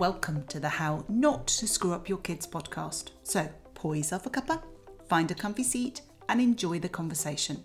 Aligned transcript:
welcome 0.00 0.42
to 0.46 0.58
the 0.58 0.66
How 0.70 1.04
Not 1.10 1.46
to 1.48 1.68
Screw 1.68 1.92
Up 1.92 2.08
Your 2.08 2.16
Kids 2.16 2.46
podcast. 2.46 3.10
So, 3.22 3.50
pour 3.74 3.94
yourself 3.94 4.24
a 4.24 4.30
cuppa, 4.30 4.62
find 5.06 5.30
a 5.30 5.34
comfy 5.34 5.62
seat, 5.62 6.00
and 6.26 6.40
enjoy 6.40 6.78
the 6.78 6.88
conversation. 6.88 7.62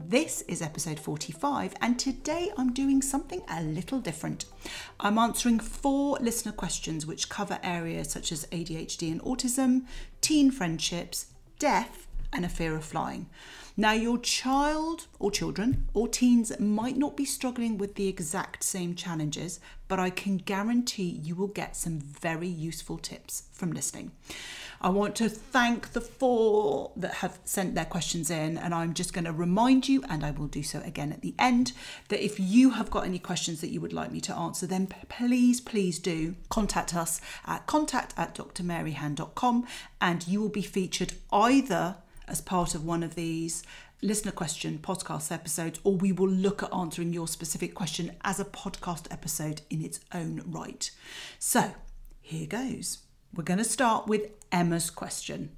This 0.00 0.40
is 0.48 0.62
episode 0.62 0.98
45, 0.98 1.74
and 1.82 1.98
today 1.98 2.50
I'm 2.56 2.72
doing 2.72 3.02
something 3.02 3.42
a 3.50 3.62
little 3.62 4.00
different. 4.00 4.46
I'm 4.98 5.18
answering 5.18 5.58
four 5.60 6.16
listener 6.22 6.52
questions 6.52 7.04
which 7.04 7.28
cover 7.28 7.58
areas 7.62 8.10
such 8.10 8.32
as 8.32 8.46
ADHD 8.46 9.12
and 9.12 9.20
autism, 9.20 9.84
teen 10.22 10.50
friendships, 10.50 11.26
death, 11.58 12.06
and 12.32 12.46
a 12.46 12.48
fear 12.48 12.74
of 12.74 12.84
flying. 12.86 13.28
Now, 13.76 13.90
your 13.90 14.18
child 14.18 15.08
or 15.18 15.32
children 15.32 15.88
or 15.94 16.06
teens 16.06 16.52
might 16.60 16.96
not 16.96 17.16
be 17.16 17.24
struggling 17.24 17.76
with 17.76 17.96
the 17.96 18.06
exact 18.06 18.62
same 18.62 18.94
challenges, 18.94 19.58
but 19.88 19.98
I 19.98 20.10
can 20.10 20.36
guarantee 20.36 21.20
you 21.22 21.34
will 21.34 21.48
get 21.48 21.76
some 21.76 21.98
very 21.98 22.46
useful 22.46 22.98
tips 22.98 23.48
from 23.52 23.72
listening. 23.72 24.12
I 24.80 24.90
want 24.90 25.16
to 25.16 25.28
thank 25.28 25.92
the 25.92 26.00
four 26.00 26.92
that 26.94 27.14
have 27.14 27.40
sent 27.44 27.74
their 27.74 27.84
questions 27.84 28.30
in, 28.30 28.58
and 28.58 28.72
I'm 28.72 28.94
just 28.94 29.12
going 29.12 29.24
to 29.24 29.32
remind 29.32 29.88
you, 29.88 30.04
and 30.08 30.24
I 30.24 30.30
will 30.30 30.46
do 30.46 30.62
so 30.62 30.80
again 30.84 31.10
at 31.10 31.22
the 31.22 31.34
end, 31.36 31.72
that 32.10 32.24
if 32.24 32.38
you 32.38 32.70
have 32.70 32.90
got 32.90 33.04
any 33.04 33.18
questions 33.18 33.60
that 33.60 33.70
you 33.70 33.80
would 33.80 33.92
like 33.92 34.12
me 34.12 34.20
to 34.20 34.36
answer, 34.36 34.68
then 34.68 34.86
please, 35.08 35.60
please 35.60 35.98
do 35.98 36.36
contact 36.48 36.94
us 36.94 37.20
at 37.44 37.66
contact 37.66 38.14
at 38.16 38.36
drmaryhan.com, 38.36 39.66
and 40.00 40.28
you 40.28 40.40
will 40.40 40.48
be 40.48 40.62
featured 40.62 41.14
either 41.32 41.96
as 42.28 42.40
part 42.40 42.74
of 42.74 42.84
one 42.84 43.02
of 43.02 43.14
these 43.14 43.62
listener 44.02 44.32
question 44.32 44.78
podcast 44.82 45.32
episodes, 45.32 45.80
or 45.84 45.96
we 45.96 46.12
will 46.12 46.28
look 46.28 46.62
at 46.62 46.74
answering 46.74 47.12
your 47.12 47.28
specific 47.28 47.74
question 47.74 48.12
as 48.22 48.38
a 48.38 48.44
podcast 48.44 49.06
episode 49.10 49.62
in 49.70 49.82
its 49.82 50.00
own 50.12 50.42
right. 50.46 50.90
So 51.38 51.74
here 52.20 52.46
goes. 52.46 52.98
We're 53.34 53.44
going 53.44 53.58
to 53.58 53.64
start 53.64 54.06
with 54.06 54.30
Emma's 54.52 54.90
question. 54.90 55.56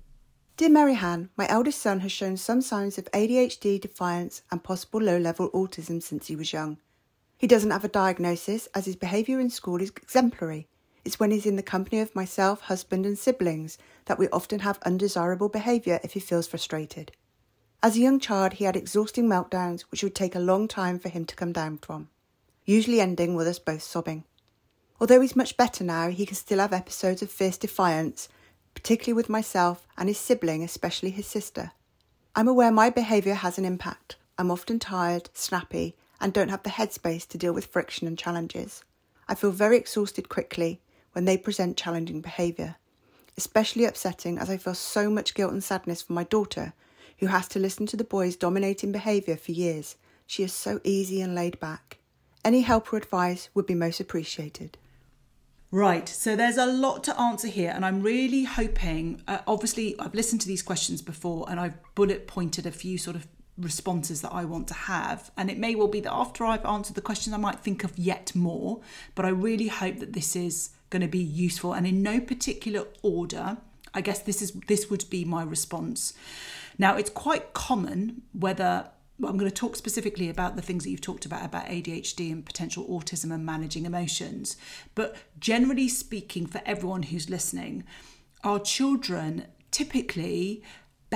Dear 0.56 0.70
Maryhan, 0.70 1.28
my 1.36 1.46
eldest 1.48 1.82
son 1.82 2.00
has 2.00 2.12
shown 2.12 2.38
some 2.38 2.62
signs 2.62 2.96
of 2.96 3.10
ADHD, 3.12 3.78
defiance, 3.78 4.40
and 4.50 4.64
possible 4.64 5.02
low 5.02 5.18
level 5.18 5.50
autism 5.50 6.02
since 6.02 6.28
he 6.28 6.36
was 6.36 6.52
young. 6.52 6.78
He 7.36 7.46
doesn't 7.46 7.70
have 7.70 7.84
a 7.84 7.88
diagnosis 7.88 8.66
as 8.74 8.86
his 8.86 8.96
behaviour 8.96 9.38
in 9.38 9.50
school 9.50 9.82
is 9.82 9.90
exemplary. 9.90 10.68
It's 11.06 11.20
when 11.20 11.30
he's 11.30 11.46
in 11.46 11.54
the 11.54 11.62
company 11.62 12.00
of 12.00 12.16
myself, 12.16 12.62
husband, 12.62 13.06
and 13.06 13.16
siblings 13.16 13.78
that 14.06 14.18
we 14.18 14.28
often 14.30 14.58
have 14.58 14.80
undesirable 14.82 15.48
behaviour 15.48 16.00
if 16.02 16.14
he 16.14 16.20
feels 16.20 16.48
frustrated. 16.48 17.12
As 17.80 17.94
a 17.94 18.00
young 18.00 18.18
child, 18.18 18.54
he 18.54 18.64
had 18.64 18.74
exhausting 18.74 19.28
meltdowns 19.28 19.82
which 19.82 20.02
would 20.02 20.16
take 20.16 20.34
a 20.34 20.40
long 20.40 20.66
time 20.66 20.98
for 20.98 21.08
him 21.08 21.24
to 21.26 21.36
come 21.36 21.52
down 21.52 21.78
from, 21.78 22.08
usually 22.64 23.00
ending 23.00 23.36
with 23.36 23.46
us 23.46 23.60
both 23.60 23.82
sobbing. 23.82 24.24
Although 25.00 25.20
he's 25.20 25.36
much 25.36 25.56
better 25.56 25.84
now, 25.84 26.08
he 26.08 26.26
can 26.26 26.34
still 26.34 26.58
have 26.58 26.72
episodes 26.72 27.22
of 27.22 27.30
fierce 27.30 27.56
defiance, 27.56 28.28
particularly 28.74 29.14
with 29.14 29.28
myself 29.28 29.86
and 29.96 30.08
his 30.08 30.18
sibling, 30.18 30.64
especially 30.64 31.10
his 31.10 31.28
sister. 31.28 31.70
I'm 32.34 32.48
aware 32.48 32.72
my 32.72 32.90
behaviour 32.90 33.34
has 33.34 33.58
an 33.58 33.64
impact. 33.64 34.16
I'm 34.38 34.50
often 34.50 34.80
tired, 34.80 35.30
snappy, 35.34 35.94
and 36.20 36.32
don't 36.32 36.48
have 36.48 36.64
the 36.64 36.70
headspace 36.70 37.28
to 37.28 37.38
deal 37.38 37.52
with 37.52 37.66
friction 37.66 38.08
and 38.08 38.18
challenges. 38.18 38.82
I 39.28 39.36
feel 39.36 39.52
very 39.52 39.76
exhausted 39.76 40.28
quickly 40.28 40.80
when 41.16 41.24
they 41.24 41.38
present 41.38 41.78
challenging 41.78 42.20
behaviour. 42.20 42.76
Especially 43.38 43.86
upsetting 43.86 44.36
as 44.36 44.50
I 44.50 44.58
feel 44.58 44.74
so 44.74 45.08
much 45.08 45.32
guilt 45.32 45.50
and 45.50 45.64
sadness 45.64 46.02
for 46.02 46.12
my 46.12 46.24
daughter, 46.24 46.74
who 47.20 47.28
has 47.28 47.48
to 47.48 47.58
listen 47.58 47.86
to 47.86 47.96
the 47.96 48.04
boy's 48.04 48.36
dominating 48.36 48.92
behaviour 48.92 49.34
for 49.34 49.52
years. 49.52 49.96
She 50.26 50.42
is 50.42 50.52
so 50.52 50.78
easy 50.84 51.22
and 51.22 51.34
laid 51.34 51.58
back. 51.58 51.96
Any 52.44 52.60
help 52.60 52.92
or 52.92 52.98
advice 52.98 53.48
would 53.54 53.64
be 53.64 53.74
most 53.74 53.98
appreciated. 53.98 54.76
Right, 55.70 56.06
so 56.06 56.36
there's 56.36 56.58
a 56.58 56.66
lot 56.66 57.02
to 57.04 57.18
answer 57.18 57.48
here, 57.48 57.72
and 57.74 57.86
I'm 57.86 58.02
really 58.02 58.44
hoping. 58.44 59.22
Uh, 59.26 59.38
obviously, 59.46 59.98
I've 59.98 60.14
listened 60.14 60.42
to 60.42 60.46
these 60.46 60.62
questions 60.62 61.00
before, 61.00 61.46
and 61.48 61.58
I've 61.58 61.78
bullet 61.94 62.26
pointed 62.26 62.66
a 62.66 62.70
few 62.70 62.98
sort 62.98 63.16
of 63.16 63.26
responses 63.56 64.20
that 64.20 64.34
I 64.34 64.44
want 64.44 64.68
to 64.68 64.74
have. 64.74 65.30
And 65.38 65.50
it 65.50 65.56
may 65.56 65.74
well 65.76 65.88
be 65.88 66.00
that 66.00 66.12
after 66.12 66.44
I've 66.44 66.66
answered 66.66 66.94
the 66.94 67.00
questions, 67.00 67.32
I 67.32 67.38
might 67.38 67.60
think 67.60 67.84
of 67.84 67.96
yet 67.96 68.34
more. 68.34 68.82
But 69.14 69.24
I 69.24 69.30
really 69.30 69.68
hope 69.68 70.00
that 70.00 70.12
this 70.12 70.36
is 70.36 70.75
going 70.90 71.02
to 71.02 71.08
be 71.08 71.18
useful. 71.18 71.72
And 71.72 71.86
in 71.86 72.02
no 72.02 72.20
particular 72.20 72.86
order 73.02 73.58
i 73.96 74.00
guess 74.00 74.20
this 74.20 74.42
is 74.42 74.52
this 74.68 74.88
would 74.90 75.08
be 75.10 75.24
my 75.24 75.42
response. 75.42 76.12
Now 76.78 76.96
it's 76.96 77.10
quite 77.10 77.54
common 77.54 78.22
whether 78.32 78.90
well, 79.18 79.30
i'm 79.30 79.38
going 79.38 79.50
to 79.50 79.56
talk 79.56 79.74
specifically 79.74 80.28
about 80.28 80.54
the 80.54 80.62
things 80.62 80.84
that 80.84 80.90
you've 80.90 81.00
talked 81.00 81.24
about 81.24 81.44
about 81.44 81.66
adhd 81.66 82.30
and 82.30 82.44
potential 82.44 82.84
autism 82.88 83.32
and 83.34 83.44
managing 83.44 83.86
emotions. 83.86 84.56
But 84.94 85.16
generally 85.40 85.88
speaking 85.88 86.46
for 86.46 86.60
everyone 86.66 87.04
who's 87.04 87.30
listening 87.30 87.84
our 88.44 88.60
children 88.60 89.46
typically 89.70 90.62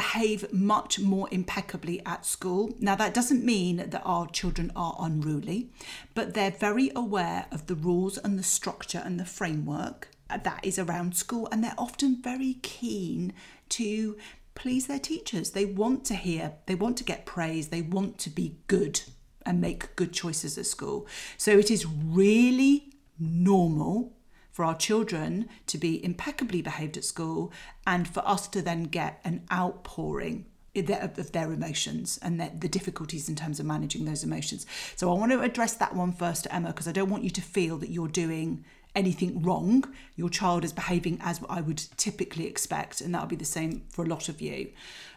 behave 0.01 0.51
much 0.51 0.99
more 0.99 1.29
impeccably 1.31 2.01
at 2.07 2.25
school. 2.25 2.75
Now, 2.79 2.95
that 2.97 3.13
doesn't 3.13 3.45
mean 3.45 3.77
that 3.77 4.03
our 4.03 4.27
children 4.29 4.73
are 4.75 4.97
unruly, 4.99 5.71
but 6.15 6.33
they're 6.33 6.51
very 6.69 6.91
aware 6.97 7.45
of 7.53 7.67
the 7.67 7.75
rules 7.75 8.17
and 8.17 8.39
the 8.39 8.43
structure 8.43 9.03
and 9.05 9.21
the 9.21 9.27
framework 9.27 10.09
that 10.29 10.61
is 10.65 10.79
around 10.79 11.17
school, 11.17 11.49
and 11.53 11.63
they're 11.63 11.87
often 11.87 12.23
very 12.23 12.55
keen 12.63 13.35
to 13.69 14.17
please 14.55 14.87
their 14.87 14.99
teachers. 14.99 15.51
They 15.51 15.67
want 15.67 16.07
to 16.07 16.15
hear, 16.15 16.55
they 16.65 16.77
want 16.77 16.97
to 16.99 17.05
get 17.05 17.27
praise, 17.27 17.69
they 17.69 17.83
want 17.83 18.17
to 18.21 18.31
be 18.31 18.57
good 18.69 19.03
and 19.45 19.61
make 19.61 19.95
good 19.97 20.15
choices 20.15 20.57
at 20.57 20.65
school. 20.65 21.07
So 21.37 21.59
it 21.59 21.71
is 21.71 21.85
really 21.85 22.95
normal 23.19 24.17
for 24.61 24.67
our 24.67 24.77
children 24.77 25.49
to 25.67 25.79
be 25.79 26.05
impeccably 26.05 26.61
behaved 26.61 26.99
at 26.99 27.03
school 27.03 27.51
and 27.87 28.07
for 28.07 28.23
us 28.29 28.47
to 28.47 28.61
then 28.61 28.83
get 28.83 29.19
an 29.25 29.43
outpouring 29.51 30.45
of 30.77 31.33
their 31.33 31.51
emotions 31.51 32.19
and 32.21 32.39
the 32.39 32.69
difficulties 32.69 33.31
in 33.31 33.35
terms 33.35 33.59
of 33.59 33.65
managing 33.65 34.05
those 34.05 34.23
emotions. 34.23 34.67
So 34.97 35.11
I 35.11 35.19
want 35.19 35.33
to 35.33 35.41
address 35.41 35.73
that 35.77 35.97
one 35.97 36.13
first 36.13 36.43
to 36.43 36.55
Emma 36.55 36.69
because 36.69 36.87
I 36.87 36.93
don't 36.93 37.09
want 37.09 37.25
you 37.25 37.31
to 37.31 37.41
feel 37.41 37.79
that 37.79 37.89
you're 37.89 38.07
doing 38.07 38.63
anything 38.95 39.43
wrong. 39.43 39.95
Your 40.15 40.29
child 40.29 40.63
is 40.63 40.75
behaving 40.75 41.21
as 41.23 41.41
I 41.49 41.63
would 41.63 41.83
typically 41.97 42.47
expect, 42.47 43.01
and 43.01 43.15
that'll 43.15 43.29
be 43.29 43.37
the 43.37 43.47
same 43.47 43.85
for 43.89 44.05
a 44.05 44.09
lot 44.09 44.29
of 44.29 44.43
you. 44.43 44.73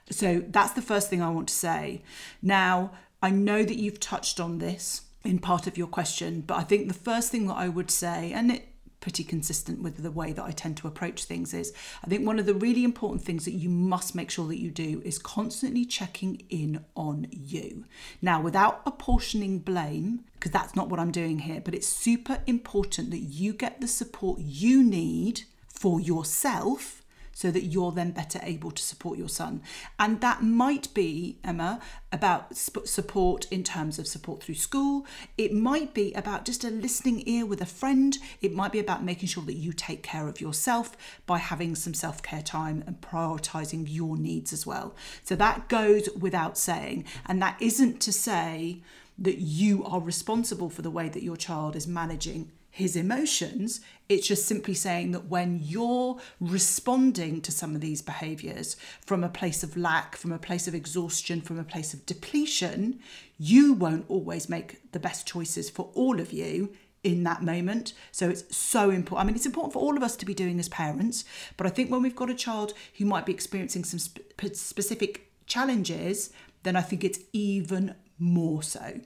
So 0.10 0.42
that's 0.48 0.72
the 0.72 0.82
first 0.82 1.10
thing 1.10 1.22
I 1.22 1.32
want 1.32 1.50
to 1.50 1.54
say. 1.54 2.02
Now, 2.42 2.92
I 3.22 3.30
know 3.30 3.64
that 3.64 3.76
you've 3.76 4.00
touched 4.00 4.40
on 4.40 4.60
this 4.60 5.02
in 5.26 5.40
part 5.40 5.68
of 5.68 5.78
your 5.78 5.88
question, 5.88 6.46
but 6.48 6.56
I 6.56 6.64
think 6.64 6.88
the 6.88 6.94
first 6.94 7.30
thing 7.30 7.48
that 7.48 7.58
I 7.58 7.68
would 7.68 7.92
say, 7.92 8.32
and 8.32 8.50
it 8.50 8.70
pretty 9.04 9.26
consistent 9.26 9.82
with 9.82 10.02
the 10.02 10.10
way 10.10 10.32
that 10.32 10.46
I 10.46 10.52
tend 10.52 10.78
to 10.78 10.88
approach 10.88 11.26
things 11.26 11.54
is 11.54 11.74
I 12.06 12.08
think 12.08 12.26
one 12.26 12.40
of 12.40 12.46
the 12.46 12.54
really 12.54 12.86
important 12.86 13.22
things 13.22 13.44
that 13.44 13.52
you 13.52 13.68
must 13.68 14.16
make 14.16 14.32
sure 14.32 14.48
that 14.48 14.62
you 14.62 14.72
do 14.72 15.02
is 15.04 15.20
constantly 15.20 15.84
checking 15.84 16.42
in 16.50 16.86
on 16.96 17.28
you. 17.30 17.84
Now, 18.22 18.42
without 18.42 18.82
apportioning 18.86 19.60
blame, 19.60 20.22
because 20.36 20.52
that's 20.52 20.74
not 20.74 20.88
what 20.88 21.02
I'm 21.02 21.12
doing 21.12 21.40
here, 21.40 21.60
but 21.60 21.76
it's 21.76 21.86
super 21.86 22.42
important 22.48 23.12
that 23.12 23.20
you 23.20 23.52
get 23.52 23.82
the 23.82 23.90
support 23.90 24.40
you 24.40 24.82
need 24.82 25.42
for 25.68 26.00
yourself 26.00 27.03
so 27.34 27.52
that 27.52 27.64
you're 27.64 27.92
then 27.92 28.12
better 28.12 28.40
able 28.44 28.72
to 28.72 28.82
support 28.82 29.18
your 29.18 29.28
son. 29.28 29.62
And 30.00 30.22
that 30.22 30.44
might 30.44 30.94
be, 30.94 31.40
Emma, 31.44 31.82
about 32.12 32.56
support 32.56 33.48
in 33.52 33.64
terms 33.64 33.98
of 33.98 34.08
support 34.08 34.44
through 34.44 34.56
school. 34.56 35.06
It 35.38 35.52
might 35.52 35.94
be 35.94 36.14
about 36.14 36.46
just 36.46 36.64
a 36.64 36.70
listening 36.70 37.24
ear 37.26 37.46
with 37.46 37.60
a 37.62 37.66
friend. 37.66 38.18
It 38.42 38.54
might 38.54 38.72
be 38.72 38.80
about 38.80 39.04
making 39.04 39.30
sure 39.30 39.44
that 39.46 39.56
you 39.56 39.74
take 39.74 40.04
care 40.04 40.28
of 40.28 40.40
yourself 40.40 40.96
by 41.26 41.40
having 41.40 41.76
some 41.76 41.94
self 41.94 42.22
care 42.22 42.44
time 42.44 42.84
and 42.86 43.02
prioritizing 43.02 43.86
your 43.88 44.16
needs 44.16 44.54
as 44.54 44.66
well. 44.66 44.96
So 45.24 45.36
that 45.36 45.68
goes 45.68 46.08
without 46.18 46.58
saying. 46.58 47.06
And 47.26 47.42
that 47.42 47.60
isn't 47.60 48.00
to 48.02 48.14
say 48.14 48.82
that 49.18 49.40
you 49.40 49.84
are 49.86 50.00
responsible 50.00 50.70
for 50.70 50.82
the 50.82 50.92
way 50.92 51.10
that 51.10 51.24
your 51.24 51.38
child 51.38 51.76
is 51.76 51.88
managing 51.88 52.52
his 52.76 52.96
emotions. 52.96 53.82
It's 54.10 54.28
just 54.28 54.48
simply 54.48 54.74
saying 54.74 55.12
that 55.12 55.28
when 55.28 55.60
you're 55.62 56.18
responding 56.40 57.40
to 57.42 57.52
some 57.52 57.76
of 57.76 57.82
these 57.82 58.02
behaviors 58.02 58.76
from 59.06 59.24
a 59.24 59.30
place 59.30 59.62
of 59.62 59.78
lack, 59.78 60.16
from 60.16 60.32
a 60.32 60.40
place 60.40 60.68
of 60.68 60.74
exhaustion, 60.74 61.40
from 61.40 61.60
a 61.60 61.64
place 61.64 61.94
of 61.94 62.04
depletion, 62.08 63.00
you 63.38 63.74
won't 63.74 64.06
always 64.08 64.50
make 64.50 64.92
the 64.92 65.00
best 65.00 65.28
choices 65.28 65.70
for 65.70 65.92
all 65.94 66.20
of 66.20 66.34
you 66.34 66.74
in 67.04 67.24
that 67.26 67.44
moment. 67.44 67.94
So 68.12 68.28
it's 68.28 68.56
so 68.58 68.90
important. 68.90 69.24
I 69.24 69.28
mean, 69.28 69.36
it's 69.36 69.46
important 69.46 69.74
for 69.74 69.80
all 69.80 69.96
of 69.96 70.02
us 70.02 70.16
to 70.16 70.26
be 70.26 70.34
doing 70.34 70.60
as 70.60 70.68
parents, 70.68 71.26
but 71.58 71.68
I 71.68 71.70
think 71.70 71.92
when 71.92 72.02
we've 72.02 72.16
got 72.16 72.32
a 72.32 72.36
child 72.36 72.74
who 72.98 73.06
might 73.06 73.28
be 73.28 73.34
experiencing 73.34 73.84
some 73.84 74.00
sp- 74.02 74.26
specific 74.54 75.30
challenges, 75.46 76.32
then 76.64 76.76
I 76.76 76.82
think 76.82 77.04
it's 77.04 77.20
even 77.34 77.94
more 78.18 78.64
so. 78.64 79.02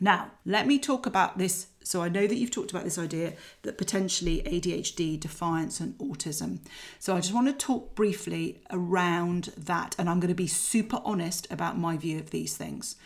Now, 0.00 0.30
let 0.46 0.66
me 0.66 0.78
talk 0.78 1.04
about 1.04 1.36
this. 1.36 1.66
So, 1.82 2.02
I 2.02 2.08
know 2.08 2.26
that 2.26 2.36
you've 2.36 2.50
talked 2.50 2.70
about 2.70 2.84
this 2.84 2.98
idea 2.98 3.34
that 3.62 3.78
potentially 3.78 4.42
ADHD, 4.44 5.18
defiance, 5.18 5.80
and 5.80 5.96
autism. 5.98 6.58
So, 6.98 7.16
I 7.16 7.20
just 7.20 7.34
want 7.34 7.46
to 7.48 7.52
talk 7.54 7.94
briefly 7.94 8.62
around 8.70 9.52
that, 9.56 9.96
and 9.98 10.08
I'm 10.08 10.20
going 10.20 10.28
to 10.28 10.34
be 10.34 10.46
super 10.46 11.00
honest 11.04 11.50
about 11.50 11.78
my 11.78 11.96
view 11.96 12.18
of 12.18 12.30
these 12.30 12.56
things. 12.56 12.96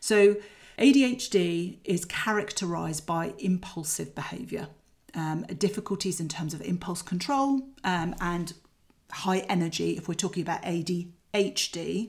So, 0.00 0.36
ADHD 0.78 1.78
is 1.84 2.04
characterized 2.04 3.06
by 3.06 3.34
impulsive 3.38 4.14
behavior. 4.14 4.68
um, 5.14 5.42
difficulties 5.58 6.20
in 6.20 6.28
terms 6.28 6.54
of 6.54 6.60
impulse 6.62 7.02
control 7.02 7.62
um, 7.84 8.14
and 8.20 8.52
high 9.10 9.38
energy 9.48 9.96
if 9.96 10.08
we're 10.08 10.14
talking 10.14 10.42
about 10.42 10.62
ADHD. 10.62 11.08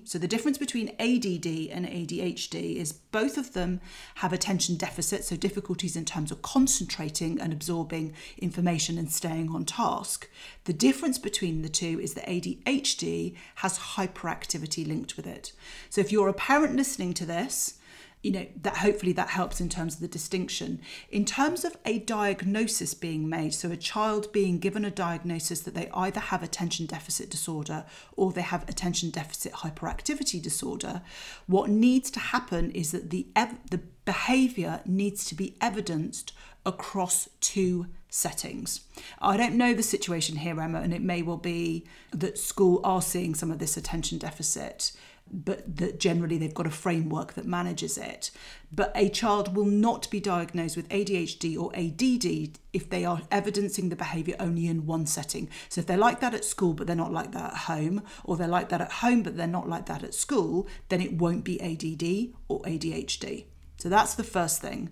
So 0.06 0.18
the 0.18 0.28
difference 0.28 0.58
between 0.58 0.90
ADD 1.00 1.70
and 1.72 1.86
ADHD 1.86 2.76
is 2.76 2.92
both 2.92 3.38
of 3.38 3.54
them 3.54 3.80
have 4.16 4.34
attention 4.34 4.76
deficit, 4.76 5.24
so 5.24 5.36
difficulties 5.36 5.96
in 5.96 6.06
terms 6.06 6.32
of 6.32 6.42
concentrating 6.42 7.40
and 7.40 7.54
absorbing 7.54 8.14
information 8.38 8.98
and 8.98 9.12
staying 9.12 9.50
on 9.50 9.66
task. 9.66 10.30
The 10.66 10.74
difference 10.74 11.18
between 11.18 11.62
the 11.62 11.70
two 11.70 12.00
is 12.00 12.14
that 12.16 12.28
ADHD 12.28 13.36
has 13.56 13.80
hyperactivity 13.80 14.88
linked 14.88 15.16
with 15.16 15.28
it. 15.28 15.54
So 15.90 16.02
if 16.02 16.12
you're 16.12 16.30
a 16.30 16.34
parent 16.34 16.76
listening 16.76 17.14
to 17.16 17.26
this, 17.26 17.79
you 18.22 18.32
know 18.32 18.46
that 18.62 18.78
hopefully 18.78 19.14
that 19.14 19.30
helps 19.30 19.62
in 19.62 19.70
terms 19.70 19.96
of 19.96 20.02
the 20.02 20.08
distinction 20.08 20.82
in 21.10 21.24
terms 21.24 21.64
of 21.64 21.78
a 21.86 22.00
diagnosis 22.00 22.94
being 22.94 23.30
made 23.30 23.54
so 23.54 23.72
a 23.72 23.78
child 23.78 24.32
being 24.34 24.60
given 24.60 24.84
a 24.84 24.92
diagnosis 24.92 25.62
that 25.62 25.74
they 25.74 25.90
either 25.94 26.20
have 26.20 26.44
attention 26.44 26.86
deficit 26.86 27.30
disorder 27.30 27.86
or 28.18 28.32
they 28.32 28.42
have 28.42 28.68
attention 28.68 29.10
deficit 29.10 29.54
hyperactivity 29.54 30.42
disorder 30.42 31.02
what 31.48 31.70
needs 31.70 32.12
to 32.12 32.20
happen 32.20 32.72
is 32.72 32.92
that 32.92 33.10
the 33.10 33.28
the 33.70 33.82
behavior 34.06 34.82
needs 34.86 35.24
to 35.24 35.36
be 35.36 35.56
evidenced 35.62 36.34
across 36.66 37.30
two 37.40 37.88
settings. 38.10 38.82
I 39.22 39.38
don't 39.38 39.56
know 39.56 39.74
the 39.74 39.84
situation 39.84 40.38
here, 40.38 40.60
Emma, 40.60 40.82
and 40.82 40.94
it 40.94 41.02
may 41.02 41.22
well 41.22 41.38
be 41.38 41.86
that 42.12 42.38
school 42.38 42.82
are 42.84 43.02
seeing 43.02 43.36
some 43.36 43.52
of 43.52 43.60
this 43.60 43.78
attention 43.78 44.18
deficit 44.18 44.92
but 45.32 45.78
that 45.78 46.00
generally 46.00 46.38
they've 46.38 46.54
got 46.54 46.68
a 46.68 46.72
framework 46.72 47.34
that 47.34 47.46
manages 47.46 47.98
it. 47.98 48.32
But 48.72 48.92
a 48.96 49.10
child 49.10 49.56
will 49.56 49.66
not 49.66 50.10
be 50.10 50.20
diagnosed 50.20 50.76
with 50.78 50.90
ADHD 50.90 51.58
or 51.58 51.76
ADD 51.76 52.58
if 52.74 52.90
they 52.90 53.06
are 53.06 53.22
evidencing 53.32 53.90
the 53.90 53.96
behaviour 53.96 54.36
only 54.40 54.68
in 54.68 54.86
one 54.86 55.06
setting. 55.06 55.50
So 55.70 55.82
if 55.82 55.88
they're 55.88 55.98
like 55.98 56.20
that 56.20 56.34
at 56.34 56.46
school 56.46 56.74
but 56.74 56.88
they're 56.88 56.96
not 56.96 57.14
like 57.14 57.32
that 57.32 57.52
at 57.52 57.58
home, 57.58 58.04
or 58.24 58.38
they're 58.38 58.48
like 58.48 58.70
that 58.70 58.82
at 58.82 58.92
home 58.92 59.24
but 59.24 59.38
they're 59.38 59.48
not 59.48 59.70
like 59.70 59.86
that 59.88 60.04
at 60.04 60.14
school, 60.14 60.68
then 60.90 61.02
it 61.02 61.14
won't 61.14 61.44
be 61.44 61.62
ADD 61.62 62.36
or 62.48 62.62
ADHD. 62.62 63.46
So 63.78 63.90
that's 63.90 64.14
the 64.16 64.24
first 64.24 64.62
thing. 64.62 64.90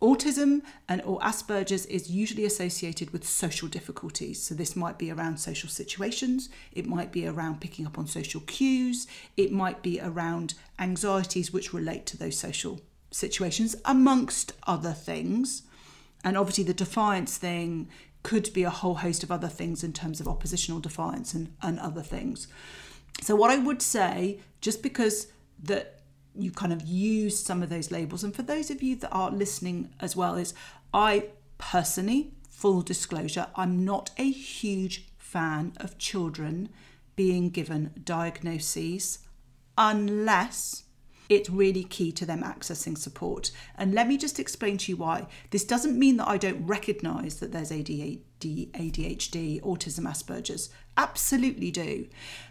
Autism 0.00 0.62
and 0.88 1.02
or 1.02 1.18
Asperger's 1.20 1.84
is 1.86 2.08
usually 2.08 2.44
associated 2.44 3.10
with 3.10 3.26
social 3.26 3.66
difficulties. 3.66 4.40
So 4.40 4.54
this 4.54 4.76
might 4.76 4.96
be 4.96 5.10
around 5.10 5.38
social 5.38 5.68
situations, 5.68 6.48
it 6.72 6.86
might 6.86 7.10
be 7.10 7.26
around 7.26 7.60
picking 7.60 7.86
up 7.86 7.98
on 7.98 8.06
social 8.06 8.40
cues, 8.42 9.08
it 9.36 9.50
might 9.50 9.82
be 9.82 10.00
around 10.00 10.54
anxieties 10.78 11.52
which 11.52 11.72
relate 11.72 12.06
to 12.06 12.16
those 12.16 12.38
social 12.38 12.80
situations 13.10 13.74
amongst 13.84 14.52
other 14.66 14.92
things. 14.92 15.62
And 16.22 16.36
obviously 16.36 16.64
the 16.64 16.74
defiance 16.74 17.36
thing 17.36 17.88
could 18.22 18.52
be 18.52 18.62
a 18.62 18.70
whole 18.70 18.96
host 18.96 19.22
of 19.22 19.32
other 19.32 19.48
things 19.48 19.82
in 19.82 19.92
terms 19.92 20.20
of 20.20 20.28
oppositional 20.28 20.80
defiance 20.80 21.34
and, 21.34 21.54
and 21.62 21.78
other 21.80 22.02
things. 22.02 22.46
So 23.22 23.34
what 23.34 23.50
I 23.50 23.56
would 23.56 23.82
say, 23.82 24.40
just 24.60 24.82
because 24.82 25.28
that 25.62 25.97
you 26.38 26.50
kind 26.50 26.72
of 26.72 26.82
use 26.82 27.38
some 27.38 27.62
of 27.62 27.68
those 27.68 27.90
labels. 27.90 28.24
And 28.24 28.34
for 28.34 28.42
those 28.42 28.70
of 28.70 28.82
you 28.82 28.96
that 28.96 29.10
are 29.10 29.30
listening 29.30 29.90
as 30.00 30.16
well, 30.16 30.34
is 30.34 30.54
I 30.92 31.26
personally, 31.58 32.32
full 32.48 32.82
disclosure, 32.82 33.48
I'm 33.54 33.84
not 33.84 34.10
a 34.16 34.30
huge 34.30 35.06
fan 35.16 35.72
of 35.78 35.98
children 35.98 36.68
being 37.16 37.50
given 37.50 37.90
diagnoses 38.04 39.18
unless 39.76 40.84
it's 41.28 41.50
really 41.50 41.84
key 41.84 42.10
to 42.12 42.24
them 42.24 42.42
accessing 42.42 42.96
support. 42.96 43.50
And 43.76 43.92
let 43.92 44.08
me 44.08 44.16
just 44.16 44.40
explain 44.40 44.78
to 44.78 44.92
you 44.92 44.96
why. 44.96 45.26
This 45.50 45.64
doesn't 45.64 45.98
mean 45.98 46.16
that 46.16 46.28
I 46.28 46.38
don't 46.38 46.66
recognize 46.66 47.40
that 47.40 47.52
there's 47.52 47.70
ADHD, 47.70 48.22
ADHD, 48.40 49.60
autism, 49.62 50.06
Asperger's. 50.06 50.70
Absolutely 50.96 51.70
do. 51.70 52.08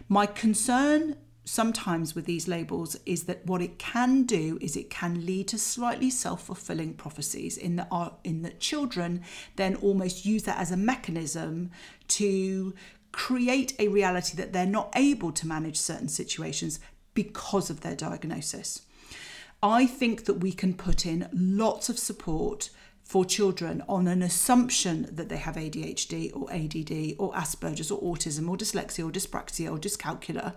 My 0.08 0.26
concern 0.26 1.16
sometimes 1.48 2.14
with 2.14 2.26
these 2.26 2.46
labels 2.46 2.94
is 3.06 3.24
that 3.24 3.44
what 3.46 3.62
it 3.62 3.78
can 3.78 4.24
do 4.24 4.58
is 4.60 4.76
it 4.76 4.90
can 4.90 5.24
lead 5.24 5.48
to 5.48 5.56
slightly 5.56 6.10
self-fulfilling 6.10 6.92
prophecies 6.92 7.56
in 7.56 7.76
that 7.76 7.88
are 7.90 8.12
in 8.22 8.42
that 8.42 8.60
children 8.60 9.22
then 9.56 9.74
almost 9.76 10.26
use 10.26 10.42
that 10.42 10.58
as 10.58 10.70
a 10.70 10.76
mechanism 10.76 11.70
to 12.06 12.74
create 13.12 13.72
a 13.78 13.88
reality 13.88 14.36
that 14.36 14.52
they're 14.52 14.66
not 14.66 14.92
able 14.94 15.32
to 15.32 15.46
manage 15.46 15.78
certain 15.78 16.08
situations 16.08 16.80
because 17.14 17.70
of 17.70 17.80
their 17.80 17.96
diagnosis. 17.96 18.82
I 19.62 19.86
think 19.86 20.26
that 20.26 20.34
we 20.34 20.52
can 20.52 20.74
put 20.74 21.06
in 21.06 21.28
lots 21.32 21.88
of 21.88 21.98
support 21.98 22.68
for 23.02 23.24
children 23.24 23.82
on 23.88 24.06
an 24.06 24.20
assumption 24.20 25.08
that 25.10 25.30
they 25.30 25.38
have 25.38 25.56
ADHD 25.56 26.30
or 26.36 26.52
ADD 26.52 27.16
or 27.18 27.32
Asperger's 27.32 27.90
or 27.90 28.02
autism 28.02 28.50
or 28.50 28.56
dyslexia 28.58 29.06
or 29.06 29.10
dyspraxia 29.10 29.72
or 29.72 29.78
dyscalculia 29.78 30.54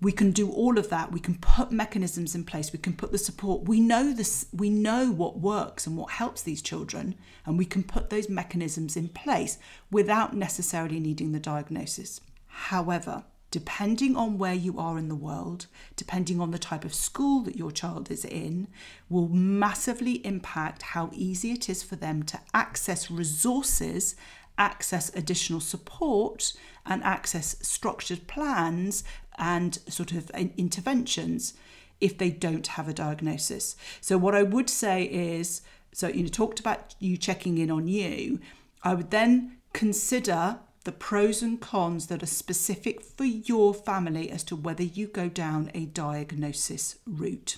we 0.00 0.12
can 0.12 0.30
do 0.30 0.50
all 0.50 0.78
of 0.78 0.90
that. 0.90 1.12
We 1.12 1.20
can 1.20 1.36
put 1.36 1.72
mechanisms 1.72 2.34
in 2.34 2.44
place. 2.44 2.72
We 2.72 2.78
can 2.78 2.92
put 2.92 3.12
the 3.12 3.18
support. 3.18 3.68
We 3.68 3.80
know 3.80 4.12
this 4.12 4.46
we 4.52 4.70
know 4.70 5.10
what 5.10 5.38
works 5.38 5.86
and 5.86 5.96
what 5.96 6.12
helps 6.12 6.42
these 6.42 6.62
children 6.62 7.14
and 7.44 7.58
we 7.58 7.64
can 7.64 7.82
put 7.82 8.10
those 8.10 8.28
mechanisms 8.28 8.96
in 8.96 9.08
place 9.08 9.58
without 9.90 10.34
necessarily 10.34 11.00
needing 11.00 11.32
the 11.32 11.40
diagnosis. 11.40 12.20
However 12.46 13.24
depending 13.52 14.16
on 14.16 14.38
where 14.38 14.54
you 14.54 14.78
are 14.78 14.98
in 14.98 15.08
the 15.08 15.14
world 15.14 15.66
depending 15.94 16.40
on 16.40 16.50
the 16.50 16.58
type 16.58 16.84
of 16.84 16.92
school 16.92 17.40
that 17.42 17.56
your 17.56 17.70
child 17.70 18.10
is 18.10 18.24
in 18.24 18.66
will 19.08 19.28
massively 19.28 20.14
impact 20.26 20.82
how 20.82 21.08
easy 21.12 21.52
it 21.52 21.68
is 21.68 21.82
for 21.82 21.96
them 21.96 22.22
to 22.22 22.38
access 22.52 23.10
resources 23.10 24.16
access 24.58 25.14
additional 25.14 25.60
support 25.60 26.52
and 26.84 27.02
access 27.02 27.56
structured 27.60 28.26
plans 28.26 29.04
and 29.38 29.78
sort 29.88 30.12
of 30.12 30.30
interventions 30.30 31.54
if 32.00 32.16
they 32.18 32.30
don't 32.30 32.66
have 32.68 32.88
a 32.88 32.94
diagnosis. 32.94 33.76
So, 34.00 34.18
what 34.18 34.34
I 34.34 34.42
would 34.42 34.68
say 34.68 35.04
is 35.04 35.62
so, 35.96 36.08
you 36.08 36.22
know, 36.22 36.28
talked 36.28 36.60
about 36.60 36.94
you 36.98 37.16
checking 37.16 37.56
in 37.56 37.70
on 37.70 37.88
you, 37.88 38.38
I 38.82 38.92
would 38.92 39.10
then 39.10 39.56
consider 39.72 40.58
the 40.84 40.92
pros 40.92 41.40
and 41.40 41.58
cons 41.58 42.08
that 42.08 42.22
are 42.22 42.26
specific 42.26 43.00
for 43.00 43.24
your 43.24 43.72
family 43.72 44.30
as 44.30 44.44
to 44.44 44.56
whether 44.56 44.82
you 44.82 45.06
go 45.06 45.30
down 45.30 45.70
a 45.72 45.86
diagnosis 45.86 46.96
route. 47.06 47.56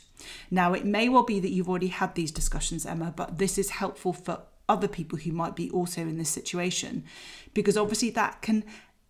Now, 0.52 0.72
it 0.72 0.84
may 0.84 1.08
well 1.08 1.24
be 1.24 1.40
that 1.40 1.50
you've 1.50 1.68
already 1.68 1.88
had 1.88 2.14
these 2.14 2.30
discussions, 2.30 2.86
Emma, 2.86 3.12
but 3.14 3.38
this 3.38 3.58
is 3.58 3.70
helpful 3.70 4.12
for 4.12 4.42
other 4.68 4.88
people 4.88 5.18
who 5.18 5.32
might 5.32 5.56
be 5.56 5.70
also 5.70 6.02
in 6.02 6.18
this 6.18 6.28
situation 6.28 7.04
because 7.54 7.76
obviously 7.76 8.10
that 8.10 8.42
can 8.42 8.64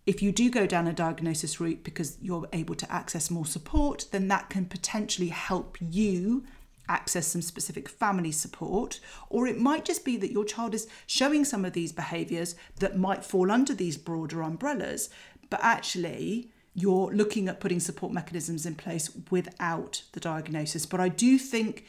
if 0.05 0.23
you 0.23 0.31
do 0.31 0.49
go 0.49 0.65
down 0.65 0.87
a 0.87 0.93
diagnosis 0.93 1.59
route 1.59 1.83
because 1.83 2.17
you're 2.19 2.47
able 2.51 2.73
to 2.73 2.91
access 2.91 3.29
more 3.29 3.45
support, 3.45 4.07
then 4.11 4.27
that 4.27 4.49
can 4.49 4.65
potentially 4.65 5.27
help 5.27 5.77
you 5.79 6.43
access 6.87 7.27
some 7.27 7.43
specific 7.43 7.87
family 7.87 8.31
support. 8.31 8.99
Or 9.29 9.45
it 9.45 9.59
might 9.59 9.85
just 9.85 10.03
be 10.03 10.17
that 10.17 10.31
your 10.31 10.45
child 10.45 10.73
is 10.73 10.87
showing 11.05 11.45
some 11.45 11.63
of 11.63 11.73
these 11.73 11.91
behaviours 11.91 12.55
that 12.79 12.97
might 12.97 13.23
fall 13.23 13.51
under 13.51 13.75
these 13.75 13.97
broader 13.97 14.41
umbrellas, 14.41 15.11
but 15.51 15.59
actually 15.61 16.49
you're 16.73 17.13
looking 17.13 17.47
at 17.47 17.59
putting 17.59 17.79
support 17.79 18.11
mechanisms 18.11 18.65
in 18.65 18.73
place 18.73 19.11
without 19.29 20.03
the 20.13 20.19
diagnosis. 20.19 20.85
But 20.85 20.99
I 20.99 21.09
do 21.09 21.37
think 21.37 21.85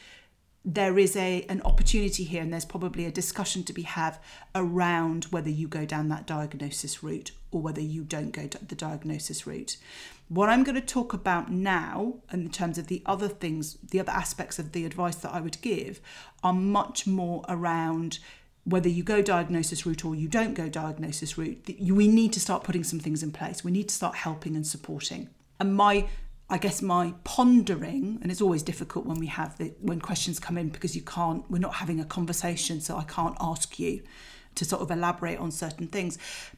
there 0.63 0.99
is 0.99 1.15
a 1.15 1.43
an 1.49 1.61
opportunity 1.63 2.23
here 2.23 2.41
and 2.41 2.53
there's 2.53 2.65
probably 2.65 3.05
a 3.05 3.11
discussion 3.11 3.63
to 3.63 3.73
be 3.73 3.81
had 3.81 4.17
around 4.53 5.25
whether 5.25 5.49
you 5.49 5.67
go 5.67 5.85
down 5.85 6.09
that 6.09 6.27
diagnosis 6.27 7.01
route 7.01 7.31
or 7.51 7.61
whether 7.61 7.81
you 7.81 8.03
don't 8.03 8.31
go 8.31 8.47
the 8.47 8.75
diagnosis 8.75 9.47
route. 9.47 9.77
What 10.29 10.49
i'm 10.49 10.63
going 10.63 10.75
to 10.75 10.81
talk 10.81 11.13
about 11.13 11.51
now 11.51 12.15
in 12.31 12.49
terms 12.51 12.77
of 12.77 12.87
the 12.87 13.01
other 13.05 13.27
things 13.27 13.77
the 13.91 13.99
other 13.99 14.11
aspects 14.11 14.59
of 14.59 14.71
the 14.71 14.85
advice 14.85 15.15
that 15.15 15.33
i 15.33 15.41
would 15.41 15.61
give 15.61 15.99
are 16.43 16.53
much 16.53 17.05
more 17.05 17.43
around 17.49 18.19
whether 18.63 18.87
you 18.87 19.03
go 19.03 19.21
diagnosis 19.21 19.85
route 19.85 20.05
or 20.05 20.15
you 20.15 20.27
don't 20.27 20.53
go 20.53 20.69
diagnosis 20.69 21.37
route 21.37 21.57
we 21.79 22.07
need 22.07 22.31
to 22.33 22.39
start 22.39 22.63
putting 22.63 22.83
some 22.83 22.99
things 22.99 23.23
in 23.23 23.31
place. 23.31 23.63
We 23.63 23.71
need 23.71 23.89
to 23.89 23.95
start 23.95 24.15
helping 24.15 24.55
and 24.55 24.65
supporting. 24.65 25.29
And 25.59 25.75
my 25.75 26.07
I 26.51 26.57
guess 26.57 26.81
my 26.81 27.13
pondering, 27.23 28.19
and 28.21 28.29
it's 28.29 28.41
always 28.41 28.61
difficult 28.61 29.05
when 29.05 29.19
we 29.19 29.27
have 29.27 29.57
the 29.57 29.73
when 29.79 30.01
questions 30.01 30.37
come 30.37 30.57
in 30.57 30.67
because 30.67 30.97
you 30.97 31.01
can't, 31.01 31.49
we're 31.49 31.59
not 31.59 31.75
having 31.75 32.01
a 32.01 32.05
conversation, 32.05 32.81
so 32.81 32.97
I 32.97 33.03
can't 33.05 33.37
ask 33.39 33.79
you 33.79 34.03
to 34.55 34.65
sort 34.65 34.81
of 34.81 34.91
elaborate 34.91 35.39
on 35.39 35.49
certain 35.49 35.87
things. 35.87 36.17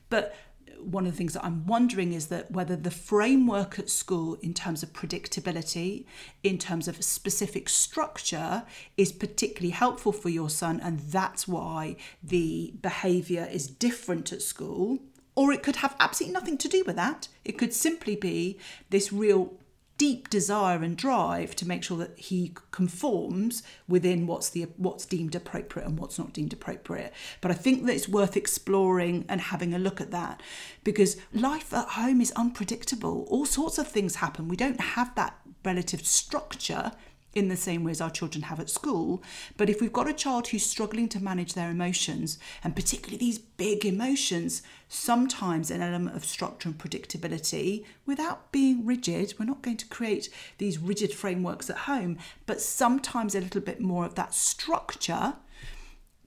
But 0.09 0.35
one 0.79 1.05
of 1.05 1.11
the 1.11 1.17
things 1.17 1.33
that 1.33 1.45
I'm 1.45 1.67
wondering 1.67 2.11
is 2.11 2.27
that 2.27 2.49
whether 2.49 2.75
the 2.75 2.89
framework 2.89 3.77
at 3.77 3.87
school, 3.87 4.33
in 4.41 4.55
terms 4.55 4.81
of 4.81 4.93
predictability, 4.93 6.05
in 6.41 6.57
terms 6.57 6.87
of 6.87 7.03
specific 7.03 7.69
structure, 7.69 8.63
is 8.97 9.11
particularly 9.11 9.69
helpful 9.69 10.11
for 10.11 10.29
your 10.29 10.49
son, 10.49 10.79
and 10.81 11.01
that's 11.01 11.47
why 11.47 11.97
the 12.23 12.73
behaviour 12.81 13.47
is 13.51 13.67
different 13.67 14.33
at 14.33 14.41
school. 14.41 14.97
Or 15.35 15.51
it 15.51 15.63
could 15.63 15.77
have 15.77 15.95
absolutely 15.99 16.33
nothing 16.33 16.57
to 16.59 16.67
do 16.67 16.83
with 16.85 16.95
that. 16.95 17.27
It 17.45 17.57
could 17.59 17.73
simply 17.73 18.15
be 18.15 18.59
this 18.89 19.13
real 19.13 19.53
deep 19.97 20.29
desire 20.29 20.81
and 20.81 20.97
drive 20.97 21.55
to 21.55 21.67
make 21.67 21.83
sure 21.83 21.97
that 21.97 22.17
he 22.17 22.53
conforms 22.71 23.63
within 23.87 24.25
what's 24.25 24.49
the 24.49 24.63
what's 24.77 25.05
deemed 25.05 25.35
appropriate 25.35 25.85
and 25.85 25.99
what's 25.99 26.17
not 26.17 26.33
deemed 26.33 26.53
appropriate. 26.53 27.13
But 27.41 27.51
i 27.51 27.53
think 27.53 27.85
that 27.85 27.93
it's 27.93 28.09
worth 28.09 28.35
exploring 28.35 29.25
and 29.29 29.39
having 29.39 29.73
a 29.73 29.79
look 29.79 30.01
at 30.01 30.11
that 30.11 30.41
because 30.83 31.17
life 31.31 31.73
at 31.73 31.89
home 31.89 32.21
is 32.21 32.31
unpredictable. 32.31 33.25
All 33.29 33.45
sorts 33.45 33.77
of 33.77 33.87
things 33.87 34.15
happen. 34.15 34.47
We 34.47 34.55
don't 34.55 34.81
have 34.81 35.13
that 35.15 35.39
relative 35.63 36.05
structure 36.05 36.91
in 37.33 37.47
the 37.47 37.57
same 37.57 37.83
way 37.83 37.91
as 37.91 38.01
our 38.01 38.09
children 38.09 38.43
have 38.43 38.59
at 38.59 38.69
school. 38.69 39.23
But 39.57 39.69
if 39.69 39.81
we've 39.81 39.91
got 39.91 40.09
a 40.09 40.13
child 40.13 40.47
who's 40.47 40.65
struggling 40.65 41.09
to 41.09 41.23
manage 41.23 41.53
their 41.53 41.71
emotions, 41.71 42.37
and 42.63 42.75
particularly 42.75 43.17
these 43.17 43.39
big 43.39 43.85
emotions, 43.85 44.61
sometimes 44.87 45.71
an 45.71 45.81
element 45.81 46.15
of 46.15 46.23
structure 46.23 46.69
and 46.69 46.77
predictability 46.77 47.83
without 48.05 48.51
being 48.51 48.85
rigid. 48.85 49.33
We're 49.39 49.45
not 49.45 49.63
going 49.63 49.77
to 49.77 49.87
create 49.87 50.29
these 50.59 50.77
rigid 50.77 51.11
frameworks 51.11 51.69
at 51.69 51.77
home, 51.77 52.17
but 52.45 52.61
sometimes 52.61 53.33
a 53.33 53.41
little 53.41 53.61
bit 53.61 53.81
more 53.81 54.05
of 54.05 54.15
that 54.15 54.33
structure 54.33 55.33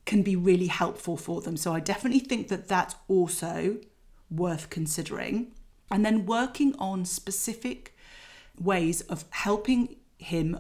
can 0.05 0.23
be 0.23 0.37
really 0.37 0.69
helpful 0.69 1.17
for 1.17 1.41
them. 1.41 1.57
So 1.57 1.73
I 1.73 1.81
definitely 1.81 2.21
think 2.21 2.49
that 2.49 2.69
that's 2.69 2.95
also 3.09 3.79
worth 4.31 4.71
considering. 4.71 5.53
And 5.91 6.05
then 6.05 6.27
working 6.27 6.75
on 6.79 7.05
specific 7.05 7.97
ways 8.59 9.03
of 9.03 9.25
helping 9.31 9.97
him 10.19 10.59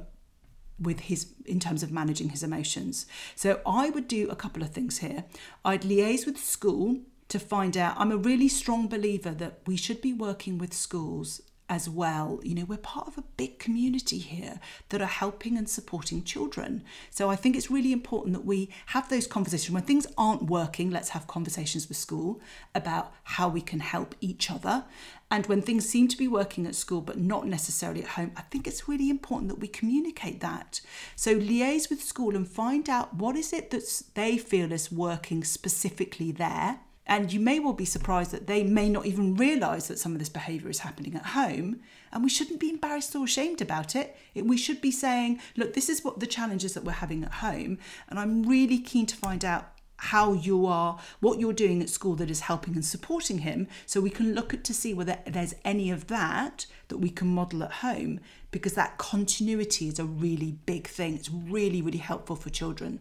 with 0.80 1.00
his 1.00 1.32
in 1.44 1.60
terms 1.60 1.82
of 1.82 1.90
managing 1.90 2.30
his 2.30 2.42
emotions. 2.42 3.06
So 3.34 3.60
I 3.66 3.90
would 3.90 4.08
do 4.08 4.28
a 4.28 4.36
couple 4.36 4.62
of 4.62 4.70
things 4.70 4.98
here. 4.98 5.24
I'd 5.64 5.82
liaise 5.82 6.26
with 6.26 6.38
school 6.38 6.98
to 7.28 7.38
find 7.38 7.76
out. 7.76 7.96
I'm 7.98 8.12
a 8.12 8.16
really 8.16 8.48
strong 8.48 8.88
believer 8.88 9.30
that 9.32 9.60
we 9.66 9.76
should 9.76 10.00
be 10.00 10.12
working 10.12 10.58
with 10.58 10.74
schools 10.74 11.40
as 11.68 11.88
well. 11.88 12.40
You 12.42 12.54
know, 12.54 12.64
we're 12.64 12.78
part 12.78 13.08
of 13.08 13.18
a 13.18 13.24
big 13.36 13.58
community 13.58 14.18
here 14.18 14.60
that 14.90 15.02
are 15.02 15.06
helping 15.06 15.56
and 15.56 15.68
supporting 15.68 16.22
children. 16.22 16.84
So 17.10 17.28
I 17.28 17.36
think 17.36 17.56
it's 17.56 17.70
really 17.70 17.92
important 17.92 18.34
that 18.34 18.44
we 18.44 18.70
have 18.86 19.08
those 19.08 19.26
conversations. 19.26 19.72
When 19.72 19.82
things 19.82 20.06
aren't 20.16 20.44
working, 20.44 20.90
let's 20.90 21.10
have 21.10 21.26
conversations 21.26 21.88
with 21.88 21.96
school 21.96 22.40
about 22.74 23.12
how 23.24 23.48
we 23.48 23.60
can 23.60 23.80
help 23.80 24.14
each 24.20 24.50
other. 24.50 24.84
And 25.30 25.46
when 25.46 25.60
things 25.60 25.88
seem 25.88 26.06
to 26.08 26.16
be 26.16 26.28
working 26.28 26.66
at 26.66 26.74
school 26.76 27.00
but 27.00 27.18
not 27.18 27.46
necessarily 27.46 28.02
at 28.02 28.10
home, 28.10 28.32
I 28.36 28.42
think 28.42 28.66
it's 28.66 28.88
really 28.88 29.10
important 29.10 29.48
that 29.48 29.58
we 29.58 29.68
communicate 29.68 30.40
that. 30.40 30.80
So 31.16 31.36
liaise 31.36 31.90
with 31.90 32.02
school 32.02 32.36
and 32.36 32.46
find 32.46 32.88
out 32.88 33.14
what 33.14 33.36
is 33.36 33.52
it 33.52 33.70
that 33.70 34.02
they 34.14 34.38
feel 34.38 34.72
is 34.72 34.92
working 34.92 35.42
specifically 35.42 36.30
there 36.30 36.80
and 37.06 37.32
you 37.32 37.38
may 37.38 37.60
well 37.60 37.72
be 37.72 37.84
surprised 37.84 38.32
that 38.32 38.48
they 38.48 38.64
may 38.64 38.88
not 38.88 39.06
even 39.06 39.36
realise 39.36 39.86
that 39.86 39.98
some 39.98 40.12
of 40.12 40.18
this 40.18 40.28
behaviour 40.28 40.68
is 40.68 40.80
happening 40.80 41.14
at 41.14 41.26
home. 41.26 41.80
And 42.12 42.24
we 42.24 42.30
shouldn't 42.30 42.58
be 42.58 42.70
embarrassed 42.70 43.14
or 43.14 43.24
ashamed 43.24 43.60
about 43.60 43.94
it. 43.94 44.16
We 44.34 44.56
should 44.56 44.80
be 44.80 44.90
saying, 44.90 45.40
look, 45.56 45.74
this 45.74 45.88
is 45.88 46.02
what 46.02 46.18
the 46.18 46.26
challenges 46.26 46.74
that 46.74 46.82
we're 46.82 46.92
having 46.92 47.22
at 47.22 47.34
home. 47.34 47.78
And 48.08 48.18
I'm 48.18 48.42
really 48.42 48.78
keen 48.78 49.06
to 49.06 49.16
find 49.16 49.44
out 49.44 49.75
how 49.98 50.32
you 50.32 50.66
are, 50.66 50.98
what 51.20 51.38
you're 51.38 51.52
doing 51.52 51.82
at 51.82 51.88
school 51.88 52.14
that 52.16 52.30
is 52.30 52.40
helping 52.40 52.74
and 52.74 52.84
supporting 52.84 53.38
him. 53.38 53.68
So 53.86 54.00
we 54.00 54.10
can 54.10 54.34
look 54.34 54.52
at 54.52 54.64
to 54.64 54.74
see 54.74 54.94
whether 54.94 55.18
there's 55.26 55.54
any 55.64 55.90
of 55.90 56.08
that 56.08 56.66
that 56.88 56.98
we 56.98 57.10
can 57.10 57.28
model 57.28 57.62
at 57.62 57.72
home 57.72 58.20
because 58.50 58.74
that 58.74 58.98
continuity 58.98 59.88
is 59.88 59.98
a 59.98 60.04
really 60.04 60.52
big 60.66 60.86
thing. 60.86 61.14
It's 61.14 61.30
really, 61.30 61.82
really 61.82 61.98
helpful 61.98 62.36
for 62.36 62.50
children. 62.50 63.00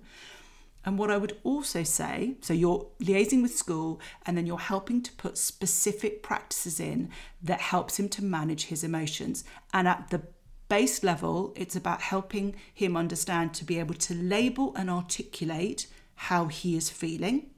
And 0.86 1.00
what 1.00 1.10
I 1.10 1.18
would 1.18 1.38
also 1.44 1.82
say 1.84 2.36
so 2.42 2.54
you're 2.54 2.86
liaising 3.00 3.42
with 3.42 3.56
school 3.56 4.00
and 4.26 4.38
then 4.38 4.46
you're 4.46 4.60
helping 4.60 5.02
to 5.02 5.12
put 5.14 5.38
specific 5.38 6.22
practices 6.22 6.80
in 6.80 7.10
that 7.42 7.60
helps 7.60 8.00
him 8.00 8.08
to 8.10 8.24
manage 8.24 8.66
his 8.66 8.84
emotions. 8.84 9.44
And 9.74 9.88
at 9.88 10.10
the 10.12 10.22
base 10.70 11.04
level, 11.04 11.54
it's 11.56 11.76
about 11.76 12.02
helping 12.02 12.56
him 12.74 12.96
understand 12.96 13.54
to 13.56 13.66
be 13.66 13.80
able 13.80 13.96
to 13.96 14.14
label 14.14 14.74
and 14.76 14.90
articulate 14.90 15.88
how 16.16 16.46
he 16.46 16.76
is 16.76 16.90
feeling. 16.90 17.50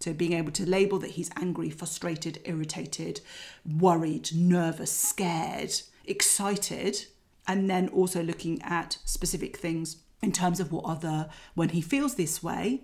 So, 0.00 0.12
being 0.12 0.34
able 0.34 0.52
to 0.52 0.68
label 0.68 0.98
that 0.98 1.12
he's 1.12 1.30
angry, 1.36 1.70
frustrated, 1.70 2.40
irritated, 2.44 3.20
worried, 3.64 4.34
nervous, 4.34 4.92
scared, 4.92 5.72
excited, 6.04 7.06
and 7.46 7.70
then 7.70 7.88
also 7.88 8.22
looking 8.22 8.60
at 8.62 8.98
specific 9.04 9.56
things 9.56 9.98
in 10.22 10.32
terms 10.32 10.60
of 10.60 10.70
what 10.72 10.84
other, 10.84 11.28
when 11.54 11.70
he 11.70 11.80
feels 11.80 12.16
this 12.16 12.42
way, 12.42 12.82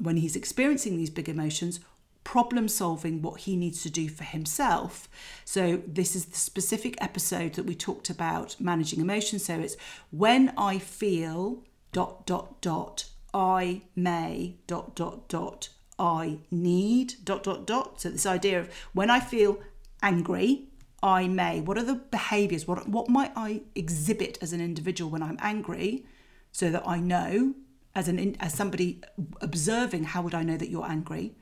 when 0.00 0.16
he's 0.16 0.34
experiencing 0.34 0.96
these 0.96 1.10
big 1.10 1.28
emotions, 1.28 1.80
problem 2.24 2.68
solving 2.68 3.22
what 3.22 3.40
he 3.40 3.56
needs 3.56 3.82
to 3.82 3.90
do 3.90 4.08
for 4.08 4.24
himself. 4.24 5.08
So, 5.44 5.82
this 5.86 6.16
is 6.16 6.26
the 6.26 6.36
specific 6.36 6.96
episode 7.00 7.54
that 7.54 7.66
we 7.66 7.74
talked 7.74 8.10
about 8.10 8.56
managing 8.58 9.00
emotions. 9.00 9.44
So, 9.44 9.60
it's 9.60 9.76
when 10.10 10.52
I 10.56 10.78
feel 10.78 11.64
dot 11.92 12.26
dot 12.26 12.60
dot, 12.60 13.06
I 13.32 13.82
may 13.94 14.56
dot 14.66 14.94
dot 14.94 15.28
dot, 15.28 15.68
I 15.98 16.38
need 16.50 17.14
dot 17.24 17.42
dot 17.42 17.66
dot. 17.66 18.00
So, 18.00 18.10
this 18.10 18.26
idea 18.26 18.60
of 18.60 18.74
when 18.92 19.10
I 19.10 19.20
feel 19.20 19.58
angry, 20.02 20.68
I 21.02 21.28
may. 21.28 21.60
What 21.60 21.78
are 21.78 21.82
the 21.82 21.94
behaviors? 21.94 22.66
What, 22.66 22.88
what 22.88 23.08
might 23.08 23.32
I 23.36 23.62
exhibit 23.74 24.38
as 24.42 24.52
an 24.52 24.60
individual 24.60 25.10
when 25.10 25.22
I'm 25.22 25.38
angry? 25.40 26.04
so 26.52 26.70
that 26.70 26.86
I 26.86 26.98
know 26.98 27.54
as 27.94 28.08
an 28.08 28.36
as 28.40 28.54
somebody 28.54 29.00
observing 29.40 30.04
how 30.04 30.22
would 30.22 30.34
I 30.34 30.42
know 30.42 30.56
that 30.56 30.70
you're 30.70 30.86
angry 30.86 31.34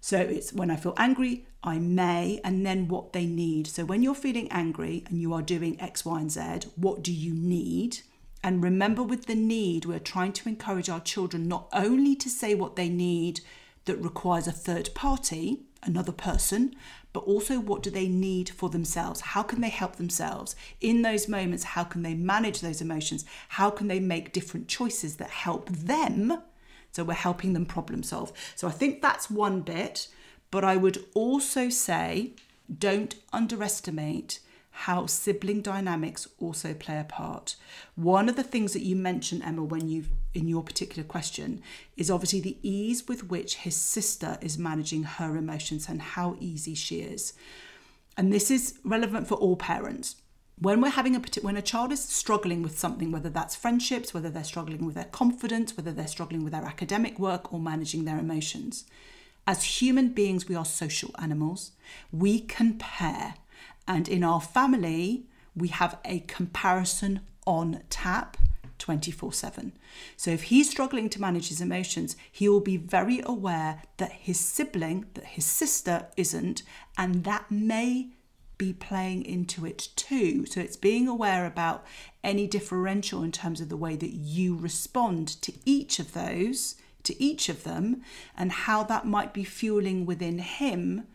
so 0.00 0.18
it's 0.18 0.52
when 0.52 0.70
I 0.70 0.76
feel 0.76 0.94
angry 0.96 1.46
I 1.62 1.78
may 1.78 2.40
and 2.42 2.64
then 2.64 2.88
what 2.88 3.12
they 3.12 3.26
need 3.26 3.66
so 3.66 3.84
when 3.84 4.02
you're 4.02 4.14
feeling 4.14 4.50
angry 4.50 5.04
and 5.08 5.20
you 5.20 5.32
are 5.34 5.42
doing 5.42 5.80
x 5.80 6.04
y 6.04 6.20
and 6.20 6.32
z 6.32 6.68
what 6.76 7.02
do 7.02 7.12
you 7.12 7.34
need 7.34 8.00
and 8.42 8.62
remember 8.62 9.02
with 9.02 9.26
the 9.26 9.34
need 9.34 9.84
we're 9.84 9.98
trying 9.98 10.32
to 10.32 10.48
encourage 10.48 10.88
our 10.88 11.00
children 11.00 11.48
not 11.48 11.68
only 11.72 12.14
to 12.16 12.28
say 12.28 12.54
what 12.54 12.76
they 12.76 12.88
need 12.88 13.40
that 13.84 13.96
requires 13.96 14.46
a 14.46 14.52
third 14.52 14.90
party 14.94 15.60
another 15.82 16.12
person 16.12 16.74
but 17.12 17.20
also 17.20 17.58
what 17.58 17.82
do 17.82 17.90
they 17.90 18.08
need 18.08 18.50
for 18.50 18.68
themselves? 18.68 19.20
How 19.20 19.42
can 19.42 19.60
they 19.60 19.68
help 19.68 19.96
themselves? 19.96 20.54
In 20.80 21.02
those 21.02 21.28
moments, 21.28 21.64
how 21.64 21.84
can 21.84 22.02
they 22.02 22.14
manage 22.14 22.60
those 22.60 22.80
emotions? 22.80 23.24
How 23.48 23.70
can 23.70 23.88
they 23.88 24.00
make 24.00 24.32
different 24.32 24.68
choices 24.68 25.16
that 25.16 25.30
help 25.30 25.68
them? 25.70 26.40
So 26.92 27.04
we're 27.04 27.14
helping 27.14 27.52
them 27.52 27.66
problem 27.66 28.02
solve. 28.02 28.32
So 28.54 28.68
I 28.68 28.72
think 28.72 29.02
that's 29.02 29.30
one 29.30 29.60
bit, 29.62 30.08
but 30.50 30.64
I 30.64 30.76
would 30.76 31.04
also 31.14 31.68
say 31.68 32.34
don't 32.78 33.16
underestimate 33.32 34.40
how 34.84 35.04
sibling 35.04 35.60
dynamics 35.60 36.26
also 36.38 36.72
play 36.72 36.98
a 36.98 37.04
part. 37.04 37.54
One 37.96 38.30
of 38.30 38.36
the 38.36 38.42
things 38.42 38.72
that 38.72 38.80
you 38.80 38.96
mentioned, 38.96 39.42
Emma, 39.42 39.62
when 39.62 39.90
you 39.90 40.06
in 40.32 40.48
your 40.48 40.62
particular 40.62 41.06
question, 41.06 41.60
is 41.98 42.10
obviously 42.10 42.40
the 42.40 42.56
ease 42.62 43.06
with 43.06 43.28
which 43.28 43.56
his 43.56 43.76
sister 43.76 44.38
is 44.40 44.56
managing 44.56 45.02
her 45.02 45.36
emotions 45.36 45.86
and 45.86 46.00
how 46.00 46.34
easy 46.40 46.74
she 46.74 47.00
is. 47.00 47.34
And 48.16 48.32
this 48.32 48.50
is 48.50 48.78
relevant 48.82 49.28
for 49.28 49.34
all 49.34 49.54
parents. 49.54 50.16
When 50.58 50.80
we're 50.80 50.88
having 50.90 51.14
a 51.14 51.20
when 51.42 51.58
a 51.58 51.62
child 51.62 51.92
is 51.92 52.02
struggling 52.02 52.62
with 52.62 52.78
something, 52.78 53.12
whether 53.12 53.28
that's 53.28 53.54
friendships, 53.54 54.14
whether 54.14 54.30
they're 54.30 54.44
struggling 54.44 54.86
with 54.86 54.94
their 54.94 55.04
confidence, 55.04 55.76
whether 55.76 55.92
they're 55.92 56.06
struggling 56.06 56.42
with 56.42 56.54
their 56.54 56.64
academic 56.64 57.18
work 57.18 57.52
or 57.52 57.60
managing 57.60 58.06
their 58.06 58.18
emotions, 58.18 58.84
as 59.46 59.80
human 59.80 60.08
beings, 60.08 60.48
we 60.48 60.54
are 60.54 60.64
social 60.64 61.10
animals. 61.18 61.72
We 62.10 62.40
compare 62.40 63.34
and 63.86 64.08
in 64.08 64.22
our 64.22 64.40
family, 64.40 65.26
we 65.54 65.68
have 65.68 65.98
a 66.04 66.20
comparison 66.20 67.20
on 67.46 67.82
tap 67.90 68.36
24 68.78 69.32
7. 69.32 69.72
So 70.16 70.30
if 70.30 70.44
he's 70.44 70.70
struggling 70.70 71.08
to 71.10 71.20
manage 71.20 71.48
his 71.48 71.60
emotions, 71.60 72.16
he 72.32 72.48
will 72.48 72.60
be 72.60 72.76
very 72.76 73.20
aware 73.24 73.82
that 73.98 74.12
his 74.12 74.40
sibling, 74.40 75.06
that 75.14 75.24
his 75.24 75.46
sister 75.46 76.06
isn't, 76.16 76.62
and 76.98 77.24
that 77.24 77.50
may 77.50 78.08
be 78.58 78.72
playing 78.72 79.24
into 79.24 79.64
it 79.64 79.88
too. 79.96 80.44
So 80.46 80.60
it's 80.60 80.76
being 80.76 81.08
aware 81.08 81.46
about 81.46 81.84
any 82.24 82.46
differential 82.46 83.22
in 83.22 83.32
terms 83.32 83.60
of 83.60 83.68
the 83.68 83.76
way 83.76 83.96
that 83.96 84.12
you 84.12 84.56
respond 84.56 85.28
to 85.42 85.52
each 85.64 85.98
of 85.98 86.12
those, 86.12 86.74
to 87.04 87.22
each 87.22 87.48
of 87.48 87.64
them, 87.64 88.02
and 88.36 88.52
how 88.52 88.82
that 88.84 89.06
might 89.06 89.32
be 89.32 89.44
fueling 89.44 90.04
within 90.04 90.38
him 90.40 91.06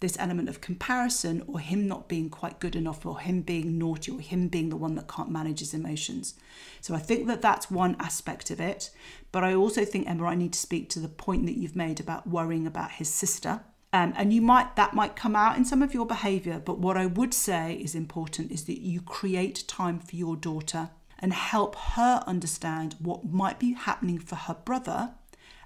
this 0.00 0.16
element 0.18 0.48
of 0.48 0.60
comparison 0.60 1.44
or 1.46 1.60
him 1.60 1.86
not 1.86 2.08
being 2.08 2.30
quite 2.30 2.58
good 2.58 2.74
enough 2.74 3.04
or 3.04 3.20
him 3.20 3.42
being 3.42 3.78
naughty 3.78 4.10
or 4.10 4.20
him 4.20 4.48
being 4.48 4.70
the 4.70 4.76
one 4.76 4.94
that 4.94 5.06
can't 5.06 5.30
manage 5.30 5.60
his 5.60 5.74
emotions. 5.74 6.34
So 6.80 6.94
I 6.94 6.98
think 6.98 7.26
that 7.26 7.42
that's 7.42 7.70
one 7.70 7.96
aspect 8.00 8.50
of 8.50 8.60
it. 8.60 8.90
But 9.30 9.44
I 9.44 9.54
also 9.54 9.84
think, 9.84 10.08
Emma, 10.08 10.24
I 10.26 10.34
need 10.34 10.54
to 10.54 10.58
speak 10.58 10.88
to 10.90 11.00
the 11.00 11.08
point 11.08 11.46
that 11.46 11.56
you've 11.56 11.76
made 11.76 12.00
about 12.00 12.26
worrying 12.26 12.66
about 12.66 12.92
his 12.92 13.08
sister. 13.08 13.60
Um, 13.92 14.14
and 14.16 14.32
you 14.32 14.40
might 14.40 14.76
that 14.76 14.94
might 14.94 15.16
come 15.16 15.34
out 15.34 15.56
in 15.56 15.64
some 15.64 15.82
of 15.82 15.92
your 15.92 16.06
behavior 16.06 16.62
but 16.64 16.78
what 16.78 16.96
i 16.96 17.06
would 17.06 17.34
say 17.34 17.74
is 17.74 17.96
important 17.96 18.52
is 18.52 18.66
that 18.66 18.78
you 18.80 19.00
create 19.00 19.64
time 19.66 19.98
for 19.98 20.14
your 20.14 20.36
daughter 20.36 20.90
and 21.18 21.32
help 21.32 21.74
her 21.74 22.22
understand 22.24 22.94
what 23.00 23.24
might 23.24 23.58
be 23.58 23.72
happening 23.72 24.20
for 24.20 24.36
her 24.36 24.54
brother 24.54 25.14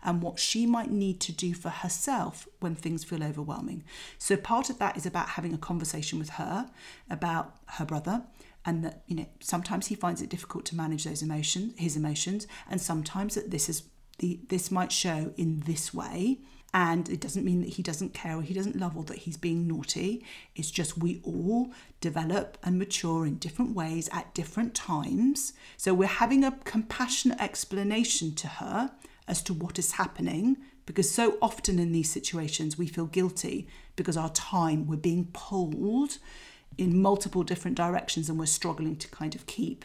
and 0.05 0.23
what 0.23 0.39
she 0.39 0.67
might 0.67 0.91
need 0.91 1.21
to 1.21 1.33
do 1.33 1.55
for 1.55 1.71
herself 1.71 2.47
when 2.61 2.75
things 2.75 3.05
feel 3.05 3.25
overwhelming. 3.25 3.85
So, 4.19 4.37
part 4.37 4.71
of 4.71 4.79
that 4.79 4.97
is 4.97 5.07
about 5.07 5.31
having 5.31 5.55
a 5.55 5.59
conversation 5.59 6.19
with 6.19 6.31
her 6.31 6.71
about 7.11 7.57
her 7.67 7.85
brother 7.85 8.25
and 8.67 8.85
that 8.85 9.03
you 9.07 9.17
know 9.17 9.27
sometimes 9.41 9.89
he 9.89 9.95
finds 9.95 10.23
it 10.23 10.29
difficult 10.29 10.65
to 10.67 10.77
manage 10.77 11.05
those 11.05 11.21
emotions 11.21 11.75
his 11.77 11.97
emotions 11.97 12.47
and 12.71 12.81
sometimes 12.81 13.35
that 13.35 13.51
this 13.51 13.69
is 13.69 13.83
the 14.19 14.41
this 14.49 14.71
might 14.71 14.93
show 14.93 15.33
in 15.37 15.61
this 15.61 15.93
way. 15.93 16.39
And 16.73 17.09
it 17.09 17.21
doesn't 17.21 17.45
mean 17.45 17.61
that 17.61 17.75
he 17.75 17.85
doesn't 17.85 18.15
care 18.15 18.37
or 18.37 18.43
he 18.43 18.53
doesn't 18.53 18.75
love 18.75 18.97
or 18.97 19.05
that 19.05 19.19
he's 19.19 19.37
being 19.37 19.69
naughty. 19.69 20.25
It's 20.57 20.73
just 20.73 20.99
we 20.99 21.21
all 21.23 21.71
develop 22.01 22.59
and 22.65 22.81
mature 22.81 23.25
in 23.25 23.37
different 23.37 23.77
ways 23.77 24.09
at 24.13 24.35
different 24.35 24.75
times. 24.75 25.53
So 25.77 25.95
we're 25.95 26.09
having 26.09 26.43
a 26.43 26.59
compassionate 26.65 27.41
explanation 27.41 28.35
to 28.35 28.49
her 28.49 28.91
as 29.27 29.43
to 29.43 29.55
what 29.55 29.79
is 29.79 29.93
happening 29.93 30.57
because 30.87 31.11
so 31.11 31.39
often 31.41 31.79
in 31.79 31.93
these 31.93 32.11
situations 32.11 32.77
we 32.77 32.87
feel 32.87 33.07
guilty 33.07 33.67
because 33.97 34.17
our 34.17 34.31
time 34.31 34.87
we're 34.87 34.97
being 34.97 35.29
pulled 35.33 36.19
in 36.77 37.01
multiple 37.01 37.43
different 37.43 37.77
directions 37.77 38.29
and 38.29 38.39
we're 38.39 38.47
struggling 38.47 38.97
to 38.97 39.09
kind 39.09 39.35
of 39.35 39.47
keep. 39.47 39.85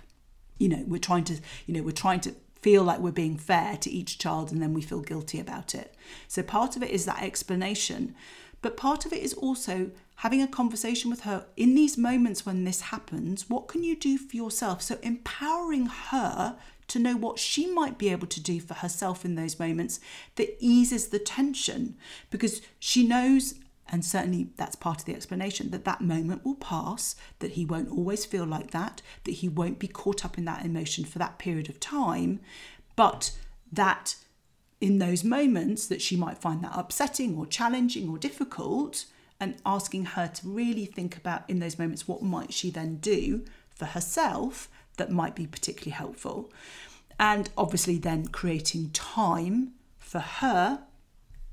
You 0.58 0.70
know 0.70 0.84
we're 0.88 1.00
trying 1.00 1.24
to 1.26 1.40
you 1.66 1.74
know 1.74 1.84
we're 1.84 1.92
trying 1.92 2.20
to 2.22 2.36
feel 2.62 2.84
like 2.84 3.00
we're 3.00 3.12
being 3.12 3.38
fair 3.38 3.78
to 3.78 3.90
each 3.90 4.18
child 4.18 4.52
and 4.52 4.62
then 4.62 4.74
we 4.74 4.82
feel 4.82 5.02
guilty 5.02 5.40
about 5.40 5.74
it. 5.74 5.96
So 6.28 6.44
part 6.44 6.76
of 6.76 6.84
it 6.84 6.90
is 6.90 7.06
that 7.06 7.24
explanation 7.24 8.16
but 8.62 8.76
part 8.76 9.06
of 9.06 9.14
it 9.14 9.24
is 9.24 9.34
also 9.34 9.92
having 10.18 10.42
a 10.42 10.48
conversation 10.48 11.10
with 11.10 11.22
her. 11.22 11.46
In 11.56 11.76
these 11.76 11.98
moments 11.98 12.46
when 12.46 12.66
this 12.66 12.82
happens 12.82 13.50
what 13.50 13.70
can 13.70 13.84
you 13.84 13.96
do 13.96 14.18
for 14.18 14.36
yourself? 14.36 14.82
So 14.82 14.98
empowering 15.02 15.86
her 15.86 16.58
to 16.90 17.00
know 17.00 17.16
what 17.16 17.40
she 17.40 17.68
might 17.68 17.98
be 17.98 18.10
able 18.10 18.28
to 18.28 18.42
do 18.42 18.60
for 18.60 18.76
herself 18.76 19.24
in 19.26 19.36
those 19.36 19.60
moments 19.60 20.00
that 20.36 20.56
eases 20.60 21.08
the 21.08 21.20
tension 21.20 21.96
because 22.30 22.62
she 22.80 23.08
knows 23.08 23.56
and 23.92 24.06
certainly 24.06 24.50
that's 24.56 24.76
part 24.76 25.00
of 25.00 25.06
the 25.06 25.16
explanation 25.16 25.72
that 25.72 25.86
that 25.86 26.02
moment 26.02 26.46
will 26.46 26.56
pass, 26.56 27.16
that 27.40 27.52
he 27.52 27.66
won't 27.66 27.90
always 27.90 28.26
feel 28.26 28.46
like 28.46 28.72
that, 28.72 29.02
that 29.24 29.32
he 29.32 29.50
won't 29.50 29.80
be 29.80 29.88
caught 29.88 30.24
up 30.24 30.38
in 30.38 30.46
that 30.46 30.64
emotion 30.64 31.04
for 31.04 31.20
that 31.20 31.40
period 31.40 31.70
of 31.70 31.80
time, 31.80 32.40
but 32.96 33.32
that 33.72 34.16
in 34.80 35.00
those 35.00 35.24
moments 35.24 35.88
that 35.88 36.02
she 36.02 36.16
might 36.16 36.38
find 36.38 36.64
that 36.64 36.72
upsetting 36.76 37.38
or 37.38 37.46
challenging 37.46 38.10
or 38.10 38.18
difficult 38.18 39.06
and 39.40 39.56
asking 39.66 40.06
her 40.06 40.28
to 40.28 40.48
really 40.48 40.86
think 40.86 41.18
about 41.18 41.50
in 41.50 41.60
those 41.60 41.80
moments 41.80 42.08
what 42.08 42.22
might 42.22 42.54
she 42.54 42.70
then 42.70 42.98
do 42.98 43.44
for 43.74 43.86
herself 43.86 44.70
that 45.00 45.12
might 45.12 45.36
be 45.36 45.48
particularly 45.48 45.92
helpful 45.92 46.52
and 47.20 47.50
obviously 47.58 47.98
then 47.98 48.28
creating 48.28 48.92
time 48.92 49.72
for 49.98 50.20
her 50.20 50.84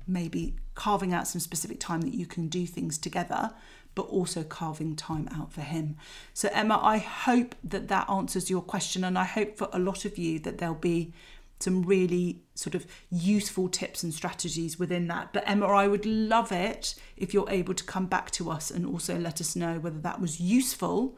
maybe 0.07 0.55
carving 0.75 1.13
out 1.13 1.27
some 1.27 1.41
specific 1.41 1.79
time 1.79 2.01
that 2.01 2.13
you 2.13 2.25
can 2.25 2.47
do 2.47 2.65
things 2.65 2.97
together 2.97 3.51
but 3.97 4.03
also 4.09 4.43
carving 4.43 4.95
time 4.95 5.27
out 5.33 5.51
for 5.51 5.61
him. 5.61 5.97
So, 6.31 6.49
Emma, 6.53 6.79
I 6.79 6.99
hope 6.99 7.55
that 7.63 7.87
that 7.87 8.07
answers 8.07 8.47
your 8.47 8.61
question, 8.61 9.03
and 9.03 9.17
I 9.17 9.23
hope 9.23 9.57
for 9.57 9.69
a 9.73 9.79
lot 9.79 10.05
of 10.05 10.19
you 10.19 10.37
that 10.41 10.59
there'll 10.59 10.75
be 10.75 11.13
some 11.59 11.81
really 11.81 12.43
sort 12.53 12.75
of 12.75 12.85
useful 13.09 13.67
tips 13.67 14.03
and 14.03 14.13
strategies 14.13 14.77
within 14.77 15.07
that. 15.07 15.33
But, 15.33 15.49
Emma, 15.49 15.65
I 15.65 15.87
would 15.87 16.05
love 16.05 16.51
it 16.51 16.93
if 17.17 17.33
you're 17.33 17.49
able 17.49 17.73
to 17.73 17.83
come 17.83 18.05
back 18.05 18.29
to 18.31 18.51
us 18.51 18.69
and 18.69 18.85
also 18.85 19.17
let 19.17 19.41
us 19.41 19.55
know 19.55 19.79
whether 19.79 19.97
that 20.01 20.21
was 20.21 20.39
useful. 20.39 21.17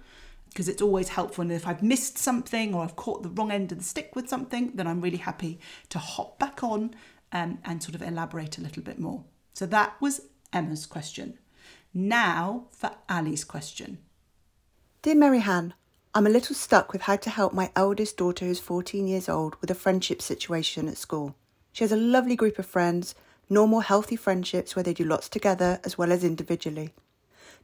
Because 0.49 0.67
it's 0.67 0.81
always 0.81 1.09
helpful. 1.09 1.43
And 1.43 1.51
if 1.51 1.67
I've 1.67 1.83
missed 1.83 2.17
something 2.17 2.73
or 2.73 2.83
I've 2.83 2.95
caught 2.95 3.23
the 3.23 3.29
wrong 3.29 3.51
end 3.51 3.71
of 3.71 3.77
the 3.77 3.83
stick 3.83 4.15
with 4.15 4.27
something, 4.27 4.71
then 4.75 4.87
I'm 4.87 5.01
really 5.01 5.17
happy 5.17 5.59
to 5.89 5.99
hop 5.99 6.39
back 6.39 6.63
on 6.63 6.95
um, 7.31 7.59
and 7.63 7.81
sort 7.81 7.95
of 7.95 8.01
elaborate 8.01 8.57
a 8.57 8.61
little 8.61 8.83
bit 8.83 8.99
more. 8.99 9.23
So 9.53 9.65
that 9.67 9.99
was 10.01 10.21
Emma's 10.51 10.85
question. 10.85 11.37
Now 11.93 12.67
for 12.71 12.91
Ali's 13.07 13.43
question. 13.43 13.99
Dear 15.01 15.15
Maryhan, 15.15 15.73
I'm 16.13 16.27
a 16.27 16.31
little 16.31 16.55
stuck 16.55 16.91
with 16.91 17.03
how 17.03 17.15
to 17.17 17.29
help 17.29 17.53
my 17.53 17.71
eldest 17.75 18.17
daughter, 18.17 18.45
who's 18.45 18.59
14 18.59 19.07
years 19.07 19.29
old, 19.29 19.55
with 19.61 19.69
a 19.69 19.75
friendship 19.75 20.21
situation 20.21 20.87
at 20.87 20.97
school. 20.97 21.35
She 21.71 21.83
has 21.83 21.91
a 21.91 21.97
lovely 21.97 22.35
group 22.35 22.57
of 22.57 22.65
friends, 22.65 23.15
normal, 23.49 23.81
healthy 23.81 24.15
friendships 24.15 24.75
where 24.75 24.83
they 24.83 24.93
do 24.93 25.03
lots 25.03 25.29
together 25.29 25.79
as 25.83 25.97
well 25.97 26.11
as 26.11 26.23
individually. 26.23 26.93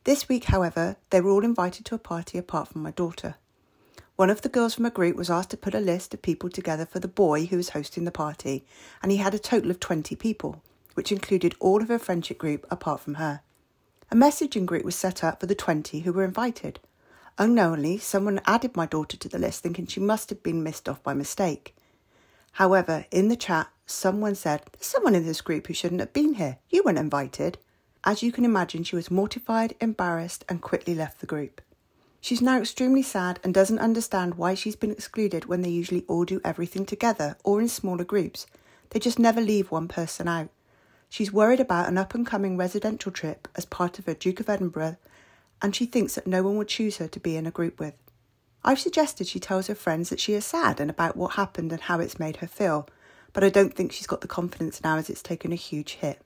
This 0.05 0.29
week, 0.29 0.43
however, 0.45 0.97
they 1.09 1.19
were 1.19 1.31
all 1.31 1.43
invited 1.43 1.83
to 1.87 1.95
a 1.95 1.99
party 1.99 2.37
apart 2.37 2.67
from 2.67 2.83
my 2.83 2.91
daughter. 2.91 3.37
One 4.15 4.29
of 4.29 4.43
the 4.43 4.49
girls 4.49 4.75
from 4.75 4.85
a 4.85 4.91
group 4.91 5.15
was 5.15 5.31
asked 5.31 5.49
to 5.49 5.57
put 5.57 5.73
a 5.73 5.79
list 5.79 6.13
of 6.13 6.21
people 6.21 6.47
together 6.47 6.85
for 6.85 6.99
the 6.99 7.07
boy 7.07 7.47
who 7.47 7.57
was 7.57 7.69
hosting 7.69 8.05
the 8.05 8.11
party, 8.11 8.67
and 9.01 9.11
he 9.11 9.17
had 9.17 9.33
a 9.33 9.39
total 9.39 9.71
of 9.71 9.79
20 9.79 10.15
people, 10.15 10.61
which 10.93 11.11
included 11.11 11.55
all 11.59 11.81
of 11.81 11.87
her 11.87 11.97
friendship 11.97 12.37
group 12.37 12.67
apart 12.69 12.99
from 12.99 13.15
her. 13.15 13.41
A 14.11 14.15
messaging 14.15 14.67
group 14.67 14.85
was 14.85 14.95
set 14.95 15.23
up 15.23 15.39
for 15.39 15.47
the 15.47 15.55
20 15.55 16.01
who 16.01 16.13
were 16.13 16.23
invited. 16.23 16.79
Unknowingly, 17.39 17.97
someone 17.97 18.41
added 18.45 18.75
my 18.75 18.85
daughter 18.85 19.17
to 19.17 19.27
the 19.27 19.39
list 19.39 19.63
thinking 19.63 19.87
she 19.87 19.99
must 19.99 20.29
have 20.29 20.43
been 20.43 20.61
missed 20.61 20.87
off 20.87 21.01
by 21.01 21.15
mistake. 21.15 21.75
However, 22.51 23.07
in 23.09 23.29
the 23.29 23.35
chat, 23.35 23.69
someone 23.87 24.35
said, 24.35 24.61
There's 24.71 24.85
someone 24.85 25.15
in 25.15 25.25
this 25.25 25.41
group 25.41 25.65
who 25.65 25.73
shouldn't 25.73 26.01
have 26.01 26.13
been 26.13 26.35
here. 26.35 26.59
You 26.69 26.83
weren't 26.85 26.99
invited. 26.99 27.57
As 28.07 28.21
you 28.21 28.31
can 28.31 28.45
imagine, 28.45 28.83
she 28.83 28.95
was 28.95 29.09
mortified, 29.09 29.73
embarrassed, 29.81 30.45
and 30.47 30.61
quickly 30.61 30.93
left 30.93 31.21
the 31.21 31.25
group. 31.25 31.59
She's 32.21 32.41
now 32.41 32.59
extremely 32.59 33.01
sad 33.01 33.39
and 33.43 33.51
doesn't 33.51 33.79
understand 33.79 34.35
why 34.35 34.53
she's 34.53 34.75
been 34.75 34.91
excluded 34.91 35.45
when 35.45 35.63
they 35.63 35.69
usually 35.69 36.05
all 36.07 36.23
do 36.23 36.39
everything 36.43 36.85
together 36.85 37.35
or 37.43 37.59
in 37.59 37.67
smaller 37.67 38.03
groups. 38.03 38.45
They 38.91 38.99
just 38.99 39.17
never 39.17 39.41
leave 39.41 39.71
one 39.71 39.87
person 39.87 40.27
out. 40.27 40.49
She's 41.09 41.33
worried 41.33 41.59
about 41.59 41.87
an 41.87 41.97
up 41.97 42.13
and 42.13 42.25
coming 42.25 42.57
residential 42.57 43.11
trip 43.11 43.47
as 43.55 43.65
part 43.65 43.97
of 43.97 44.05
her 44.05 44.13
Duke 44.13 44.39
of 44.39 44.49
Edinburgh, 44.49 44.97
and 45.61 45.75
she 45.75 45.87
thinks 45.87 46.13
that 46.13 46.27
no 46.27 46.43
one 46.43 46.57
would 46.57 46.67
choose 46.67 46.97
her 46.97 47.07
to 47.07 47.19
be 47.19 47.35
in 47.35 47.47
a 47.47 47.51
group 47.51 47.79
with. 47.79 47.95
I've 48.63 48.79
suggested 48.79 49.27
she 49.27 49.39
tells 49.39 49.67
her 49.67 49.75
friends 49.75 50.09
that 50.09 50.19
she 50.19 50.33
is 50.33 50.45
sad 50.45 50.79
and 50.79 50.89
about 50.91 51.15
what 51.15 51.33
happened 51.33 51.71
and 51.71 51.81
how 51.81 51.99
it's 51.99 52.19
made 52.19 52.37
her 52.37 52.47
feel, 52.47 52.87
but 53.33 53.43
I 53.43 53.49
don't 53.49 53.73
think 53.75 53.91
she's 53.91 54.07
got 54.07 54.21
the 54.21 54.27
confidence 54.27 54.83
now 54.83 54.97
as 54.97 55.09
it's 55.09 55.21
taken 55.23 55.51
a 55.51 55.55
huge 55.55 55.93
hit. 55.93 56.24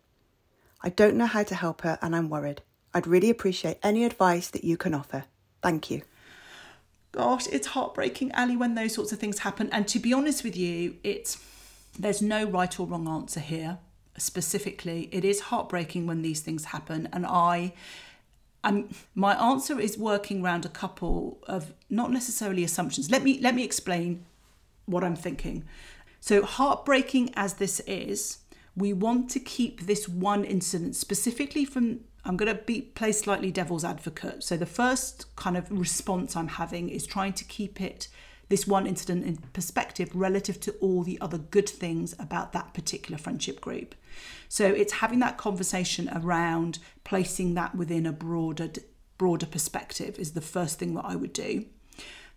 I 0.81 0.89
don't 0.89 1.15
know 1.15 1.25
how 1.25 1.43
to 1.43 1.55
help 1.55 1.81
her 1.81 1.99
and 2.01 2.15
I'm 2.15 2.29
worried. 2.29 2.61
I'd 2.93 3.07
really 3.07 3.29
appreciate 3.29 3.77
any 3.83 4.03
advice 4.03 4.49
that 4.49 4.63
you 4.63 4.77
can 4.77 4.93
offer. 4.93 5.25
Thank 5.61 5.91
you. 5.91 6.01
Gosh, 7.11 7.47
it's 7.47 7.67
heartbreaking, 7.67 8.31
Ali, 8.35 8.55
when 8.55 8.75
those 8.75 8.93
sorts 8.93 9.11
of 9.11 9.19
things 9.19 9.39
happen. 9.39 9.69
And 9.71 9.87
to 9.87 9.99
be 9.99 10.13
honest 10.13 10.43
with 10.43 10.55
you, 10.55 10.95
it's 11.03 11.43
there's 11.97 12.21
no 12.21 12.45
right 12.45 12.79
or 12.79 12.85
wrong 12.85 13.07
answer 13.07 13.39
here. 13.39 13.79
Specifically, 14.17 15.09
it 15.11 15.25
is 15.25 15.41
heartbreaking 15.41 16.05
when 16.05 16.21
these 16.21 16.41
things 16.41 16.65
happen, 16.65 17.09
and 17.11 17.25
I. 17.25 17.73
Um, 18.61 18.89
my 19.15 19.35
answer 19.41 19.79
is 19.79 19.97
working 19.97 20.43
around 20.43 20.65
a 20.65 20.69
couple 20.69 21.39
of 21.47 21.73
not 21.89 22.11
necessarily 22.11 22.63
assumptions. 22.63 23.09
Let 23.09 23.23
me 23.23 23.39
let 23.39 23.55
me 23.55 23.63
explain 23.63 24.25
what 24.85 25.03
I'm 25.03 25.15
thinking. 25.15 25.63
So 26.19 26.43
heartbreaking 26.43 27.31
as 27.35 27.55
this 27.55 27.79
is, 27.81 28.38
we 28.79 28.93
want 28.93 29.29
to 29.31 29.39
keep 29.39 29.81
this 29.81 30.07
one 30.07 30.43
incident 30.43 30.95
specifically 30.95 31.65
from 31.65 32.01
I'm 32.25 32.37
going 32.37 32.53
to 32.53 32.61
be 32.61 32.81
play 32.81 33.11
slightly 33.11 33.51
devil's 33.51 33.85
advocate. 33.85 34.43
So 34.43 34.57
the 34.57 34.65
first 34.65 35.33
kind 35.35 35.55
of 35.55 35.71
response 35.71 36.35
I'm 36.35 36.49
having 36.49 36.89
is 36.89 37.07
trying 37.07 37.33
to 37.33 37.45
keep 37.45 37.79
it 37.79 38.07
this 38.49 38.67
one 38.67 38.87
incident 38.87 39.25
in 39.25 39.37
perspective 39.53 40.09
relative 40.13 40.59
to 40.61 40.71
all 40.81 41.03
the 41.03 41.19
other 41.21 41.37
good 41.37 41.69
things 41.69 42.13
about 42.19 42.51
that 42.51 42.73
particular 42.73 43.17
friendship 43.17 43.61
group. 43.61 43.95
So 44.49 44.65
it's 44.65 44.93
having 44.93 45.19
that 45.19 45.37
conversation 45.37 46.09
around 46.13 46.79
placing 47.03 47.53
that 47.53 47.75
within 47.75 48.05
a 48.05 48.11
broader 48.11 48.69
broader 49.17 49.45
perspective 49.45 50.17
is 50.17 50.31
the 50.31 50.41
first 50.41 50.79
thing 50.79 50.95
that 50.95 51.05
I 51.05 51.15
would 51.15 51.33
do. 51.33 51.65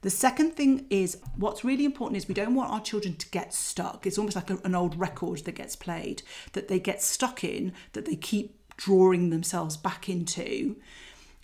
The 0.03 0.11
second 0.11 0.53
thing 0.53 0.87
is 0.91 1.19
what's 1.37 1.65
really 1.65 1.85
important 1.85 2.17
is 2.17 2.29
we 2.29 2.35
don't 2.35 2.55
want 2.55 2.71
our 2.71 2.81
children 2.81 3.15
to 3.17 3.29
get 3.31 3.55
stuck. 3.55 4.05
It's 4.05 4.19
almost 4.19 4.37
like 4.37 4.51
a, 4.51 4.59
an 4.65 4.75
old 4.75 4.99
record 4.99 5.45
that 5.45 5.55
gets 5.55 5.77
played 5.77 6.23
that 6.53 6.69
they 6.69 6.81
get 6.81 7.01
stuck 7.01 7.43
in, 7.45 7.73
that 7.93 8.05
they 8.05 8.17
keep 8.17 8.59
drawing 8.77 9.31
themselves 9.31 9.77
back 9.77 10.09
into. 10.09 10.77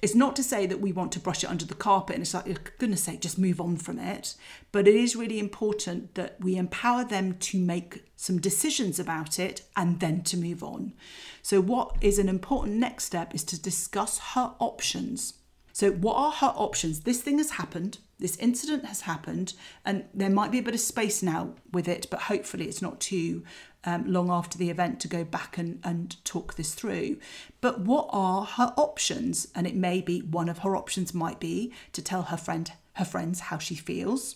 It's 0.02 0.14
not 0.14 0.36
to 0.36 0.42
say 0.42 0.66
that 0.66 0.80
we 0.80 0.92
want 0.92 1.12
to 1.12 1.20
brush 1.20 1.42
it 1.42 1.50
under 1.50 1.64
the 1.64 1.74
carpet 1.74 2.14
and 2.14 2.22
it's 2.22 2.34
like, 2.34 2.78
goodness 2.78 3.04
sake, 3.04 3.20
just 3.20 3.38
move 3.38 3.60
on 3.60 3.76
from 3.76 3.98
it. 3.98 4.34
But 4.70 4.86
it 4.86 4.94
is 4.94 5.16
really 5.16 5.38
important 5.38 6.14
that 6.14 6.36
we 6.40 6.56
empower 6.56 7.04
them 7.04 7.34
to 7.34 7.58
make 7.58 8.04
some 8.16 8.40
decisions 8.40 8.98
about 8.98 9.38
it 9.38 9.62
and 9.76 9.98
then 10.00 10.22
to 10.22 10.36
move 10.36 10.62
on. 10.62 10.94
So, 11.42 11.60
what 11.60 11.96
is 12.00 12.18
an 12.18 12.28
important 12.28 12.76
next 12.76 13.04
step 13.04 13.34
is 13.34 13.42
to 13.44 13.60
discuss 13.60 14.18
her 14.34 14.54
options. 14.60 15.34
So, 15.72 15.90
what 15.90 16.14
are 16.14 16.32
her 16.32 16.52
options? 16.56 17.00
This 17.00 17.20
thing 17.20 17.38
has 17.38 17.52
happened, 17.52 17.98
this 18.18 18.36
incident 18.36 18.84
has 18.86 19.02
happened, 19.02 19.54
and 19.84 20.04
there 20.12 20.30
might 20.30 20.50
be 20.50 20.58
a 20.58 20.62
bit 20.62 20.74
of 20.74 20.80
space 20.80 21.22
now 21.22 21.54
with 21.72 21.86
it, 21.86 22.08
but 22.10 22.22
hopefully 22.22 22.66
it's 22.66 22.82
not 22.82 22.98
too 22.98 23.44
um, 23.84 24.10
long 24.12 24.28
after 24.30 24.58
the 24.58 24.70
event 24.70 24.98
to 25.00 25.08
go 25.08 25.22
back 25.22 25.56
and, 25.56 25.80
and 25.84 26.22
talk 26.24 26.54
this 26.54 26.74
through. 26.74 27.18
But 27.60 27.80
what 27.80 28.08
are 28.10 28.44
her 28.44 28.74
options? 28.76 29.46
And 29.54 29.66
it 29.66 29.76
may 29.76 30.00
be 30.00 30.20
one 30.20 30.48
of 30.48 30.58
her 30.58 30.76
options 30.76 31.14
might 31.14 31.38
be 31.38 31.72
to 31.92 32.02
tell 32.02 32.22
her 32.22 32.36
friend 32.36 32.72
her 32.94 33.04
friends 33.04 33.38
how 33.38 33.58
she 33.58 33.76
feels. 33.76 34.34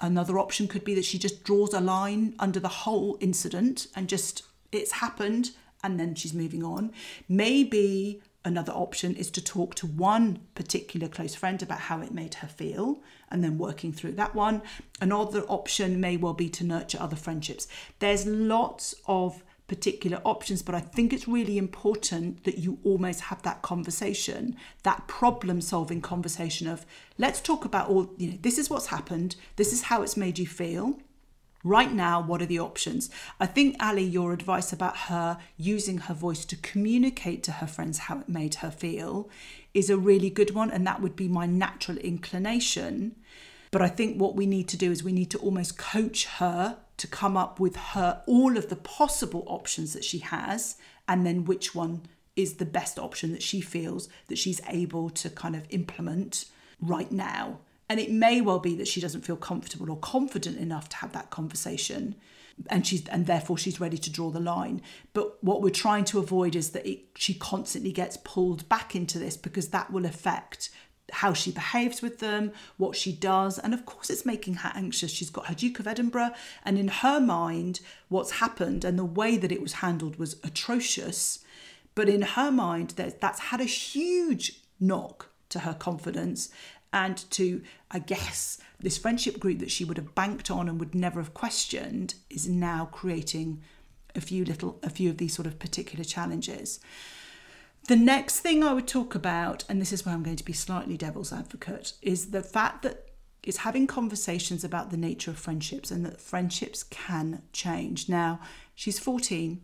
Another 0.00 0.38
option 0.38 0.68
could 0.68 0.84
be 0.84 0.94
that 0.94 1.04
she 1.04 1.18
just 1.18 1.42
draws 1.42 1.74
a 1.74 1.80
line 1.80 2.36
under 2.38 2.60
the 2.60 2.68
whole 2.68 3.18
incident 3.20 3.88
and 3.96 4.08
just 4.08 4.44
it's 4.70 4.92
happened 4.92 5.50
and 5.82 5.98
then 5.98 6.14
she's 6.14 6.32
moving 6.32 6.62
on. 6.62 6.92
Maybe 7.28 8.22
Another 8.46 8.72
option 8.74 9.16
is 9.16 9.28
to 9.32 9.42
talk 9.42 9.74
to 9.74 9.88
one 9.88 10.38
particular 10.54 11.08
close 11.08 11.34
friend 11.34 11.60
about 11.64 11.80
how 11.80 12.00
it 12.00 12.14
made 12.14 12.34
her 12.34 12.46
feel 12.46 13.00
and 13.30 13.42
then 13.42 13.58
working 13.58 13.92
through 13.92 14.12
that 14.12 14.34
one. 14.34 14.62
Another 15.00 15.42
option 15.42 16.00
may 16.00 16.16
well 16.16 16.34
be 16.34 16.48
to 16.50 16.64
nurture 16.64 16.98
other 17.00 17.16
friendships. 17.16 17.66
There's 17.98 18.26
lots 18.26 18.94
of 19.06 19.42
particular 19.68 20.20
options, 20.24 20.62
but 20.62 20.74
I 20.74 20.80
think 20.80 21.12
it's 21.12 21.26
really 21.26 21.58
important 21.58 22.44
that 22.44 22.58
you 22.58 22.78
almost 22.84 23.22
have 23.22 23.42
that 23.42 23.62
conversation, 23.62 24.56
that 24.84 25.08
problem 25.08 25.60
solving 25.60 26.00
conversation 26.00 26.68
of 26.68 26.86
let's 27.18 27.40
talk 27.40 27.64
about 27.64 27.88
all, 27.88 28.10
you 28.16 28.30
know, 28.30 28.38
this 28.40 28.58
is 28.58 28.70
what's 28.70 28.86
happened, 28.86 29.36
this 29.56 29.72
is 29.72 29.82
how 29.82 30.02
it's 30.02 30.16
made 30.16 30.38
you 30.38 30.46
feel. 30.46 31.00
Right 31.64 31.92
now, 31.92 32.20
what 32.20 32.40
are 32.40 32.46
the 32.46 32.60
options? 32.60 33.10
I 33.40 33.46
think, 33.46 33.74
Ali, 33.80 34.04
your 34.04 34.32
advice 34.32 34.72
about 34.72 34.96
her 34.96 35.38
using 35.56 35.98
her 35.98 36.14
voice 36.14 36.44
to 36.44 36.56
communicate 36.56 37.42
to 37.42 37.52
her 37.52 37.66
friends 37.66 37.98
how 37.98 38.20
it 38.20 38.28
made 38.28 38.56
her 38.56 38.70
feel 38.70 39.28
is 39.76 39.90
a 39.90 39.98
really 39.98 40.30
good 40.30 40.54
one. 40.54 40.70
And 40.70 40.86
that 40.86 41.02
would 41.02 41.14
be 41.14 41.28
my 41.28 41.46
natural 41.46 41.98
inclination. 41.98 43.14
But 43.70 43.82
I 43.82 43.88
think 43.88 44.18
what 44.18 44.34
we 44.34 44.46
need 44.46 44.68
to 44.68 44.76
do 44.76 44.90
is 44.90 45.04
we 45.04 45.12
need 45.12 45.30
to 45.32 45.38
almost 45.38 45.76
coach 45.76 46.24
her 46.26 46.78
to 46.96 47.06
come 47.06 47.36
up 47.36 47.60
with 47.60 47.76
her 47.76 48.22
all 48.26 48.56
of 48.56 48.70
the 48.70 48.76
possible 48.76 49.44
options 49.46 49.92
that 49.92 50.02
she 50.04 50.18
has 50.18 50.76
and 51.06 51.26
then 51.26 51.44
which 51.44 51.74
one 51.74 52.02
is 52.36 52.54
the 52.54 52.64
best 52.64 52.98
option 52.98 53.32
that 53.32 53.42
she 53.42 53.60
feels 53.60 54.08
that 54.28 54.38
she's 54.38 54.62
able 54.68 55.10
to 55.10 55.28
kind 55.28 55.54
of 55.54 55.66
implement 55.68 56.46
right 56.80 57.12
now 57.12 57.58
and 57.88 58.00
it 58.00 58.10
may 58.10 58.40
well 58.40 58.58
be 58.58 58.74
that 58.76 58.88
she 58.88 59.00
doesn't 59.00 59.26
feel 59.26 59.36
comfortable 59.36 59.90
or 59.90 59.98
confident 59.98 60.56
enough 60.56 60.88
to 60.88 60.96
have 60.96 61.12
that 61.12 61.28
conversation 61.28 62.14
and 62.70 62.86
she's 62.86 63.06
and 63.08 63.26
therefore 63.26 63.58
she's 63.58 63.80
ready 63.80 63.98
to 63.98 64.10
draw 64.10 64.30
the 64.30 64.40
line 64.40 64.80
but 65.12 65.42
what 65.44 65.60
we're 65.60 65.70
trying 65.70 66.04
to 66.04 66.18
avoid 66.18 66.56
is 66.56 66.70
that 66.70 66.86
it, 66.86 67.00
she 67.14 67.34
constantly 67.34 67.92
gets 67.92 68.16
pulled 68.18 68.68
back 68.68 68.96
into 68.96 69.18
this 69.18 69.36
because 69.36 69.68
that 69.68 69.92
will 69.92 70.06
affect 70.06 70.70
how 71.12 71.32
she 71.32 71.52
behaves 71.52 72.02
with 72.02 72.18
them, 72.18 72.52
what 72.76 72.96
she 72.96 73.12
does, 73.12 73.58
and 73.58 73.72
of 73.72 73.86
course 73.86 74.10
it's 74.10 74.26
making 74.26 74.54
her 74.54 74.72
anxious. 74.74 75.10
She's 75.10 75.30
got 75.30 75.46
her 75.46 75.54
Duke 75.54 75.78
of 75.78 75.86
Edinburgh, 75.86 76.32
and 76.64 76.78
in 76.78 76.88
her 76.88 77.20
mind, 77.20 77.80
what's 78.08 78.32
happened 78.32 78.84
and 78.84 78.98
the 78.98 79.04
way 79.04 79.36
that 79.36 79.52
it 79.52 79.62
was 79.62 79.74
handled 79.74 80.16
was 80.16 80.36
atrocious. 80.42 81.44
But 81.94 82.08
in 82.08 82.22
her 82.22 82.50
mind, 82.50 82.90
that's 82.90 83.40
had 83.40 83.60
a 83.60 83.64
huge 83.64 84.60
knock 84.80 85.30
to 85.48 85.60
her 85.60 85.74
confidence 85.74 86.50
and 86.96 87.30
to, 87.30 87.60
I 87.90 87.98
guess, 87.98 88.58
this 88.80 88.96
friendship 88.96 89.38
group 89.38 89.58
that 89.58 89.70
she 89.70 89.84
would 89.84 89.98
have 89.98 90.14
banked 90.14 90.50
on 90.50 90.66
and 90.66 90.80
would 90.80 90.94
never 90.94 91.20
have 91.20 91.34
questioned 91.34 92.14
is 92.30 92.48
now 92.48 92.88
creating 92.90 93.62
a 94.14 94.20
few 94.22 94.46
little, 94.46 94.78
a 94.82 94.88
few 94.88 95.10
of 95.10 95.18
these 95.18 95.34
sort 95.34 95.46
of 95.46 95.58
particular 95.58 96.04
challenges. 96.04 96.80
The 97.88 97.96
next 97.96 98.40
thing 98.40 98.64
I 98.64 98.72
would 98.72 98.88
talk 98.88 99.14
about, 99.14 99.62
and 99.68 99.78
this 99.78 99.92
is 99.92 100.06
where 100.06 100.14
I'm 100.14 100.22
going 100.22 100.38
to 100.38 100.44
be 100.44 100.54
slightly 100.54 100.96
devil's 100.96 101.34
advocate, 101.34 101.92
is 102.00 102.30
the 102.30 102.42
fact 102.42 102.82
that 102.84 103.10
is 103.42 103.58
having 103.58 103.86
conversations 103.86 104.64
about 104.64 104.90
the 104.90 104.96
nature 104.96 105.30
of 105.30 105.38
friendships 105.38 105.90
and 105.90 106.04
that 106.06 106.18
friendships 106.18 106.82
can 106.82 107.42
change. 107.52 108.08
Now, 108.08 108.40
she's 108.74 108.98
14 108.98 109.60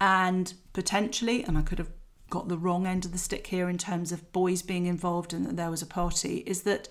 and 0.00 0.52
potentially, 0.72 1.44
and 1.44 1.56
I 1.56 1.62
could 1.62 1.78
have 1.78 1.95
got 2.30 2.48
the 2.48 2.58
wrong 2.58 2.86
end 2.86 3.04
of 3.04 3.12
the 3.12 3.18
stick 3.18 3.46
here 3.46 3.68
in 3.68 3.78
terms 3.78 4.12
of 4.12 4.32
boys 4.32 4.62
being 4.62 4.86
involved 4.86 5.32
and 5.32 5.46
that 5.46 5.56
there 5.56 5.70
was 5.70 5.82
a 5.82 5.86
party, 5.86 6.38
is 6.46 6.62
that 6.62 6.88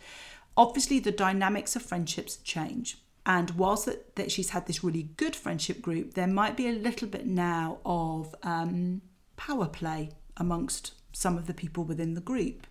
obviously 0.55 0.99
the 0.99 1.11
dynamics 1.11 1.75
of 1.75 1.81
friendships 1.81 2.37
change. 2.37 2.97
And 3.25 3.51
whilst 3.51 3.85
that, 3.87 4.15
that 4.15 4.31
she's 4.31 4.51
had 4.51 4.67
this 4.67 4.83
really 4.83 5.09
good 5.17 5.35
friendship 5.35 5.81
group, 5.81 6.13
there 6.13 6.27
might 6.27 6.55
be 6.55 6.67
a 6.67 6.73
little 6.73 7.07
bit 7.07 7.25
now 7.25 7.79
of 7.85 8.35
um, 8.43 9.01
power 9.35 9.67
play 9.67 10.11
amongst 10.37 10.93
some 11.11 11.37
of 11.37 11.47
the 11.47 11.53
people 11.53 11.83
within 11.83 12.13
the 12.13 12.21
group. 12.21 12.67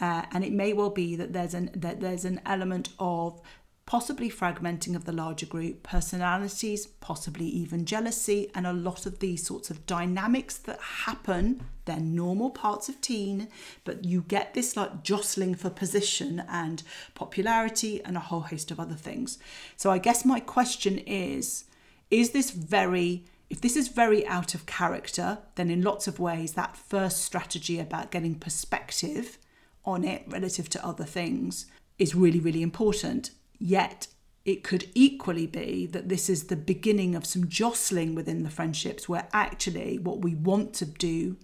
Uh, 0.00 0.22
and 0.32 0.44
it 0.44 0.52
may 0.52 0.72
well 0.72 0.90
be 0.90 1.14
that 1.14 1.32
there's 1.32 1.54
an 1.54 1.70
that 1.76 2.00
there's 2.00 2.24
an 2.24 2.40
element 2.44 2.88
of 2.98 3.40
possibly 3.86 4.30
fragmenting 4.30 4.96
of 4.96 5.04
the 5.04 5.12
larger 5.12 5.46
group, 5.46 5.82
personalities, 5.82 6.86
possibly 6.86 7.46
even 7.46 7.84
jealousy, 7.84 8.50
and 8.54 8.66
a 8.66 8.72
lot 8.72 9.04
of 9.04 9.18
these 9.18 9.44
sorts 9.44 9.70
of 9.70 9.84
dynamics 9.86 10.56
that 10.56 10.80
happen. 10.80 11.66
They're 11.84 12.00
normal 12.00 12.50
parts 12.50 12.88
of 12.88 13.00
teen, 13.00 13.48
but 13.84 14.04
you 14.04 14.22
get 14.22 14.54
this 14.54 14.76
like 14.76 15.02
jostling 15.02 15.54
for 15.54 15.68
position 15.68 16.42
and 16.48 16.82
popularity 17.14 18.02
and 18.04 18.16
a 18.16 18.20
whole 18.20 18.40
host 18.40 18.70
of 18.70 18.80
other 18.80 18.94
things. 18.94 19.38
So 19.76 19.90
I 19.90 19.98
guess 19.98 20.24
my 20.24 20.40
question 20.40 20.98
is 20.98 21.64
is 22.10 22.30
this 22.30 22.50
very 22.50 23.24
if 23.50 23.60
this 23.60 23.76
is 23.76 23.88
very 23.88 24.26
out 24.26 24.54
of 24.54 24.66
character, 24.66 25.38
then 25.54 25.70
in 25.70 25.82
lots 25.82 26.08
of 26.08 26.18
ways, 26.18 26.54
that 26.54 26.76
first 26.76 27.22
strategy 27.22 27.78
about 27.78 28.10
getting 28.10 28.34
perspective 28.36 29.38
on 29.84 30.02
it 30.02 30.24
relative 30.26 30.68
to 30.70 30.84
other 30.84 31.04
things 31.04 31.66
is 31.98 32.14
really, 32.14 32.40
really 32.40 32.62
important. 32.62 33.30
Yet, 33.58 34.08
it 34.44 34.62
could 34.62 34.90
equally 34.94 35.46
be 35.46 35.86
that 35.86 36.08
this 36.08 36.28
is 36.28 36.44
the 36.44 36.56
beginning 36.56 37.14
of 37.14 37.24
some 37.24 37.48
jostling 37.48 38.14
within 38.14 38.42
the 38.42 38.50
friendships 38.50 39.08
where 39.08 39.26
actually 39.32 39.98
what 39.98 40.20
we 40.20 40.34
want 40.34 40.74
to 40.74 40.84
do 40.84 41.36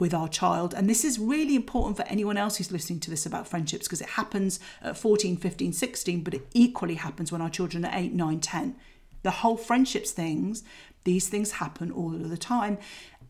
with 0.00 0.14
our 0.14 0.28
child 0.28 0.72
and 0.72 0.88
this 0.88 1.04
is 1.04 1.18
really 1.18 1.54
important 1.54 1.96
for 1.96 2.04
anyone 2.04 2.38
else 2.38 2.56
who's 2.56 2.72
listening 2.72 2.98
to 2.98 3.10
this 3.10 3.26
about 3.26 3.46
friendships 3.46 3.86
because 3.86 4.00
it 4.00 4.08
happens 4.08 4.58
at 4.80 4.96
14 4.96 5.36
15 5.36 5.74
16 5.74 6.22
but 6.22 6.32
it 6.32 6.46
equally 6.54 6.94
happens 6.94 7.30
when 7.30 7.42
our 7.42 7.50
children 7.50 7.84
are 7.84 7.94
8 7.94 8.14
9 8.14 8.40
10 8.40 8.76
the 9.22 9.30
whole 9.30 9.58
friendships 9.58 10.10
things 10.10 10.64
these 11.04 11.28
things 11.28 11.52
happen 11.52 11.92
all 11.92 12.14
of 12.14 12.30
the 12.30 12.36
time. 12.36 12.78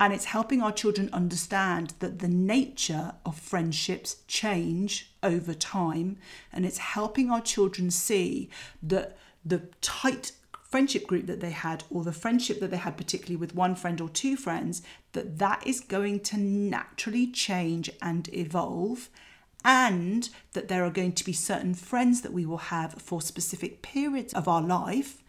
And 0.00 0.12
it's 0.12 0.26
helping 0.26 0.62
our 0.62 0.72
children 0.72 1.08
understand 1.12 1.94
that 2.00 2.18
the 2.18 2.28
nature 2.28 3.12
of 3.24 3.38
friendships 3.38 4.16
change 4.26 5.12
over 5.22 5.54
time. 5.54 6.18
And 6.52 6.66
it's 6.66 6.78
helping 6.78 7.30
our 7.30 7.40
children 7.40 7.90
see 7.90 8.50
that 8.82 9.16
the 9.44 9.68
tight 9.80 10.32
friendship 10.62 11.06
group 11.06 11.26
that 11.26 11.40
they 11.40 11.52
had 11.52 11.84
or 11.88 12.02
the 12.02 12.12
friendship 12.12 12.58
that 12.58 12.70
they 12.72 12.76
had 12.76 12.96
particularly 12.96 13.36
with 13.36 13.54
one 13.54 13.76
friend 13.76 14.00
or 14.00 14.08
two 14.08 14.36
friends 14.36 14.82
that 15.12 15.38
that 15.38 15.64
is 15.64 15.78
going 15.78 16.18
to 16.18 16.36
naturally 16.36 17.28
change 17.28 17.88
and 18.02 18.28
evolve 18.32 19.08
and 19.64 20.28
that 20.52 20.68
there 20.68 20.84
are 20.84 20.90
going 20.90 21.12
to 21.12 21.24
be 21.24 21.32
certain 21.32 21.74
friends 21.74 22.20
that 22.22 22.32
we 22.32 22.44
will 22.44 22.58
have 22.58 22.94
for 22.94 23.22
specific 23.22 23.82
periods 23.82 24.34
of 24.34 24.46
our 24.46 24.62
life 24.62 25.22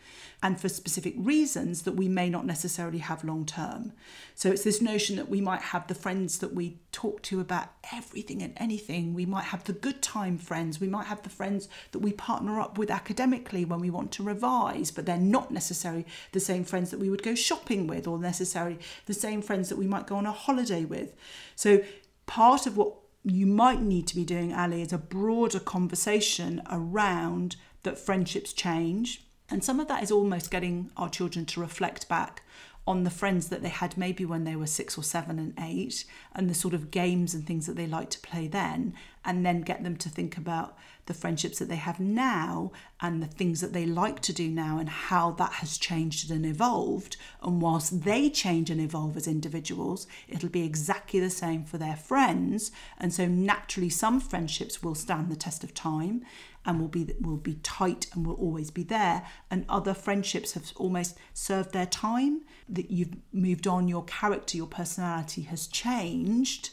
and 0.43 0.59
for 0.59 0.69
specific 0.69 1.15
reasons 1.17 1.83
that 1.83 1.93
we 1.93 2.07
may 2.07 2.29
not 2.29 2.45
necessarily 2.45 2.99
have 2.99 3.23
long 3.23 3.45
term. 3.45 3.93
So 4.35 4.51
it's 4.51 4.63
this 4.63 4.81
notion 4.81 5.15
that 5.15 5.29
we 5.29 5.41
might 5.41 5.61
have 5.61 5.87
the 5.87 5.95
friends 5.95 6.39
that 6.39 6.53
we 6.53 6.77
talk 6.91 7.21
to 7.23 7.39
about 7.39 7.69
everything 7.91 8.43
and 8.43 8.53
anything. 8.57 9.13
We 9.13 9.25
might 9.25 9.45
have 9.45 9.63
the 9.63 9.73
good 9.73 10.01
time 10.01 10.37
friends. 10.37 10.79
We 10.79 10.87
might 10.87 11.07
have 11.07 11.23
the 11.23 11.29
friends 11.29 11.67
that 11.93 11.99
we 11.99 12.11
partner 12.11 12.59
up 12.59 12.77
with 12.77 12.91
academically 12.91 13.65
when 13.65 13.79
we 13.79 13.89
want 13.89 14.11
to 14.13 14.23
revise, 14.23 14.91
but 14.91 15.05
they're 15.05 15.17
not 15.17 15.51
necessarily 15.51 16.05
the 16.31 16.39
same 16.39 16.63
friends 16.63 16.91
that 16.91 16.99
we 16.99 17.09
would 17.09 17.23
go 17.23 17.33
shopping 17.33 17.87
with 17.87 18.05
or 18.07 18.19
necessarily 18.19 18.77
the 19.05 19.13
same 19.13 19.41
friends 19.41 19.69
that 19.69 19.77
we 19.77 19.87
might 19.87 20.05
go 20.05 20.17
on 20.17 20.25
a 20.25 20.31
holiday 20.31 20.85
with. 20.85 21.15
So 21.55 21.81
part 22.27 22.67
of 22.67 22.77
what 22.77 22.93
you 23.25 23.47
might 23.47 23.81
need 23.81 24.05
to 24.07 24.15
be 24.15 24.23
doing, 24.23 24.53
Ali, 24.53 24.81
is 24.81 24.93
a 24.93 24.97
broader 24.99 25.59
conversation 25.59 26.61
around 26.71 27.55
that 27.83 27.97
friendships 27.97 28.53
change. 28.53 29.23
And 29.49 29.63
some 29.63 29.79
of 29.79 29.87
that 29.87 30.03
is 30.03 30.11
almost 30.11 30.51
getting 30.51 30.91
our 30.95 31.09
children 31.09 31.45
to 31.47 31.59
reflect 31.59 32.07
back 32.07 32.43
on 32.87 33.03
the 33.03 33.09
friends 33.09 33.49
that 33.49 33.63
they 33.63 33.69
had 33.69 33.97
maybe 33.97 34.25
when 34.25 34.43
they 34.43 34.55
were 34.55 34.67
six 34.67 34.95
or 34.97 35.03
seven 35.03 35.39
and 35.39 35.53
eight 35.59 36.05
and 36.33 36.47
the 36.49 36.53
sort 36.53 36.73
of 36.73 36.91
games 36.91 37.33
and 37.33 37.45
things 37.47 37.65
that 37.65 37.75
they 37.75 37.87
like 37.87 38.11
to 38.11 38.19
play 38.19 38.47
then 38.47 38.93
and 39.23 39.43
then 39.43 39.61
get 39.61 39.83
them 39.83 39.95
to 39.97 40.07
think 40.07 40.37
about 40.37 40.77
the 41.05 41.13
friendships 41.13 41.59
that 41.59 41.69
they 41.69 41.75
have 41.75 41.99
now 41.99 42.71
and 42.99 43.21
the 43.21 43.27
things 43.27 43.61
that 43.61 43.73
they 43.73 43.85
like 43.85 44.21
to 44.21 44.33
do 44.33 44.49
now 44.49 44.79
and 44.79 44.89
how 44.89 45.31
that 45.31 45.53
has 45.53 45.77
changed 45.77 46.31
and 46.31 46.45
evolved. 46.45 47.17
And 47.41 47.61
whilst 47.61 48.03
they 48.03 48.29
change 48.29 48.69
and 48.69 48.81
evolve 48.81 49.15
as 49.17 49.27
individuals 49.27 50.07
it'll 50.27 50.49
be 50.49 50.63
exactly 50.63 51.19
the 51.19 51.29
same 51.29 51.63
for 51.63 51.77
their 51.77 51.95
friends. 51.95 52.71
And 52.97 53.13
so 53.13 53.27
naturally 53.27 53.89
some 53.89 54.19
friendships 54.19 54.81
will 54.81 54.95
stand 54.95 55.29
the 55.29 55.35
test 55.35 55.63
of 55.63 55.73
time 55.73 56.25
and 56.65 56.79
will 56.79 56.87
be 56.87 57.13
will 57.21 57.37
be 57.37 57.55
tight 57.55 58.07
and 58.13 58.25
will 58.25 58.35
always 58.35 58.71
be 58.71 58.83
there. 58.83 59.27
And 59.51 59.65
other 59.69 59.93
friendships 59.93 60.53
have 60.53 60.71
almost 60.75 61.17
served 61.33 61.71
their 61.71 61.85
time 61.85 62.41
that 62.67 62.89
you've 62.89 63.15
moved 63.31 63.67
on 63.67 63.87
your 63.87 64.03
character 64.05 64.57
your 64.57 64.67
personality 64.67 65.43
has 65.43 65.67
changed 65.67 66.71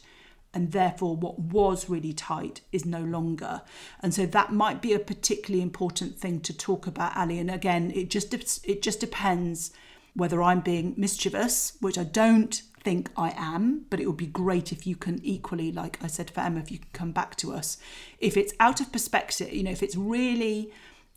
and 0.54 0.72
therefore 0.72 1.16
what 1.16 1.38
was 1.38 1.88
really 1.88 2.12
tight 2.12 2.60
is 2.72 2.84
no 2.84 3.00
longer 3.00 3.62
and 4.00 4.12
so 4.12 4.26
that 4.26 4.52
might 4.52 4.82
be 4.82 4.92
a 4.92 4.98
particularly 4.98 5.62
important 5.62 6.18
thing 6.18 6.40
to 6.40 6.56
talk 6.56 6.86
about 6.86 7.16
ali 7.16 7.38
and 7.38 7.50
again 7.50 7.90
it 7.94 8.10
just 8.10 8.34
it 8.66 8.82
just 8.82 9.00
depends 9.00 9.72
whether 10.14 10.42
i'm 10.42 10.60
being 10.60 10.94
mischievous 10.96 11.76
which 11.80 11.98
i 11.98 12.04
don't 12.04 12.62
think 12.82 13.10
I 13.16 13.32
am, 13.36 13.86
but 13.90 14.00
it 14.00 14.06
would 14.06 14.16
be 14.16 14.26
great 14.26 14.72
if 14.72 14.86
you 14.86 14.96
can 14.96 15.24
equally, 15.24 15.72
like 15.72 15.98
I 16.02 16.08
said 16.08 16.30
for 16.30 16.40
Emma, 16.40 16.60
if 16.60 16.70
you 16.70 16.78
can 16.78 16.88
come 16.92 17.12
back 17.12 17.36
to 17.36 17.52
us. 17.52 17.78
If 18.18 18.36
it's 18.36 18.52
out 18.60 18.80
of 18.80 18.92
perspective, 18.92 19.52
you 19.52 19.62
know, 19.62 19.70
if 19.70 19.82
it's 19.82 19.96
really 19.96 20.72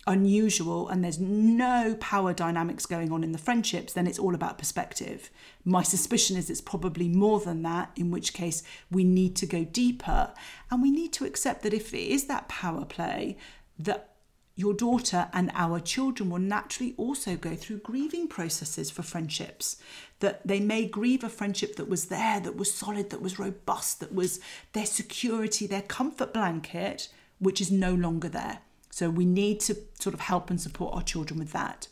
unusual 0.08 0.88
and 0.88 1.04
there's 1.04 1.20
no 1.20 1.96
power 2.00 2.34
dynamics 2.34 2.86
going 2.86 3.12
on 3.12 3.24
in 3.24 3.32
the 3.32 3.38
friendships, 3.38 3.94
then 3.94 4.08
it's 4.08 4.20
all 4.20 4.36
about 4.36 4.58
perspective. 4.58 5.30
My 5.64 5.84
suspicion 5.84 6.38
is 6.38 6.50
it's 6.50 6.62
probably 6.62 7.08
more 7.08 7.40
than 7.40 7.64
that, 7.64 7.92
in 7.96 8.12
which 8.12 8.34
case 8.34 8.64
we 8.92 9.04
need 9.04 9.36
to 9.38 9.46
go 9.46 9.64
deeper 9.64 10.34
and 10.70 10.82
we 10.82 10.92
need 10.92 11.12
to 11.14 11.26
accept 11.26 11.64
that 11.64 11.74
if 11.74 11.94
it 11.94 12.08
is 12.12 12.26
that 12.26 12.48
power 12.48 12.86
play, 12.86 13.38
that 13.80 14.12
your 14.56 14.74
daughter 14.74 15.28
and 15.34 15.52
our 15.54 15.80
children 15.80 16.30
will 16.30 16.40
naturally 16.40 16.94
also 16.98 17.36
go 17.36 17.56
through 17.56 17.80
grieving 17.80 18.28
processes 18.28 18.90
for 18.90 19.02
friendships. 19.02 19.78
That 20.22 20.48
they 20.48 20.62
may 20.62 20.86
grieve 20.86 21.26
a 21.26 21.30
friendship 21.30 21.76
that 21.76 21.90
was 21.90 22.06
there, 22.06 22.40
that 22.40 22.56
was 22.56 22.74
solid, 22.74 23.10
that 23.10 23.22
was 23.22 23.38
robust, 23.38 24.00
that 24.00 24.16
was 24.16 24.40
their 24.72 24.86
security, 24.86 25.68
their 25.68 25.82
comfort 25.82 26.34
blanket, 26.34 27.10
which 27.40 27.60
is 27.60 27.70
no 27.70 27.94
longer 27.94 28.30
there. 28.30 28.60
So 28.96 29.10
we 29.10 29.26
need 29.26 29.60
to 29.60 29.76
sort 30.00 30.14
of 30.14 30.22
help 30.22 30.50
and 30.50 30.62
support 30.62 30.96
our 30.96 31.02
children 31.02 31.38
with 31.38 31.52
that. 31.52 31.90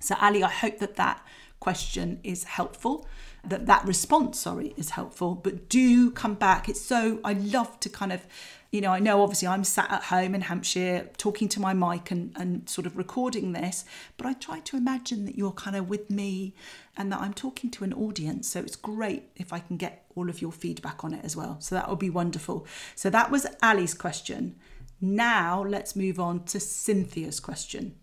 So, 0.00 0.16
Ali, 0.20 0.42
I 0.42 0.48
hope 0.48 0.80
that 0.80 0.96
that 0.96 1.24
question 1.60 2.18
is 2.24 2.42
helpful, 2.42 3.06
that 3.44 3.66
that 3.66 3.84
response, 3.84 4.40
sorry, 4.40 4.74
is 4.76 4.90
helpful. 4.90 5.36
But 5.36 5.68
do 5.68 6.10
come 6.10 6.34
back. 6.34 6.68
It's 6.68 6.80
so, 6.80 7.20
I 7.22 7.34
love 7.34 7.78
to 7.78 7.88
kind 7.88 8.12
of, 8.12 8.26
you 8.72 8.80
know, 8.80 8.90
I 8.90 8.98
know 8.98 9.22
obviously 9.22 9.46
I'm 9.46 9.62
sat 9.62 9.88
at 9.88 10.02
home 10.02 10.34
in 10.34 10.40
Hampshire 10.40 11.08
talking 11.16 11.48
to 11.50 11.60
my 11.60 11.72
mic 11.72 12.10
and, 12.10 12.32
and 12.34 12.68
sort 12.68 12.88
of 12.88 12.96
recording 12.96 13.52
this, 13.52 13.84
but 14.16 14.26
I 14.26 14.32
try 14.32 14.58
to 14.58 14.76
imagine 14.76 15.26
that 15.26 15.38
you're 15.38 15.52
kind 15.52 15.76
of 15.76 15.88
with 15.88 16.10
me 16.10 16.56
and 16.96 17.12
that 17.12 17.20
I'm 17.20 17.34
talking 17.34 17.70
to 17.70 17.84
an 17.84 17.92
audience. 17.92 18.48
So 18.48 18.58
it's 18.58 18.74
great 18.74 19.30
if 19.36 19.52
I 19.52 19.60
can 19.60 19.76
get 19.76 20.04
all 20.16 20.28
of 20.28 20.42
your 20.42 20.50
feedback 20.50 21.04
on 21.04 21.14
it 21.14 21.24
as 21.24 21.36
well. 21.36 21.60
So 21.60 21.76
that 21.76 21.88
would 21.88 22.00
be 22.00 22.10
wonderful. 22.10 22.66
So 22.96 23.10
that 23.10 23.30
was 23.30 23.46
Ali's 23.62 23.94
question. 23.94 24.56
Now 25.00 25.62
let's 25.62 25.94
move 25.94 26.18
on 26.18 26.44
to 26.44 26.58
Cynthia's 26.58 27.38
question. 27.38 27.96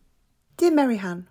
Dear 0.58 0.70
Mary 0.70 0.98
Maryhan, 0.98 1.26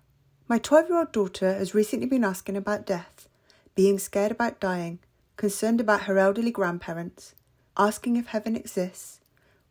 my 0.49 0.57
12 0.57 0.89
year 0.89 0.99
old 0.99 1.13
daughter 1.13 1.53
has 1.53 1.73
recently 1.73 2.05
been 2.05 2.25
asking 2.25 2.57
about 2.57 2.85
death, 2.85 3.29
being 3.73 3.97
scared 3.97 4.33
about 4.33 4.59
dying, 4.59 4.99
concerned 5.37 5.79
about 5.79 6.01
her 6.01 6.19
elderly 6.19 6.51
grandparents, 6.51 7.33
asking 7.77 8.17
if 8.17 8.27
heaven 8.27 8.57
exists, 8.57 9.21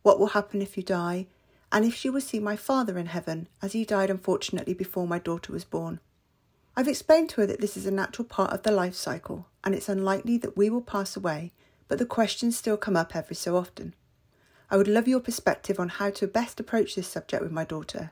what 0.01 0.19
will 0.19 0.27
happen 0.27 0.63
if 0.63 0.75
you 0.77 0.81
die, 0.81 1.27
and 1.71 1.85
if 1.85 1.93
she 1.93 2.09
will 2.09 2.21
see 2.21 2.39
my 2.39 2.55
father 2.55 2.97
in 2.97 3.05
heaven, 3.05 3.47
as 3.61 3.73
he 3.73 3.85
died 3.85 4.09
unfortunately 4.09 4.73
before 4.73 5.05
my 5.05 5.19
daughter 5.19 5.53
was 5.53 5.63
born. 5.63 5.99
I've 6.75 6.87
explained 6.87 7.29
to 7.29 7.41
her 7.41 7.47
that 7.47 7.61
this 7.61 7.77
is 7.77 7.85
a 7.85 7.91
natural 7.91 8.25
part 8.25 8.51
of 8.51 8.63
the 8.63 8.71
life 8.71 8.95
cycle, 8.95 9.45
and 9.63 9.75
it's 9.75 9.89
unlikely 9.89 10.39
that 10.39 10.57
we 10.57 10.71
will 10.71 10.81
pass 10.81 11.15
away, 11.15 11.51
but 11.87 11.99
the 11.99 12.05
questions 12.07 12.57
still 12.57 12.77
come 12.77 12.95
up 12.95 13.15
every 13.15 13.35
so 13.35 13.55
often. 13.55 13.93
I 14.73 14.75
would 14.75 14.87
love 14.87 15.07
your 15.07 15.19
perspective 15.19 15.79
on 15.79 15.87
how 15.87 16.09
to 16.09 16.25
best 16.25 16.59
approach 16.59 16.95
this 16.95 17.07
subject 17.07 17.43
with 17.43 17.51
my 17.51 17.63
daughter. 17.63 18.11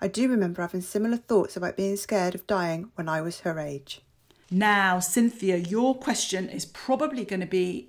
I 0.00 0.08
do 0.08 0.28
remember 0.28 0.60
having 0.60 0.80
similar 0.80 1.16
thoughts 1.16 1.56
about 1.56 1.76
being 1.76 1.96
scared 1.96 2.34
of 2.34 2.44
dying 2.48 2.90
when 2.96 3.08
I 3.08 3.20
was 3.20 3.42
her 3.42 3.60
age. 3.60 4.00
Now, 4.50 4.98
Cynthia, 4.98 5.58
your 5.58 5.94
question 5.94 6.48
is 6.48 6.66
probably 6.66 7.24
going 7.24 7.38
to 7.38 7.46
be 7.46 7.88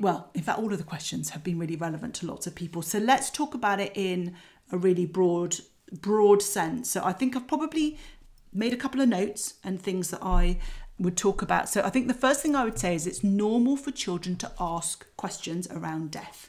well. 0.00 0.30
In 0.34 0.42
fact, 0.42 0.58
all 0.58 0.72
of 0.72 0.78
the 0.78 0.82
questions 0.82 1.30
have 1.30 1.44
been 1.44 1.60
really 1.60 1.76
relevant 1.76 2.14
to 2.14 2.26
lots 2.26 2.48
of 2.48 2.56
people. 2.56 2.82
So 2.82 2.98
let's 2.98 3.30
talk 3.30 3.54
about 3.54 3.78
it 3.78 3.92
in 3.94 4.34
a 4.72 4.76
really 4.76 5.06
broad, 5.06 5.54
broad 5.92 6.42
sense. 6.42 6.90
So 6.90 7.04
I 7.04 7.12
think 7.12 7.36
I've 7.36 7.46
probably 7.46 7.96
made 8.52 8.72
a 8.72 8.76
couple 8.76 9.00
of 9.00 9.08
notes 9.08 9.54
and 9.62 9.80
things 9.80 10.10
that 10.10 10.20
I 10.20 10.58
would 10.98 11.16
talk 11.16 11.42
about. 11.42 11.68
So 11.68 11.82
I 11.82 11.90
think 11.90 12.08
the 12.08 12.14
first 12.14 12.42
thing 12.42 12.56
I 12.56 12.64
would 12.64 12.80
say 12.80 12.96
is 12.96 13.06
it's 13.06 13.22
normal 13.22 13.76
for 13.76 13.92
children 13.92 14.34
to 14.38 14.50
ask 14.58 15.06
questions 15.16 15.68
around 15.70 16.10
death. 16.10 16.48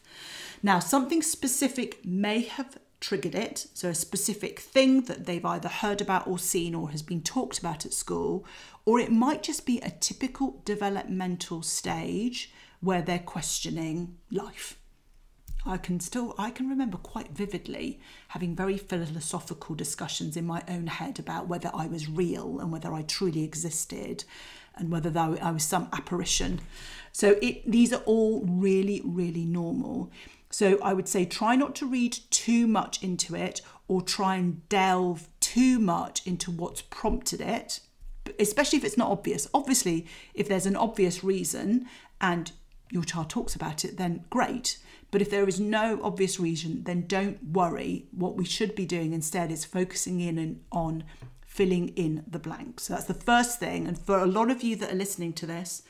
Now, 0.65 0.79
something 0.79 1.21
specific 1.21 2.05
may 2.05 2.41
have 2.41 2.77
triggered 3.01 3.35
it, 3.35 3.67
so 3.73 3.89
a 3.89 3.95
specific 3.95 4.59
thing 4.59 5.01
that 5.01 5.25
they've 5.25 5.43
either 5.43 5.67
heard 5.67 5.99
about 5.99 6.25
or 6.25 6.39
seen 6.39 6.73
or 6.73 6.89
has 6.91 7.01
been 7.01 7.21
talked 7.21 7.59
about 7.59 7.85
at 7.85 7.91
school, 7.91 8.45
or 8.85 8.97
it 8.97 9.11
might 9.11 9.43
just 9.43 9.65
be 9.65 9.79
a 9.79 9.89
typical 9.89 10.61
developmental 10.63 11.61
stage 11.61 12.53
where 12.79 13.01
they're 13.01 13.19
questioning 13.19 14.17
life. 14.31 14.77
I 15.65 15.77
can 15.77 15.99
still 15.99 16.35
I 16.37 16.49
can 16.51 16.69
remember 16.69 16.97
quite 16.97 17.31
vividly 17.31 17.99
having 18.29 18.55
very 18.55 18.77
philosophical 18.77 19.75
discussions 19.75 20.35
in 20.35 20.45
my 20.45 20.61
own 20.67 20.87
head 20.87 21.19
about 21.19 21.47
whether 21.47 21.71
I 21.73 21.87
was 21.87 22.09
real 22.09 22.59
and 22.59 22.71
whether 22.71 22.93
I 22.93 23.03
truly 23.03 23.43
existed 23.43 24.25
and 24.75 24.91
whether 24.91 25.17
I 25.17 25.51
was 25.51 25.63
some 25.63 25.87
apparition. 25.93 26.59
So 27.13 27.37
it, 27.41 27.69
these 27.69 27.93
are 27.93 28.01
all 28.05 28.45
really 28.45 29.01
really 29.05 29.45
normal. 29.45 30.11
So 30.53 30.77
I 30.83 30.93
would 30.93 31.07
say 31.07 31.25
try 31.25 31.55
not 31.55 31.73
to 31.77 31.87
read 31.87 32.15
too 32.29 32.67
much 32.67 33.01
into 33.01 33.35
it 33.35 33.61
or 33.87 34.03
try 34.03 34.35
and 34.35 34.69
delve 34.69 35.27
too 35.39 35.79
much 35.79 36.25
into 36.27 36.51
what's 36.51 36.83
prompted 36.83 37.41
it, 37.41 37.79
especially 38.39 38.77
if 38.77 38.83
it's 38.83 38.97
not 38.97 39.09
obvious. 39.09 39.47
Obviously, 39.51 40.05
if 40.35 40.47
there's 40.47 40.67
an 40.67 40.75
obvious 40.75 41.23
reason 41.23 41.87
and 42.21 42.51
your 42.91 43.03
child 43.03 43.31
talks 43.31 43.55
about 43.55 43.83
it, 43.83 43.97
then 43.97 44.25
great. 44.29 44.77
But 45.09 45.23
if 45.23 45.31
there 45.31 45.47
is 45.47 45.59
no 45.59 45.99
obvious 46.03 46.39
reason, 46.39 46.83
then 46.83 47.07
don't 47.07 47.43
worry. 47.43 48.05
What 48.11 48.35
we 48.35 48.45
should 48.45 48.75
be 48.75 48.85
doing 48.85 49.11
instead 49.11 49.51
is 49.51 49.65
focusing 49.65 50.19
in 50.19 50.61
on 50.71 51.03
filling 51.47 51.89
in 51.89 52.23
the 52.27 52.37
blanks. 52.37 52.83
So 52.83 52.93
that's 52.93 53.05
the 53.05 53.15
first 53.15 53.59
thing. 53.59 53.87
And 53.87 53.97
for 53.97 54.19
a 54.19 54.27
lot 54.27 54.51
of 54.51 54.61
you 54.61 54.75
that 54.75 54.91
are 54.91 54.95
listening 54.95 55.33
to 55.33 55.47
this, 55.47 55.81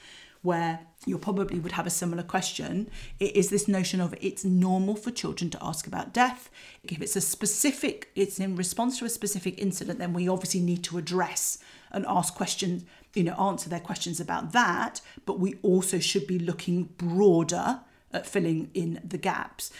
where 0.43 0.81
you 1.05 1.17
probably 1.17 1.57
would 1.57 1.71
have 1.71 1.87
a 1.87 1.89
similar 1.89 2.21
question. 2.21 2.89
It 3.19 3.35
is 3.35 3.49
this 3.49 3.67
notion 3.67 3.99
of 3.99 4.13
it's 4.21 4.45
normal 4.45 4.95
for 4.95 5.09
children 5.09 5.49
to 5.51 5.63
ask 5.63 5.87
about 5.87 6.13
death. 6.13 6.51
If 6.83 7.01
it's 7.01 7.15
a 7.15 7.21
specific, 7.21 8.09
it's 8.15 8.39
in 8.39 8.55
response 8.55 8.99
to 8.99 9.05
a 9.05 9.09
specific 9.09 9.59
incident, 9.59 9.99
then 9.99 10.13
we 10.13 10.27
obviously 10.27 10.59
need 10.59 10.83
to 10.85 10.97
address 10.97 11.57
and 11.91 12.05
ask 12.07 12.35
questions, 12.35 12.83
you 13.13 13.23
know, 13.23 13.35
answer 13.35 13.69
their 13.69 13.79
questions 13.79 14.19
about 14.19 14.51
that. 14.51 15.01
But 15.25 15.39
we 15.39 15.55
also 15.61 15.99
should 15.99 16.27
be 16.27 16.39
looking 16.39 16.89
broader 16.97 17.81
at 18.11 18.27
filling 18.27 18.69
in 18.73 19.01
the 19.03 19.17
gaps. 19.17 19.71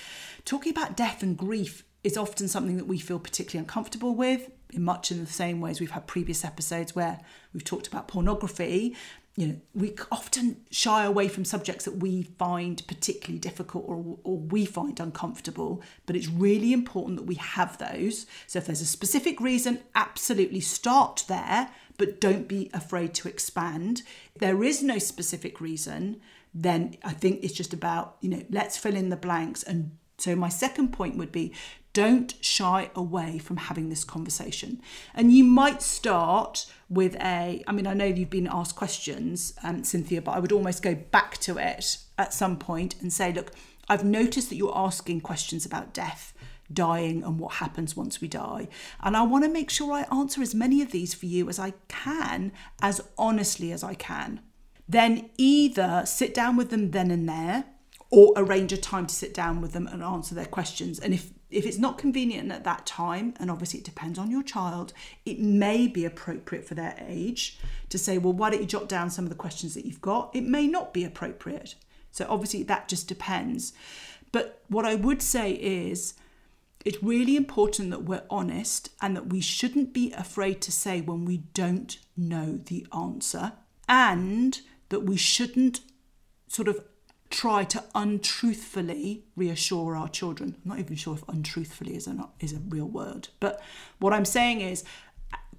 Talking 0.46 0.72
about 0.72 0.98
death 0.98 1.22
and 1.22 1.38
grief 1.38 1.84
is 2.04 2.18
often 2.18 2.48
something 2.48 2.78
that 2.78 2.88
we 2.88 3.00
feel 3.00 3.20
particularly 3.20 3.64
uncomfortable 3.64 4.16
with 4.16 4.50
in 4.72 4.84
much 4.84 5.12
in 5.12 5.24
the 5.24 5.32
same 5.32 5.62
ways 5.62 5.80
we've 5.80 5.92
had 5.92 6.08
previous 6.08 6.44
episodes 6.44 6.96
where 6.96 7.20
we've 7.54 7.64
talked 7.64 7.88
about 7.88 8.08
pornography 8.08 8.96
you 9.36 9.48
know, 9.48 9.56
we 9.74 9.96
often 10.12 10.58
shy 10.70 11.04
away 11.04 11.28
from 11.28 11.44
subjects 11.44 11.86
that 11.86 11.98
we 11.98 12.24
find 12.38 12.86
particularly 12.88 13.40
difficult 13.40 13.84
or, 13.88 14.18
or 14.24 14.38
we 14.38 14.64
find 14.66 15.00
uncomfortable, 15.00 15.82
but 16.06 16.16
it's 16.16 16.28
really 16.28 16.72
important 16.72 17.18
that 17.18 17.26
we 17.26 17.36
have 17.36 17.78
those. 17.80 18.28
So 18.46 18.60
if 18.60 18.68
there's 18.68 18.82
a 18.82 18.86
specific 18.86 19.42
reason, 19.42 19.80
absolutely 19.96 20.60
start 20.60 21.26
there, 21.28 21.72
but 21.98 22.22
don't 22.22 22.48
be 22.48 22.70
afraid 22.74 23.16
to 23.16 23.28
expand. 23.28 24.04
If 24.36 24.40
there 24.40 24.64
is 24.64 24.84
no 24.84 25.00
specific 25.00 25.60
reason, 25.60 26.22
then 26.54 26.98
I 27.04 27.14
think 27.14 27.44
it's 27.44 27.54
just 27.54 27.74
about, 27.74 28.18
you 28.22 28.30
know, 28.30 28.44
let's 28.52 28.78
fill 28.78 28.96
in 28.96 29.10
the 29.10 29.16
blanks. 29.16 29.64
And 29.64 29.98
so 30.20 30.36
my 30.36 30.50
second 30.50 30.94
point 30.94 31.18
would 31.18 31.32
be 31.32 31.54
don't 31.94 32.34
shy 32.42 32.90
away 32.96 33.38
from 33.38 33.58
having 33.58 33.90
this 33.90 34.04
conversation. 34.04 34.82
And 35.14 35.32
you 35.32 35.44
might 35.44 35.82
start 35.82 36.66
with 36.90 37.16
a, 37.16 37.64
I 37.68 37.72
mean, 37.72 37.88
I 37.88 37.94
know 37.94 38.06
you've 38.06 38.30
been 38.30 38.50
asked 38.52 38.76
questions, 38.76 39.54
um, 39.64 39.84
Cynthia, 39.84 40.22
but 40.22 40.32
I 40.32 40.40
would 40.40 40.52
almost 40.52 40.82
go 40.82 40.96
back 40.96 41.38
to 41.40 41.58
it 41.58 41.98
at 42.18 42.34
some 42.34 42.58
point 42.58 42.96
and 43.02 43.14
say, 43.14 43.32
look, 43.32 43.52
I've 43.88 44.04
noticed 44.04 44.50
that 44.50 44.56
you're 44.56 44.78
asking 44.78 45.22
questions 45.22 45.66
about 45.66 45.94
death, 45.94 46.34
dying, 46.72 47.24
and 47.24 47.40
what 47.40 47.56
happens 47.56 47.96
once 47.96 48.22
we 48.22 48.28
die. 48.28 48.70
And 49.02 49.16
I 49.16 49.22
want 49.24 49.44
to 49.44 49.50
make 49.50 49.70
sure 49.70 49.94
I 49.94 50.06
answer 50.16 50.42
as 50.42 50.56
many 50.56 50.82
of 50.82 50.92
these 50.92 51.14
for 51.14 51.28
you 51.28 51.48
as 51.48 51.60
I 51.60 51.74
can, 51.90 52.52
as 52.82 53.02
honestly 53.18 53.72
as 53.72 53.84
I 53.84 53.94
can. 53.94 54.40
Then 54.88 55.30
either 55.38 56.04
sit 56.06 56.34
down 56.34 56.58
with 56.58 56.70
them 56.70 56.92
then 56.92 57.12
and 57.12 57.30
there 57.30 57.66
or 58.10 58.34
arrange 58.36 58.72
a 58.72 58.78
time 58.78 59.08
to 59.08 59.16
sit 59.16 59.34
down 59.34 59.60
with 59.60 59.74
them 59.74 59.88
and 59.88 60.04
answer 60.04 60.36
their 60.36 60.46
questions. 60.46 61.00
And 61.00 61.14
if 61.14 61.32
if 61.54 61.66
it's 61.66 61.78
not 61.78 61.98
convenient 61.98 62.52
at 62.52 62.64
that 62.64 62.86
time, 62.86 63.34
and 63.40 63.52
obviously 63.52 63.80
it 63.80 63.86
depends 63.86 64.18
on 64.18 64.32
your 64.32 64.44
child, 64.44 64.94
it 65.26 65.40
may 65.40 65.88
be 65.88 66.06
appropriate 66.06 66.68
for 66.68 66.76
their 66.76 66.96
age 67.08 67.60
to 67.90 67.98
say, 67.98 68.18
well, 68.18 68.34
why 68.34 68.50
don't 68.50 68.62
you 68.62 68.68
jot 68.68 68.90
down 68.90 69.10
some 69.10 69.26
of 69.26 69.30
the 69.30 69.36
questions 69.36 69.74
that 69.74 69.86
you've 69.86 70.02
got? 70.02 70.36
It 70.36 70.44
may 70.44 70.68
not 70.68 70.94
be 70.94 71.04
appropriate. 71.04 71.76
So 72.12 72.26
obviously 72.30 72.64
that 72.64 72.88
just 72.88 73.08
depends. 73.08 73.74
But 74.32 74.64
what 74.68 74.86
I 74.86 74.96
would 74.96 75.22
say 75.22 75.52
is, 75.52 76.16
it's 76.86 77.02
really 77.02 77.38
important 77.38 77.92
that 77.92 78.04
we're 78.04 78.24
honest 78.30 78.90
and 79.02 79.16
that 79.16 79.28
we 79.28 79.40
shouldn't 79.40 79.94
be 79.94 80.12
afraid 80.12 80.62
to 80.64 80.72
say 80.72 81.00
when 81.00 81.24
we 81.24 81.38
don't 81.38 81.98
know 82.18 82.60
the 82.66 82.86
answer, 82.94 83.54
and 83.88 84.60
that 84.90 85.02
we 85.02 85.16
shouldn't 85.16 85.82
sort 86.48 86.68
of 86.68 86.84
try 87.34 87.64
to 87.64 87.84
untruthfully 87.96 89.26
reassure 89.36 89.96
our 89.96 90.08
children. 90.08 90.56
I'm 90.64 90.70
not 90.70 90.80
even 90.80 90.96
sure 90.96 91.16
if 91.16 91.28
untruthfully 91.28 91.96
is 91.96 92.08
a, 92.08 92.30
is 92.40 92.54
a 92.54 92.60
real 92.70 92.88
word, 92.88 93.30
but 93.40 93.62
what 94.00 94.14
I'm 94.14 94.26
saying 94.26 94.62
is 94.62 94.84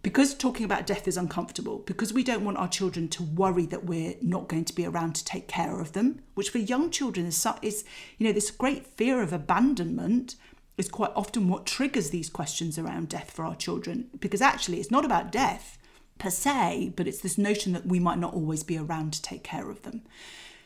because 0.02 0.34
talking 0.34 0.66
about 0.66 0.86
death 0.86 1.08
is 1.08 1.16
uncomfortable, 1.16 1.78
because 1.86 2.12
we 2.12 2.22
don't 2.22 2.44
want 2.44 2.58
our 2.58 2.68
children 2.68 3.08
to 3.08 3.22
worry 3.22 3.64
that 3.66 3.86
we're 3.86 4.14
not 4.20 4.48
going 4.48 4.66
to 4.66 4.74
be 4.74 4.84
around 4.84 5.14
to 5.14 5.24
take 5.24 5.48
care 5.48 5.80
of 5.80 5.94
them, 5.94 6.20
which 6.34 6.50
for 6.50 6.58
young 6.58 6.90
children 6.90 7.24
is, 7.24 7.46
is 7.62 7.84
you 8.18 8.26
know, 8.26 8.32
this 8.32 8.50
great 8.50 8.86
fear 8.86 9.22
of 9.22 9.32
abandonment 9.32 10.36
is 10.76 10.88
quite 10.88 11.10
often 11.16 11.48
what 11.48 11.64
triggers 11.64 12.10
these 12.10 12.28
questions 12.28 12.78
around 12.78 13.08
death 13.08 13.30
for 13.30 13.44
our 13.44 13.54
children 13.54 14.10
because 14.18 14.42
actually 14.42 14.78
it's 14.78 14.90
not 14.90 15.04
about 15.04 15.32
death 15.32 15.78
per 16.18 16.30
se, 16.30 16.92
but 16.96 17.08
it's 17.08 17.20
this 17.20 17.38
notion 17.38 17.72
that 17.72 17.86
we 17.86 17.98
might 17.98 18.18
not 18.18 18.34
always 18.34 18.62
be 18.62 18.76
around 18.76 19.12
to 19.12 19.22
take 19.22 19.42
care 19.42 19.70
of 19.70 19.82
them. 19.82 20.02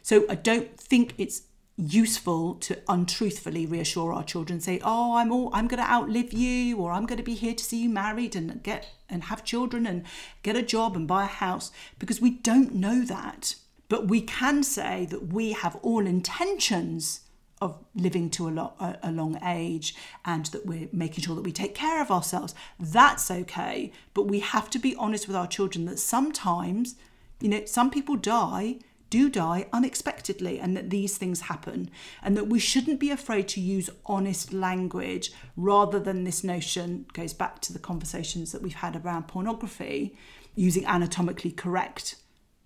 So 0.09 0.25
I 0.29 0.37
don't 0.37 0.71
think 0.81 1.15
it's 1.19 1.43
useful 1.77 2.55
to 2.55 2.79
untruthfully 2.89 3.65
reassure 3.65 4.13
our 4.13 4.25
children 4.25 4.61
say 4.61 4.81
oh 4.83 5.15
i'm 5.15 5.31
all 5.31 5.49
i'm 5.53 5.69
going 5.69 5.81
to 5.81 5.89
outlive 5.89 6.33
you 6.33 6.77
or 6.77 6.91
i'm 6.91 7.07
going 7.07 7.17
to 7.17 7.23
be 7.23 7.35
here 7.35 7.55
to 7.55 7.63
see 7.63 7.81
you 7.85 7.89
married 7.89 8.35
and 8.35 8.61
get 8.65 8.89
and 9.09 9.25
have 9.25 9.45
children 9.45 9.87
and 9.87 10.05
get 10.43 10.57
a 10.57 10.63
job 10.63 10.97
and 10.97 11.07
buy 11.07 11.25
a 11.25 11.27
house 11.27 11.71
because 11.99 12.21
we 12.21 12.31
don't 12.31 12.75
know 12.75 13.05
that. 13.05 13.55
But 13.89 14.09
we 14.09 14.21
can 14.21 14.63
say 14.63 15.07
that 15.07 15.33
we 15.33 15.53
have 15.53 15.77
all 15.77 16.07
intentions 16.07 17.21
of 17.61 17.83
living 17.95 18.31
to 18.31 18.49
a, 18.49 18.51
lo- 18.51 18.99
a, 19.03 19.11
long 19.11 19.39
age 19.45 19.95
and 20.25 20.47
that 20.47 20.65
we're 20.67 20.89
making 20.93 21.25
sure 21.25 21.35
that 21.35 21.43
we 21.43 21.51
take 21.51 21.75
care 21.75 22.01
of 22.01 22.11
ourselves. 22.11 22.55
That's 22.79 23.31
okay 23.31 23.91
but 24.15 24.29
we 24.29 24.41
have 24.41 24.71
to 24.71 24.79
be 24.79 24.95
honest 24.97 25.27
with 25.27 25.37
our 25.37 25.47
children 25.47 25.87
that 25.87 25.99
sometimes 25.99 26.95
you 27.41 27.49
know 27.49 27.65
some 27.65 27.91
people 27.91 28.17
die 28.17 28.79
do 29.11 29.31
die 29.31 29.67
unexpectedly 29.73 30.59
and 30.59 30.77
that 30.77 30.91
these 30.91 31.17
things 31.17 31.43
happen 31.43 31.91
and 32.23 32.37
that 32.37 32.49
we 32.49 32.59
shouldn't 32.59 33.01
be 33.01 33.11
afraid 33.11 33.49
to 33.49 33.61
use 33.61 33.89
honest 34.07 34.53
language 34.53 35.33
rather 35.57 35.99
than 35.99 36.25
this 36.25 36.45
notion 36.45 37.07
goes 37.13 37.33
back 37.33 37.61
to 37.61 37.73
the 37.73 37.79
conversations 37.79 38.53
that 38.53 38.63
we've 38.63 38.75
had 38.75 38.97
around 38.97 39.29
pornography 39.29 40.17
using 40.55 40.85
anatomically 40.87 41.51
correct 41.51 42.17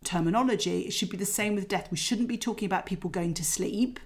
terminology 0.05 0.81
it 0.81 0.93
should 0.93 1.11
be 1.11 1.17
the 1.17 1.25
same 1.25 1.55
with 1.55 1.69
death. 1.69 1.89
We 1.91 1.97
shouldn't 1.97 2.29
be 2.29 2.39
talking 2.39 2.67
about 2.67 2.87
people 2.87 3.11
going 3.11 3.35
to 3.35 3.45
sleep 3.45 4.01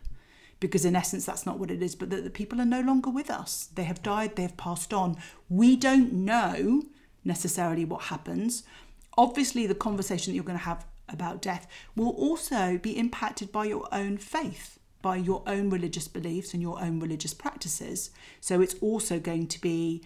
because 0.60 0.84
in 0.84 0.96
essence 0.96 1.24
that's 1.24 1.46
not 1.46 1.58
what 1.58 1.70
it 1.70 1.82
is 1.82 1.94
but 1.94 2.10
that 2.10 2.24
the 2.24 2.30
people 2.30 2.60
are 2.60 2.66
no 2.66 2.80
longer 2.80 3.10
with 3.10 3.30
us. 3.30 3.68
They 3.74 3.84
have 3.84 4.02
died 4.02 4.36
they 4.36 4.42
have 4.42 4.56
passed 4.56 4.92
on. 4.92 5.16
We 5.48 5.76
don't 5.76 6.12
know 6.12 6.82
necessarily 7.24 7.84
what 7.84 8.02
happens. 8.02 8.62
Obviously 9.16 9.66
the 9.66 9.74
conversation 9.74 10.32
that 10.32 10.34
you're 10.34 10.44
going 10.44 10.58
to 10.58 10.64
have 10.64 10.84
about 11.08 11.42
death 11.42 11.66
will 11.94 12.10
also 12.10 12.78
be 12.78 12.98
impacted 12.98 13.52
by 13.52 13.64
your 13.64 13.86
own 13.92 14.18
faith 14.18 14.78
by 15.06 15.14
your 15.14 15.40
own 15.46 15.70
religious 15.70 16.08
beliefs 16.08 16.52
and 16.52 16.60
your 16.60 16.80
own 16.82 16.98
religious 16.98 17.32
practices. 17.32 18.10
So 18.40 18.60
it's 18.60 18.74
also 18.80 19.20
going 19.20 19.46
to 19.46 19.60
be 19.60 20.02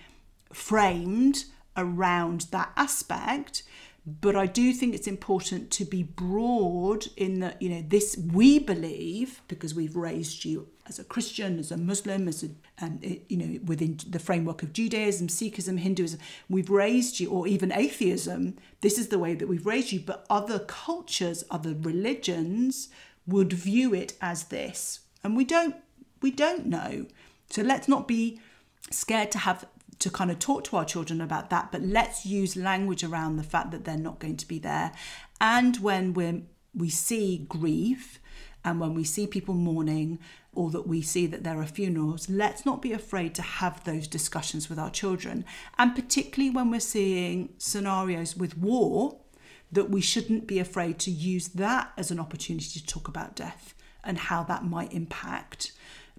framed 0.52 1.44
around 1.74 2.48
that 2.50 2.70
aspect. 2.76 3.62
But 4.04 4.36
I 4.36 4.44
do 4.44 4.74
think 4.74 4.94
it's 4.94 5.06
important 5.06 5.70
to 5.70 5.86
be 5.86 6.02
broad 6.02 7.06
in 7.16 7.40
that, 7.40 7.62
you 7.62 7.70
know, 7.70 7.82
this 7.86 8.16
we 8.16 8.58
believe 8.58 9.40
because 9.48 9.74
we've 9.74 9.96
raised 9.96 10.44
you 10.44 10.68
as 10.90 10.98
a 10.98 11.04
Christian, 11.04 11.58
as 11.58 11.70
a 11.70 11.76
Muslim, 11.76 12.28
as 12.28 12.42
a, 12.42 12.48
and 12.76 13.20
you 13.28 13.36
know, 13.36 13.60
within 13.64 13.98
the 14.08 14.18
framework 14.18 14.62
of 14.62 14.72
Judaism, 14.72 15.28
Sikhism, 15.28 15.78
Hinduism, 15.78 16.18
we've 16.48 16.68
raised 16.68 17.20
you, 17.20 17.30
or 17.30 17.46
even 17.46 17.72
atheism. 17.72 18.56
This 18.82 18.98
is 18.98 19.08
the 19.08 19.18
way 19.18 19.34
that 19.34 19.48
we've 19.48 19.64
raised 19.64 19.92
you. 19.92 20.00
But 20.00 20.26
other 20.28 20.58
cultures, 20.58 21.44
other 21.50 21.74
religions 21.80 22.88
would 23.24 23.52
view 23.52 23.94
it 23.94 24.14
as 24.20 24.44
this, 24.44 25.00
and 25.24 25.36
we 25.36 25.44
don't. 25.44 25.76
We 26.20 26.30
don't 26.30 26.66
know. 26.66 27.06
So 27.48 27.62
let's 27.62 27.88
not 27.88 28.06
be 28.06 28.40
scared 28.90 29.30
to 29.32 29.38
have 29.38 29.64
to 30.00 30.10
kind 30.10 30.30
of 30.30 30.38
talk 30.38 30.64
to 30.64 30.76
our 30.76 30.84
children 30.84 31.20
about 31.20 31.50
that, 31.50 31.70
but 31.72 31.82
let's 31.82 32.26
use 32.26 32.56
language 32.56 33.04
around 33.04 33.36
the 33.36 33.42
fact 33.42 33.70
that 33.70 33.84
they're 33.84 33.96
not 33.96 34.18
going 34.18 34.36
to 34.36 34.48
be 34.48 34.58
there. 34.58 34.92
And 35.40 35.76
when 35.78 36.14
we're, 36.14 36.42
we 36.74 36.90
see 36.90 37.46
grief 37.48 38.19
and 38.64 38.80
when 38.80 38.94
we 38.94 39.04
see 39.04 39.26
people 39.26 39.54
mourning 39.54 40.18
or 40.52 40.70
that 40.70 40.86
we 40.86 41.00
see 41.00 41.26
that 41.26 41.44
there 41.44 41.60
are 41.60 41.66
funerals, 41.66 42.28
let's 42.28 42.66
not 42.66 42.82
be 42.82 42.92
afraid 42.92 43.34
to 43.36 43.42
have 43.42 43.82
those 43.84 44.06
discussions 44.06 44.68
with 44.68 44.78
our 44.78 44.90
children. 44.90 45.44
And 45.78 45.94
particularly 45.94 46.50
when 46.50 46.70
we're 46.70 46.80
seeing 46.80 47.54
scenarios 47.58 48.36
with 48.36 48.58
war, 48.58 49.18
that 49.72 49.90
we 49.90 50.00
shouldn't 50.00 50.46
be 50.46 50.58
afraid 50.58 50.98
to 50.98 51.10
use 51.10 51.48
that 51.48 51.92
as 51.96 52.10
an 52.10 52.18
opportunity 52.18 52.80
to 52.80 52.86
talk 52.86 53.06
about 53.06 53.36
death 53.36 53.74
and 54.02 54.18
how 54.18 54.42
that 54.44 54.64
might 54.64 54.92
impact. 54.92 55.72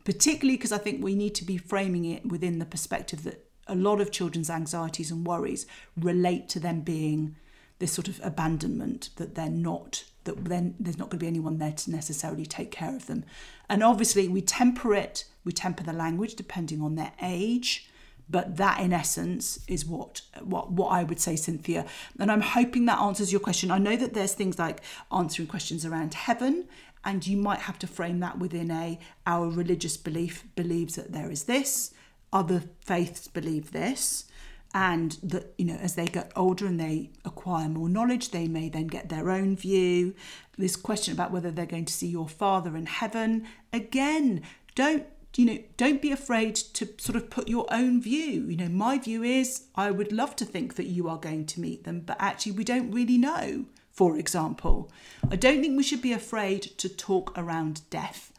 Particularly 0.03 0.57
because 0.57 0.71
I 0.71 0.77
think 0.77 1.03
we 1.03 1.15
need 1.15 1.35
to 1.35 1.45
be 1.45 1.57
framing 1.57 2.05
it 2.05 2.25
within 2.25 2.59
the 2.59 2.65
perspective 2.65 3.23
that 3.23 3.45
a 3.67 3.75
lot 3.75 4.01
of 4.01 4.11
children's 4.11 4.49
anxieties 4.49 5.11
and 5.11 5.25
worries 5.27 5.65
relate 5.97 6.49
to 6.49 6.59
them 6.59 6.81
being 6.81 7.35
this 7.79 7.91
sort 7.91 8.07
of 8.07 8.19
abandonment 8.23 9.09
that 9.17 9.35
they're 9.35 9.49
not 9.49 10.05
that 10.23 10.45
then 10.45 10.75
there's 10.79 10.97
not 10.97 11.09
going 11.09 11.19
to 11.19 11.23
be 11.23 11.27
anyone 11.27 11.57
there 11.57 11.71
to 11.71 11.91
necessarily 11.91 12.45
take 12.45 12.71
care 12.71 12.95
of 12.95 13.07
them. 13.07 13.23
And 13.69 13.83
obviously 13.83 14.27
we 14.27 14.41
temper 14.41 14.93
it 14.93 15.25
we 15.43 15.51
temper 15.51 15.83
the 15.83 15.93
language 15.93 16.35
depending 16.35 16.81
on 16.81 16.95
their 16.95 17.13
age 17.21 17.89
but 18.29 18.57
that 18.57 18.79
in 18.79 18.93
essence 18.93 19.59
is 19.67 19.85
what 19.85 20.21
what 20.41 20.71
what 20.71 20.87
I 20.87 21.03
would 21.03 21.19
say 21.19 21.35
Cynthia. 21.35 21.85
And 22.19 22.31
I'm 22.31 22.41
hoping 22.41 22.85
that 22.85 22.99
answers 22.99 23.31
your 23.31 23.41
question. 23.41 23.71
I 23.71 23.77
know 23.77 23.97
that 23.97 24.13
there's 24.13 24.33
things 24.33 24.57
like 24.57 24.81
answering 25.11 25.47
questions 25.47 25.85
around 25.85 26.13
heaven 26.13 26.67
and 27.03 27.25
you 27.25 27.35
might 27.35 27.61
have 27.61 27.79
to 27.79 27.87
frame 27.87 28.19
that 28.19 28.39
within 28.39 28.71
a 28.71 28.99
our 29.25 29.49
religious 29.49 29.97
belief 29.97 30.45
believes 30.55 30.95
that 30.95 31.11
there 31.11 31.29
is 31.29 31.43
this. 31.43 31.93
Other 32.31 32.63
faiths 32.85 33.27
believe 33.27 33.71
this 33.71 34.25
and 34.73 35.17
that 35.23 35.53
you 35.57 35.65
know 35.65 35.75
as 35.75 35.95
they 35.95 36.05
get 36.05 36.31
older 36.35 36.65
and 36.65 36.79
they 36.79 37.09
acquire 37.25 37.67
more 37.67 37.89
knowledge 37.89 38.31
they 38.31 38.47
may 38.47 38.69
then 38.69 38.87
get 38.87 39.09
their 39.09 39.29
own 39.29 39.55
view. 39.55 40.13
This 40.57 40.75
question 40.75 41.13
about 41.13 41.31
whether 41.31 41.51
they're 41.51 41.65
going 41.65 41.85
to 41.85 41.93
see 41.93 42.07
your 42.07 42.29
father 42.29 42.77
in 42.77 42.85
heaven 42.85 43.47
again 43.73 44.41
don't 44.75 45.05
you 45.35 45.45
know 45.45 45.57
don't 45.77 46.01
be 46.01 46.11
afraid 46.11 46.55
to 46.55 46.87
sort 46.97 47.15
of 47.15 47.29
put 47.29 47.47
your 47.47 47.65
own 47.71 48.01
view. 48.01 48.43
You 48.47 48.57
know 48.57 48.69
my 48.69 48.97
view 48.97 49.23
is 49.23 49.63
i 49.75 49.91
would 49.91 50.11
love 50.11 50.35
to 50.37 50.45
think 50.45 50.75
that 50.75 50.87
you 50.87 51.09
are 51.09 51.17
going 51.17 51.45
to 51.47 51.61
meet 51.61 51.83
them 51.83 52.01
but 52.01 52.17
actually 52.19 52.53
we 52.53 52.63
don't 52.63 52.91
really 52.91 53.17
know 53.17 53.65
for 53.91 54.17
example. 54.17 54.89
I 55.29 55.35
don't 55.35 55.61
think 55.61 55.77
we 55.77 55.83
should 55.83 56.01
be 56.01 56.13
afraid 56.13 56.61
to 56.77 56.87
talk 56.89 57.37
around 57.37 57.81
death 57.89 58.30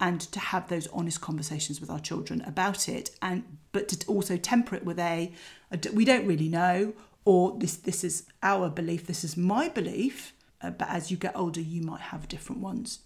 and 0.00 0.20
to 0.20 0.38
have 0.38 0.68
those 0.68 0.86
honest 0.88 1.20
conversations 1.20 1.80
with 1.80 1.90
our 1.90 2.00
children 2.00 2.42
about 2.42 2.88
it. 2.88 3.10
And 3.22 3.44
but 3.72 3.88
to 3.88 4.06
also 4.06 4.36
temper 4.36 4.76
it 4.76 4.84
with 4.84 4.98
a, 4.98 5.32
a 5.70 5.78
we 5.92 6.04
don't 6.04 6.26
really 6.26 6.48
know 6.48 6.94
or 7.24 7.56
this 7.58 7.76
this 7.76 8.04
is 8.04 8.26
our 8.42 8.68
belief 8.68 9.06
this 9.06 9.24
is 9.24 9.36
my 9.36 9.68
belief 9.68 10.32
uh, 10.62 10.70
but 10.70 10.88
as 10.88 11.10
you 11.10 11.16
get 11.16 11.36
older 11.36 11.60
you 11.60 11.82
might 11.82 12.00
have 12.00 12.28
different 12.28 12.60
ones. 12.60 13.00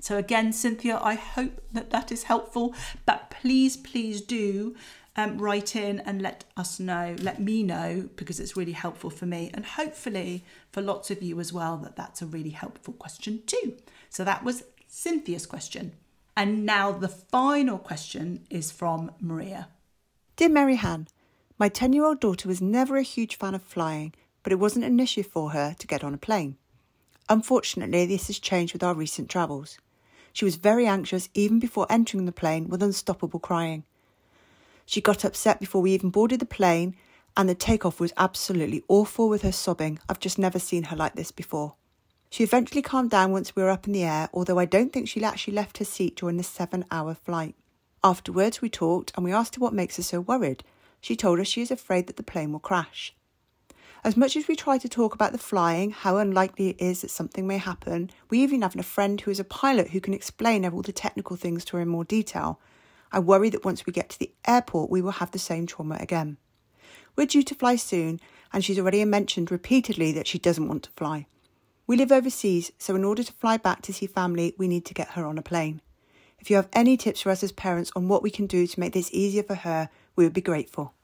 So 0.00 0.18
again 0.18 0.52
cynthia 0.52 0.98
i 1.02 1.14
hope 1.14 1.62
that 1.72 1.90
that 1.90 2.12
is 2.12 2.24
helpful 2.24 2.74
but 3.06 3.30
please 3.30 3.76
please 3.76 4.20
do 4.20 4.76
um, 5.16 5.38
write 5.38 5.74
in 5.74 6.00
and 6.00 6.20
let 6.20 6.44
us 6.56 6.78
know 6.78 7.16
let 7.20 7.40
me 7.40 7.62
know 7.62 8.08
because 8.16 8.38
it's 8.38 8.56
really 8.56 8.72
helpful 8.72 9.08
for 9.10 9.24
me 9.26 9.50
and 9.54 9.64
hopefully 9.64 10.44
for 10.70 10.82
lots 10.82 11.10
of 11.10 11.22
you 11.22 11.40
as 11.40 11.52
well 11.52 11.78
that 11.78 11.96
that's 11.96 12.20
a 12.20 12.26
really 12.26 12.50
helpful 12.50 12.92
question 12.94 13.42
too. 13.46 13.76
So 14.10 14.24
that 14.24 14.44
was 14.44 14.64
Cynthia's 14.86 15.46
question. 15.46 15.92
And 16.36 16.66
now 16.66 16.92
the 16.92 17.08
final 17.08 17.78
question 17.78 18.46
is 18.50 18.70
from 18.70 19.10
Maria. 19.20 19.68
Dear 20.36 20.50
Maryhan, 20.50 21.06
my 21.58 21.68
10 21.68 21.92
year 21.92 22.04
old 22.04 22.20
daughter 22.20 22.48
was 22.48 22.60
never 22.60 22.96
a 22.96 23.02
huge 23.02 23.36
fan 23.36 23.54
of 23.54 23.62
flying, 23.62 24.12
but 24.42 24.52
it 24.52 24.58
wasn't 24.58 24.84
an 24.84 25.00
issue 25.00 25.22
for 25.22 25.52
her 25.52 25.74
to 25.78 25.86
get 25.86 26.04
on 26.04 26.12
a 26.12 26.18
plane. 26.18 26.56
Unfortunately, 27.28 28.06
this 28.06 28.26
has 28.28 28.38
changed 28.38 28.72
with 28.72 28.82
our 28.82 28.94
recent 28.94 29.28
travels. 29.28 29.78
She 30.32 30.44
was 30.44 30.56
very 30.56 30.86
anxious 30.86 31.30
even 31.32 31.58
before 31.58 31.86
entering 31.88 32.26
the 32.26 32.32
plane 32.32 32.68
with 32.68 32.82
unstoppable 32.82 33.40
crying. 33.40 33.84
She 34.84 35.00
got 35.00 35.24
upset 35.24 35.58
before 35.58 35.80
we 35.80 35.92
even 35.92 36.10
boarded 36.10 36.40
the 36.40 36.46
plane, 36.46 36.94
and 37.36 37.48
the 37.48 37.54
takeoff 37.54 37.98
was 37.98 38.12
absolutely 38.16 38.84
awful 38.88 39.28
with 39.28 39.42
her 39.42 39.52
sobbing. 39.52 39.98
I've 40.08 40.20
just 40.20 40.38
never 40.38 40.58
seen 40.58 40.84
her 40.84 40.96
like 40.96 41.14
this 41.14 41.32
before. 41.32 41.74
She 42.30 42.44
eventually 42.44 42.82
calmed 42.82 43.10
down 43.10 43.32
once 43.32 43.54
we 43.54 43.62
were 43.62 43.70
up 43.70 43.86
in 43.86 43.92
the 43.92 44.04
air, 44.04 44.28
although 44.32 44.58
I 44.58 44.64
don't 44.64 44.92
think 44.92 45.08
she 45.08 45.22
actually 45.22 45.54
left 45.54 45.78
her 45.78 45.84
seat 45.84 46.16
during 46.16 46.36
the 46.36 46.42
seven 46.42 46.84
hour 46.90 47.14
flight. 47.14 47.54
Afterwards, 48.02 48.60
we 48.60 48.68
talked 48.68 49.12
and 49.14 49.24
we 49.24 49.32
asked 49.32 49.56
her 49.56 49.60
what 49.60 49.72
makes 49.72 49.96
her 49.96 50.02
so 50.02 50.20
worried. 50.20 50.64
She 51.00 51.16
told 51.16 51.40
us 51.40 51.46
she 51.46 51.62
is 51.62 51.70
afraid 51.70 52.06
that 52.06 52.16
the 52.16 52.22
plane 52.22 52.52
will 52.52 52.60
crash. 52.60 53.14
As 54.04 54.16
much 54.16 54.36
as 54.36 54.46
we 54.46 54.54
try 54.54 54.78
to 54.78 54.88
talk 54.88 55.14
about 55.14 55.32
the 55.32 55.38
flying, 55.38 55.90
how 55.90 56.18
unlikely 56.18 56.68
it 56.68 56.80
is 56.80 57.00
that 57.00 57.10
something 57.10 57.46
may 57.46 57.58
happen, 57.58 58.10
we 58.30 58.40
even 58.40 58.62
have 58.62 58.76
a 58.76 58.82
friend 58.82 59.20
who 59.20 59.30
is 59.30 59.40
a 59.40 59.44
pilot 59.44 59.90
who 59.90 60.00
can 60.00 60.14
explain 60.14 60.64
all 60.64 60.82
the 60.82 60.92
technical 60.92 61.36
things 61.36 61.64
to 61.64 61.76
her 61.76 61.82
in 61.82 61.88
more 61.88 62.04
detail. 62.04 62.60
I 63.10 63.18
worry 63.18 63.50
that 63.50 63.64
once 63.64 63.86
we 63.86 63.92
get 63.92 64.10
to 64.10 64.18
the 64.18 64.32
airport, 64.46 64.90
we 64.90 65.02
will 65.02 65.12
have 65.12 65.32
the 65.32 65.38
same 65.38 65.66
trauma 65.66 65.96
again. 65.98 66.36
We're 67.16 67.26
due 67.26 67.42
to 67.44 67.54
fly 67.54 67.76
soon, 67.76 68.20
and 68.52 68.64
she's 68.64 68.78
already 68.78 69.04
mentioned 69.04 69.50
repeatedly 69.50 70.12
that 70.12 70.26
she 70.26 70.38
doesn't 70.38 70.68
want 70.68 70.84
to 70.84 70.90
fly. 70.90 71.26
We 71.88 71.96
live 71.96 72.10
overseas, 72.10 72.72
so 72.78 72.96
in 72.96 73.04
order 73.04 73.22
to 73.22 73.32
fly 73.32 73.58
back 73.58 73.80
to 73.82 73.92
see 73.92 74.08
family, 74.08 74.54
we 74.58 74.66
need 74.66 74.84
to 74.86 74.94
get 74.94 75.10
her 75.10 75.24
on 75.24 75.38
a 75.38 75.42
plane. 75.42 75.80
If 76.40 76.50
you 76.50 76.56
have 76.56 76.68
any 76.72 76.96
tips 76.96 77.20
for 77.20 77.30
us 77.30 77.44
as 77.44 77.52
parents 77.52 77.92
on 77.94 78.08
what 78.08 78.24
we 78.24 78.30
can 78.30 78.46
do 78.46 78.66
to 78.66 78.80
make 78.80 78.92
this 78.92 79.10
easier 79.12 79.44
for 79.44 79.54
her, 79.54 79.88
we 80.16 80.24
would 80.24 80.32
be 80.32 80.40
grateful. 80.40 80.94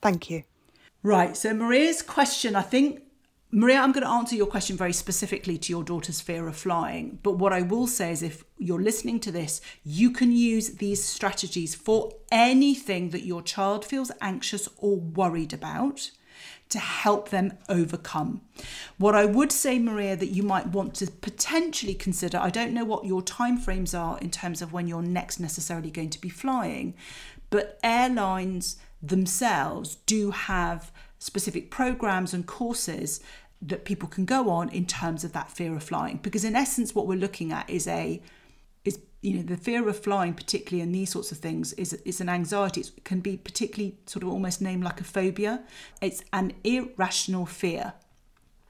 Thank 0.00 0.30
you. 0.30 0.44
Right, 1.02 1.36
so 1.36 1.52
Maria's 1.52 2.00
question, 2.00 2.56
I 2.56 2.62
think 2.62 3.02
Maria, 3.52 3.80
I'm 3.80 3.90
going 3.90 4.04
to 4.04 4.10
answer 4.10 4.36
your 4.36 4.46
question 4.46 4.76
very 4.76 4.92
specifically 4.92 5.58
to 5.58 5.72
your 5.72 5.82
daughter's 5.82 6.20
fear 6.20 6.46
of 6.46 6.56
flying. 6.56 7.18
But 7.22 7.32
what 7.32 7.52
I 7.52 7.62
will 7.62 7.88
say 7.88 8.12
is 8.12 8.22
if 8.22 8.44
you're 8.58 8.80
listening 8.80 9.18
to 9.20 9.32
this, 9.32 9.60
you 9.82 10.12
can 10.12 10.30
use 10.30 10.76
these 10.76 11.04
strategies 11.04 11.74
for 11.74 12.12
anything 12.30 13.10
that 13.10 13.24
your 13.24 13.42
child 13.42 13.84
feels 13.84 14.12
anxious 14.20 14.68
or 14.78 14.96
worried 14.96 15.52
about 15.52 16.12
to 16.70 16.78
help 16.78 17.28
them 17.28 17.52
overcome. 17.68 18.40
What 18.96 19.14
I 19.14 19.24
would 19.24 19.52
say, 19.52 19.78
Maria, 19.78 20.16
that 20.16 20.30
you 20.30 20.42
might 20.42 20.68
want 20.68 20.94
to 20.96 21.10
potentially 21.10 21.94
consider, 21.94 22.38
I 22.38 22.50
don't 22.50 22.72
know 22.72 22.84
what 22.84 23.04
your 23.04 23.22
timeframes 23.22 23.98
are 23.98 24.18
in 24.18 24.30
terms 24.30 24.62
of 24.62 24.72
when 24.72 24.88
you're 24.88 25.02
next 25.02 25.38
necessarily 25.40 25.90
going 25.90 26.10
to 26.10 26.20
be 26.20 26.28
flying, 26.28 26.94
but 27.50 27.78
airlines 27.82 28.76
themselves 29.02 29.96
do 30.06 30.30
have 30.30 30.92
specific 31.18 31.70
programs 31.70 32.32
and 32.32 32.46
courses 32.46 33.20
that 33.62 33.84
people 33.84 34.08
can 34.08 34.24
go 34.24 34.48
on 34.48 34.68
in 34.70 34.86
terms 34.86 35.24
of 35.24 35.32
that 35.32 35.50
fear 35.50 35.74
of 35.74 35.82
flying 35.82 36.18
because 36.22 36.44
in 36.44 36.56
essence 36.56 36.94
what 36.94 37.06
we're 37.06 37.18
looking 37.18 37.52
at 37.52 37.68
is 37.68 37.86
a 37.86 38.22
you 39.20 39.34
know 39.34 39.42
the 39.42 39.56
fear 39.56 39.86
of 39.88 39.98
flying 39.98 40.34
particularly 40.34 40.82
in 40.82 40.92
these 40.92 41.10
sorts 41.10 41.30
of 41.30 41.38
things 41.38 41.72
is 41.74 41.92
is 41.92 42.20
an 42.20 42.28
anxiety. 42.28 42.80
It 42.80 43.04
can 43.04 43.20
be 43.20 43.36
particularly 43.36 43.96
sort 44.06 44.22
of 44.22 44.30
almost 44.30 44.60
named 44.60 44.82
like 44.84 45.00
a 45.00 45.04
phobia. 45.04 45.62
It's 46.00 46.22
an 46.32 46.52
irrational 46.64 47.46
fear. 47.46 47.94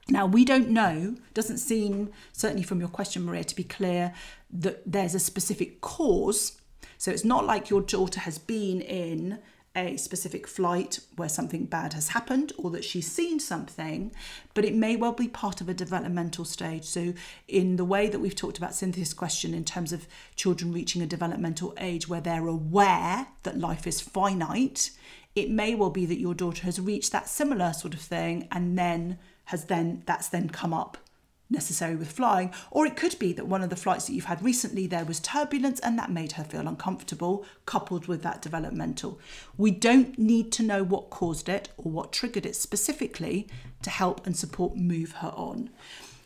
Now 0.09 0.25
we 0.25 0.43
don't 0.43 0.69
know 0.69 1.15
doesn't 1.33 1.59
seem 1.59 2.11
certainly 2.33 2.63
from 2.63 2.79
your 2.79 2.89
question 2.89 3.23
maria 3.23 3.45
to 3.45 3.55
be 3.55 3.63
clear 3.63 4.13
that 4.51 4.81
there's 4.85 5.15
a 5.15 5.19
specific 5.19 5.79
cause. 5.79 6.59
So 6.97 7.11
it's 7.11 7.25
not 7.25 7.45
like 7.45 7.69
your 7.69 7.81
daughter 7.81 8.19
has 8.19 8.37
been 8.37 8.81
in 8.81 9.39
a 9.75 9.95
specific 9.97 10.47
flight 10.47 10.99
where 11.15 11.29
something 11.29 11.65
bad 11.65 11.93
has 11.93 12.09
happened 12.09 12.51
or 12.57 12.69
that 12.71 12.83
she's 12.83 13.09
seen 13.09 13.39
something, 13.39 14.11
but 14.53 14.65
it 14.65 14.75
may 14.75 14.95
well 14.95 15.13
be 15.13 15.27
part 15.27 15.61
of 15.61 15.69
a 15.69 15.73
developmental 15.73 16.43
stage. 16.43 16.83
So, 16.83 17.13
in 17.47 17.77
the 17.77 17.85
way 17.85 18.09
that 18.09 18.19
we've 18.19 18.35
talked 18.35 18.57
about 18.57 18.75
Cynthia's 18.75 19.13
question 19.13 19.53
in 19.53 19.63
terms 19.63 19.93
of 19.93 20.07
children 20.35 20.73
reaching 20.73 21.01
a 21.01 21.07
developmental 21.07 21.73
age 21.79 22.09
where 22.09 22.21
they're 22.21 22.47
aware 22.47 23.27
that 23.43 23.57
life 23.57 23.87
is 23.87 24.01
finite, 24.01 24.91
it 25.35 25.49
may 25.49 25.73
well 25.75 25.89
be 25.89 26.05
that 26.05 26.19
your 26.19 26.33
daughter 26.33 26.63
has 26.63 26.79
reached 26.79 27.11
that 27.13 27.29
similar 27.29 27.71
sort 27.71 27.93
of 27.93 28.01
thing 28.01 28.47
and 28.51 28.77
then 28.77 29.17
has 29.45 29.65
then 29.65 30.03
that's 30.05 30.27
then 30.29 30.49
come 30.49 30.73
up 30.73 30.97
necessary 31.51 31.95
with 31.95 32.11
flying, 32.11 32.53
or 32.71 32.85
it 32.85 32.95
could 32.95 33.17
be 33.19 33.33
that 33.33 33.47
one 33.47 33.61
of 33.61 33.69
the 33.69 33.75
flights 33.75 34.07
that 34.07 34.13
you've 34.13 34.25
had 34.25 34.43
recently 34.43 34.87
there 34.87 35.05
was 35.05 35.19
turbulence 35.19 35.79
and 35.81 35.97
that 35.99 36.11
made 36.11 36.33
her 36.33 36.43
feel 36.43 36.67
uncomfortable, 36.67 37.45
coupled 37.65 38.07
with 38.07 38.23
that 38.23 38.41
developmental. 38.41 39.19
We 39.57 39.71
don't 39.71 40.17
need 40.17 40.51
to 40.53 40.63
know 40.63 40.83
what 40.83 41.09
caused 41.09 41.49
it 41.49 41.69
or 41.77 41.91
what 41.91 42.11
triggered 42.11 42.45
it 42.45 42.55
specifically 42.55 43.47
to 43.83 43.89
help 43.89 44.25
and 44.25 44.35
support 44.35 44.75
move 44.75 45.13
her 45.13 45.33
on. 45.35 45.69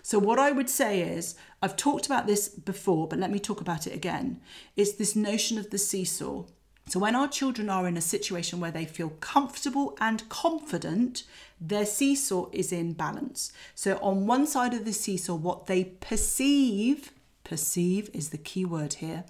So, 0.05 0.19
what 0.19 0.37
I 0.37 0.51
would 0.51 0.69
say 0.69 1.01
is, 1.01 1.33
I've 1.63 1.75
talked 1.75 2.05
about 2.05 2.27
this 2.27 2.47
before, 2.47 3.07
but 3.07 3.17
let 3.17 3.31
me 3.31 3.39
talk 3.39 3.59
about 3.59 3.87
it 3.87 3.95
again. 3.95 4.39
It's 4.75 4.93
this 4.93 5.15
notion 5.15 5.57
of 5.57 5.71
the 5.71 5.79
seesaw. 5.79 6.43
So, 6.87 6.99
when 6.99 7.15
our 7.15 7.27
children 7.27 7.71
are 7.71 7.87
in 7.87 7.97
a 7.97 8.01
situation 8.01 8.59
where 8.59 8.69
they 8.69 8.85
feel 8.85 9.09
comfortable 9.19 9.97
and 9.99 10.29
confident, 10.29 11.23
their 11.59 11.85
seesaw 11.85 12.49
is 12.51 12.71
in 12.71 12.93
balance. 12.93 13.51
So, 13.73 13.97
on 14.01 14.27
one 14.27 14.47
side 14.47 14.73
of 14.73 14.85
the 14.85 14.93
seesaw, 14.93 15.35
what 15.35 15.67
they 15.67 15.83
perceive, 15.83 17.11
perceive 17.43 18.09
is 18.13 18.29
the 18.29 18.37
key 18.37 18.65
word 18.65 18.95
here, 18.95 19.23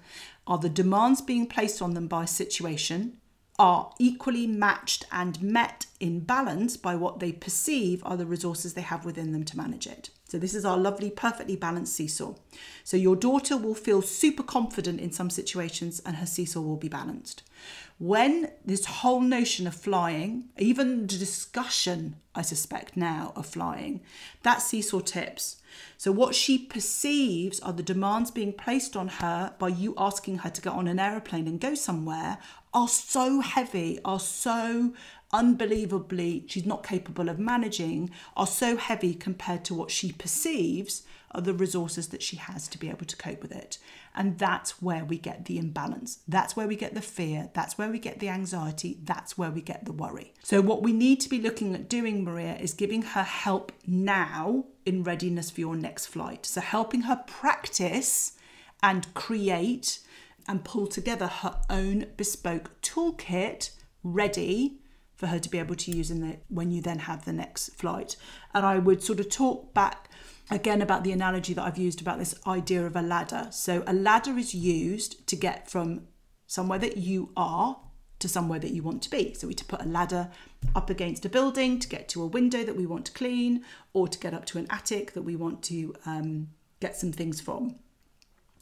are 0.46 0.58
the 0.58 0.68
demands 0.68 1.20
being 1.20 1.46
placed 1.46 1.80
on 1.80 1.94
them 1.94 2.08
by 2.08 2.24
situation, 2.24 3.18
are 3.58 3.92
equally 3.98 4.46
matched 4.46 5.06
and 5.10 5.40
met 5.40 5.86
in 5.98 6.20
balance 6.20 6.76
by 6.76 6.94
what 6.94 7.20
they 7.20 7.32
perceive 7.32 8.02
are 8.04 8.16
the 8.16 8.26
resources 8.26 8.74
they 8.74 8.82
have 8.82 9.04
within 9.04 9.32
them 9.32 9.44
to 9.44 9.56
manage 9.56 9.86
it. 9.86 10.10
So, 10.28 10.38
this 10.38 10.54
is 10.54 10.64
our 10.64 10.76
lovely, 10.76 11.10
perfectly 11.10 11.56
balanced 11.56 11.94
seesaw. 11.94 12.34
So, 12.82 12.96
your 12.96 13.16
daughter 13.16 13.56
will 13.56 13.74
feel 13.74 14.02
super 14.02 14.42
confident 14.42 15.00
in 15.00 15.12
some 15.12 15.30
situations 15.30 16.02
and 16.04 16.16
her 16.16 16.26
seesaw 16.26 16.60
will 16.60 16.76
be 16.76 16.88
balanced. 16.88 17.44
When 17.98 18.50
this 18.62 18.84
whole 18.84 19.22
notion 19.22 19.66
of 19.66 19.74
flying, 19.74 20.50
even 20.58 21.06
the 21.06 21.16
discussion, 21.16 22.16
I 22.34 22.42
suspect 22.42 22.94
now, 22.94 23.32
of 23.34 23.46
flying, 23.46 24.02
that 24.42 24.60
seesaw 24.60 25.00
tips. 25.00 25.62
So, 25.96 26.12
what 26.12 26.34
she 26.34 26.58
perceives 26.58 27.58
are 27.60 27.72
the 27.72 27.82
demands 27.82 28.30
being 28.30 28.52
placed 28.52 28.96
on 28.96 29.08
her 29.08 29.54
by 29.58 29.68
you 29.68 29.94
asking 29.96 30.38
her 30.38 30.50
to 30.50 30.60
get 30.60 30.74
on 30.74 30.88
an 30.88 30.98
aeroplane 30.98 31.46
and 31.48 31.58
go 31.58 31.74
somewhere 31.74 32.36
are 32.74 32.88
so 32.88 33.40
heavy, 33.40 33.98
are 34.04 34.20
so 34.20 34.92
unbelievably, 35.32 36.44
she's 36.46 36.66
not 36.66 36.86
capable 36.86 37.30
of 37.30 37.38
managing, 37.38 38.10
are 38.36 38.46
so 38.46 38.76
heavy 38.76 39.14
compared 39.14 39.64
to 39.64 39.74
what 39.74 39.90
she 39.90 40.12
perceives 40.12 41.02
are 41.32 41.40
the 41.40 41.54
resources 41.54 42.08
that 42.08 42.22
she 42.22 42.36
has 42.36 42.68
to 42.68 42.78
be 42.78 42.88
able 42.88 43.06
to 43.06 43.16
cope 43.16 43.42
with 43.42 43.52
it. 43.52 43.78
And 44.16 44.38
that's 44.38 44.80
where 44.80 45.04
we 45.04 45.18
get 45.18 45.44
the 45.44 45.58
imbalance. 45.58 46.20
That's 46.26 46.56
where 46.56 46.66
we 46.66 46.74
get 46.74 46.94
the 46.94 47.02
fear. 47.02 47.50
That's 47.52 47.76
where 47.76 47.90
we 47.90 47.98
get 47.98 48.18
the 48.18 48.30
anxiety. 48.30 48.98
That's 49.04 49.36
where 49.36 49.50
we 49.50 49.60
get 49.60 49.84
the 49.84 49.92
worry. 49.92 50.32
So, 50.42 50.62
what 50.62 50.82
we 50.82 50.92
need 50.92 51.20
to 51.20 51.28
be 51.28 51.38
looking 51.38 51.74
at 51.74 51.88
doing, 51.88 52.24
Maria, 52.24 52.56
is 52.56 52.72
giving 52.72 53.02
her 53.02 53.22
help 53.22 53.72
now 53.86 54.64
in 54.86 55.02
readiness 55.02 55.50
for 55.50 55.60
your 55.60 55.76
next 55.76 56.06
flight. 56.06 56.46
So, 56.46 56.62
helping 56.62 57.02
her 57.02 57.22
practice 57.26 58.32
and 58.82 59.12
create 59.12 59.98
and 60.48 60.64
pull 60.64 60.86
together 60.86 61.26
her 61.26 61.60
own 61.68 62.06
bespoke 62.16 62.70
toolkit 62.80 63.70
ready 64.02 64.80
for 65.14 65.26
her 65.28 65.38
to 65.38 65.48
be 65.48 65.58
able 65.58 65.74
to 65.74 65.90
use 65.90 66.10
in 66.10 66.20
the 66.20 66.36
when 66.48 66.70
you 66.70 66.80
then 66.80 67.00
have 67.00 67.24
the 67.24 67.32
next 67.32 67.74
flight. 67.74 68.16
And 68.54 68.64
I 68.64 68.78
would 68.78 69.02
sort 69.02 69.20
of 69.20 69.28
talk 69.28 69.74
back 69.74 70.08
again 70.50 70.82
about 70.82 71.04
the 71.04 71.12
analogy 71.12 71.54
that 71.54 71.64
I've 71.64 71.78
used 71.78 72.00
about 72.00 72.18
this 72.18 72.34
idea 72.46 72.86
of 72.86 72.96
a 72.96 73.02
ladder. 73.02 73.48
So 73.50 73.82
a 73.86 73.92
ladder 73.92 74.38
is 74.38 74.54
used 74.54 75.26
to 75.26 75.36
get 75.36 75.70
from 75.70 76.06
somewhere 76.46 76.78
that 76.78 76.96
you 76.96 77.32
are 77.36 77.78
to 78.18 78.28
somewhere 78.28 78.58
that 78.58 78.70
you 78.70 78.82
want 78.82 79.02
to 79.02 79.10
be. 79.10 79.34
So 79.34 79.46
we 79.46 79.54
to 79.54 79.64
put 79.64 79.82
a 79.82 79.88
ladder 79.88 80.30
up 80.74 80.88
against 80.88 81.24
a 81.24 81.28
building 81.28 81.78
to 81.80 81.88
get 81.88 82.08
to 82.10 82.22
a 82.22 82.26
window 82.26 82.64
that 82.64 82.76
we 82.76 82.86
want 82.86 83.06
to 83.06 83.12
clean, 83.12 83.64
or 83.92 84.08
to 84.08 84.18
get 84.18 84.32
up 84.32 84.46
to 84.46 84.58
an 84.58 84.66
attic 84.70 85.12
that 85.12 85.22
we 85.22 85.36
want 85.36 85.62
to 85.64 85.94
um, 86.06 86.48
get 86.80 86.96
some 86.96 87.12
things 87.12 87.40
from. 87.40 87.76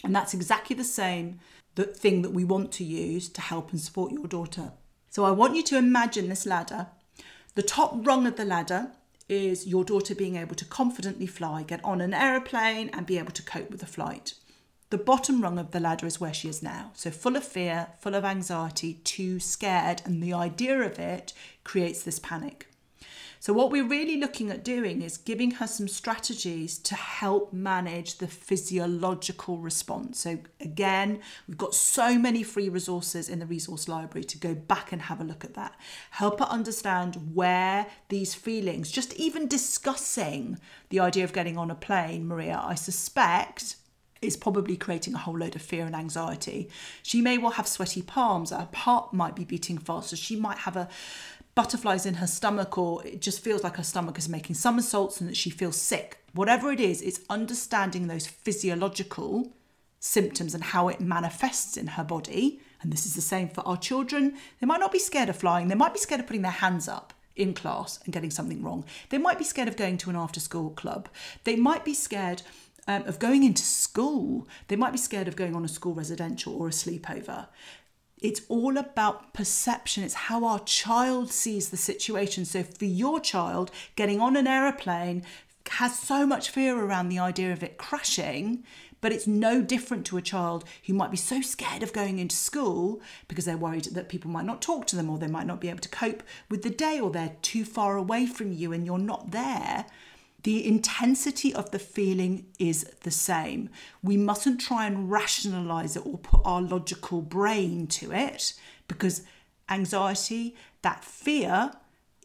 And 0.02 0.14
that's 0.14 0.34
exactly 0.34 0.74
the 0.76 0.84
same 0.84 1.40
the 1.76 1.84
thing 1.84 2.22
that 2.22 2.30
we 2.30 2.44
want 2.44 2.70
to 2.70 2.84
use 2.84 3.28
to 3.28 3.40
help 3.40 3.72
and 3.72 3.80
support 3.80 4.12
your 4.12 4.26
daughter. 4.26 4.72
So 5.10 5.24
I 5.24 5.32
want 5.32 5.56
you 5.56 5.62
to 5.64 5.78
imagine 5.78 6.28
this 6.28 6.46
ladder. 6.46 6.88
The 7.54 7.62
top 7.62 8.06
rung 8.06 8.26
of 8.26 8.36
the 8.36 8.44
ladder 8.44 8.92
is 9.28 9.66
your 9.66 9.84
daughter 9.84 10.14
being 10.14 10.36
able 10.36 10.54
to 10.56 10.64
confidently 10.64 11.26
fly, 11.26 11.62
get 11.62 11.84
on 11.84 12.00
an 12.00 12.14
aeroplane, 12.14 12.90
and 12.92 13.06
be 13.06 13.18
able 13.18 13.32
to 13.32 13.42
cope 13.42 13.70
with 13.70 13.80
the 13.80 13.86
flight. 13.86 14.34
The 14.90 14.98
bottom 14.98 15.40
rung 15.40 15.58
of 15.58 15.70
the 15.70 15.80
ladder 15.80 16.06
is 16.06 16.20
where 16.20 16.34
she 16.34 16.48
is 16.48 16.62
now. 16.62 16.90
So, 16.94 17.10
full 17.10 17.36
of 17.36 17.44
fear, 17.44 17.88
full 18.00 18.14
of 18.14 18.24
anxiety, 18.24 19.00
too 19.04 19.40
scared, 19.40 20.02
and 20.04 20.22
the 20.22 20.34
idea 20.34 20.80
of 20.80 20.98
it 20.98 21.32
creates 21.64 22.02
this 22.02 22.18
panic. 22.18 22.68
So, 23.44 23.52
what 23.52 23.70
we're 23.70 23.86
really 23.86 24.16
looking 24.16 24.50
at 24.50 24.64
doing 24.64 25.02
is 25.02 25.18
giving 25.18 25.50
her 25.50 25.66
some 25.66 25.86
strategies 25.86 26.78
to 26.78 26.94
help 26.94 27.52
manage 27.52 28.16
the 28.16 28.26
physiological 28.26 29.58
response. 29.58 30.18
So, 30.20 30.38
again, 30.62 31.20
we've 31.46 31.58
got 31.58 31.74
so 31.74 32.18
many 32.18 32.42
free 32.42 32.70
resources 32.70 33.28
in 33.28 33.40
the 33.40 33.46
resource 33.46 33.86
library 33.86 34.24
to 34.24 34.38
go 34.38 34.54
back 34.54 34.92
and 34.92 35.02
have 35.02 35.20
a 35.20 35.24
look 35.24 35.44
at 35.44 35.52
that. 35.52 35.74
Help 36.12 36.38
her 36.38 36.46
understand 36.46 37.34
where 37.34 37.86
these 38.08 38.34
feelings, 38.34 38.90
just 38.90 39.12
even 39.16 39.46
discussing 39.46 40.58
the 40.88 41.00
idea 41.00 41.22
of 41.22 41.34
getting 41.34 41.58
on 41.58 41.70
a 41.70 41.74
plane, 41.74 42.26
Maria, 42.26 42.62
I 42.64 42.76
suspect 42.76 43.76
is 44.24 44.36
probably 44.36 44.76
creating 44.76 45.14
a 45.14 45.18
whole 45.18 45.38
load 45.38 45.54
of 45.54 45.62
fear 45.62 45.84
and 45.84 45.94
anxiety. 45.94 46.68
She 47.02 47.20
may 47.20 47.38
well 47.38 47.52
have 47.52 47.68
sweaty 47.68 48.02
palms, 48.02 48.50
her 48.50 48.68
heart 48.74 49.12
might 49.12 49.36
be 49.36 49.44
beating 49.44 49.78
faster, 49.78 50.16
she 50.16 50.36
might 50.36 50.58
have 50.58 50.76
a 50.76 50.88
butterflies 51.54 52.06
in 52.06 52.14
her 52.14 52.26
stomach 52.26 52.76
or 52.76 53.04
it 53.06 53.20
just 53.20 53.40
feels 53.40 53.62
like 53.62 53.76
her 53.76 53.82
stomach 53.82 54.18
is 54.18 54.28
making 54.28 54.56
somersaults 54.56 55.20
and 55.20 55.28
that 55.28 55.36
she 55.36 55.50
feels 55.50 55.76
sick. 55.76 56.18
Whatever 56.32 56.72
it 56.72 56.80
is, 56.80 57.00
it's 57.00 57.20
understanding 57.30 58.06
those 58.06 58.26
physiological 58.26 59.52
symptoms 60.00 60.54
and 60.54 60.64
how 60.64 60.88
it 60.88 61.00
manifests 61.00 61.76
in 61.76 61.86
her 61.88 62.04
body. 62.04 62.60
And 62.82 62.92
this 62.92 63.06
is 63.06 63.14
the 63.14 63.20
same 63.20 63.48
for 63.48 63.66
our 63.66 63.76
children. 63.76 64.36
They 64.60 64.66
might 64.66 64.80
not 64.80 64.92
be 64.92 64.98
scared 64.98 65.28
of 65.28 65.36
flying, 65.36 65.68
they 65.68 65.74
might 65.74 65.94
be 65.94 66.00
scared 66.00 66.20
of 66.20 66.26
putting 66.26 66.42
their 66.42 66.50
hands 66.50 66.88
up 66.88 67.14
in 67.36 67.54
class 67.54 67.98
and 68.04 68.12
getting 68.12 68.30
something 68.30 68.62
wrong. 68.62 68.84
They 69.08 69.18
might 69.18 69.38
be 69.38 69.44
scared 69.44 69.68
of 69.68 69.76
going 69.76 69.98
to 69.98 70.10
an 70.10 70.16
after 70.16 70.40
school 70.40 70.70
club. 70.70 71.08
They 71.44 71.56
might 71.56 71.84
be 71.84 71.94
scared 71.94 72.42
um, 72.86 73.04
of 73.04 73.18
going 73.18 73.42
into 73.42 73.62
school. 73.62 74.46
They 74.68 74.76
might 74.76 74.92
be 74.92 74.98
scared 74.98 75.28
of 75.28 75.36
going 75.36 75.56
on 75.56 75.64
a 75.64 75.68
school 75.68 75.94
residential 75.94 76.54
or 76.54 76.68
a 76.68 76.72
sleepover. 76.72 77.46
It's 78.24 78.40
all 78.48 78.78
about 78.78 79.34
perception. 79.34 80.02
It's 80.02 80.14
how 80.14 80.46
our 80.46 80.60
child 80.60 81.30
sees 81.30 81.68
the 81.68 81.76
situation. 81.76 82.46
So, 82.46 82.62
for 82.62 82.86
your 82.86 83.20
child, 83.20 83.70
getting 83.96 84.18
on 84.18 84.34
an 84.34 84.46
aeroplane 84.46 85.24
has 85.72 85.98
so 85.98 86.26
much 86.26 86.48
fear 86.48 86.74
around 86.74 87.10
the 87.10 87.18
idea 87.18 87.52
of 87.52 87.62
it 87.62 87.76
crashing, 87.76 88.64
but 89.02 89.12
it's 89.12 89.26
no 89.26 89.60
different 89.60 90.06
to 90.06 90.16
a 90.16 90.22
child 90.22 90.64
who 90.86 90.94
might 90.94 91.10
be 91.10 91.18
so 91.18 91.42
scared 91.42 91.82
of 91.82 91.92
going 91.92 92.18
into 92.18 92.34
school 92.34 93.02
because 93.28 93.44
they're 93.44 93.58
worried 93.58 93.84
that 93.92 94.08
people 94.08 94.30
might 94.30 94.46
not 94.46 94.62
talk 94.62 94.86
to 94.86 94.96
them 94.96 95.10
or 95.10 95.18
they 95.18 95.26
might 95.26 95.46
not 95.46 95.60
be 95.60 95.68
able 95.68 95.80
to 95.80 95.88
cope 95.90 96.22
with 96.48 96.62
the 96.62 96.70
day 96.70 96.98
or 96.98 97.10
they're 97.10 97.36
too 97.42 97.66
far 97.66 97.98
away 97.98 98.24
from 98.24 98.52
you 98.52 98.72
and 98.72 98.86
you're 98.86 98.96
not 98.96 99.32
there 99.32 99.84
the 100.44 100.66
intensity 100.66 101.52
of 101.54 101.70
the 101.70 101.78
feeling 101.78 102.46
is 102.58 102.84
the 103.00 103.10
same. 103.10 103.70
We 104.02 104.16
mustn't 104.16 104.60
try 104.60 104.86
and 104.86 105.10
rationalize 105.10 105.96
it 105.96 106.06
or 106.06 106.18
put 106.18 106.42
our 106.44 106.60
logical 106.60 107.22
brain 107.22 107.86
to 107.88 108.12
it 108.12 108.52
because 108.86 109.22
anxiety, 109.68 110.54
that 110.82 111.02
fear, 111.02 111.72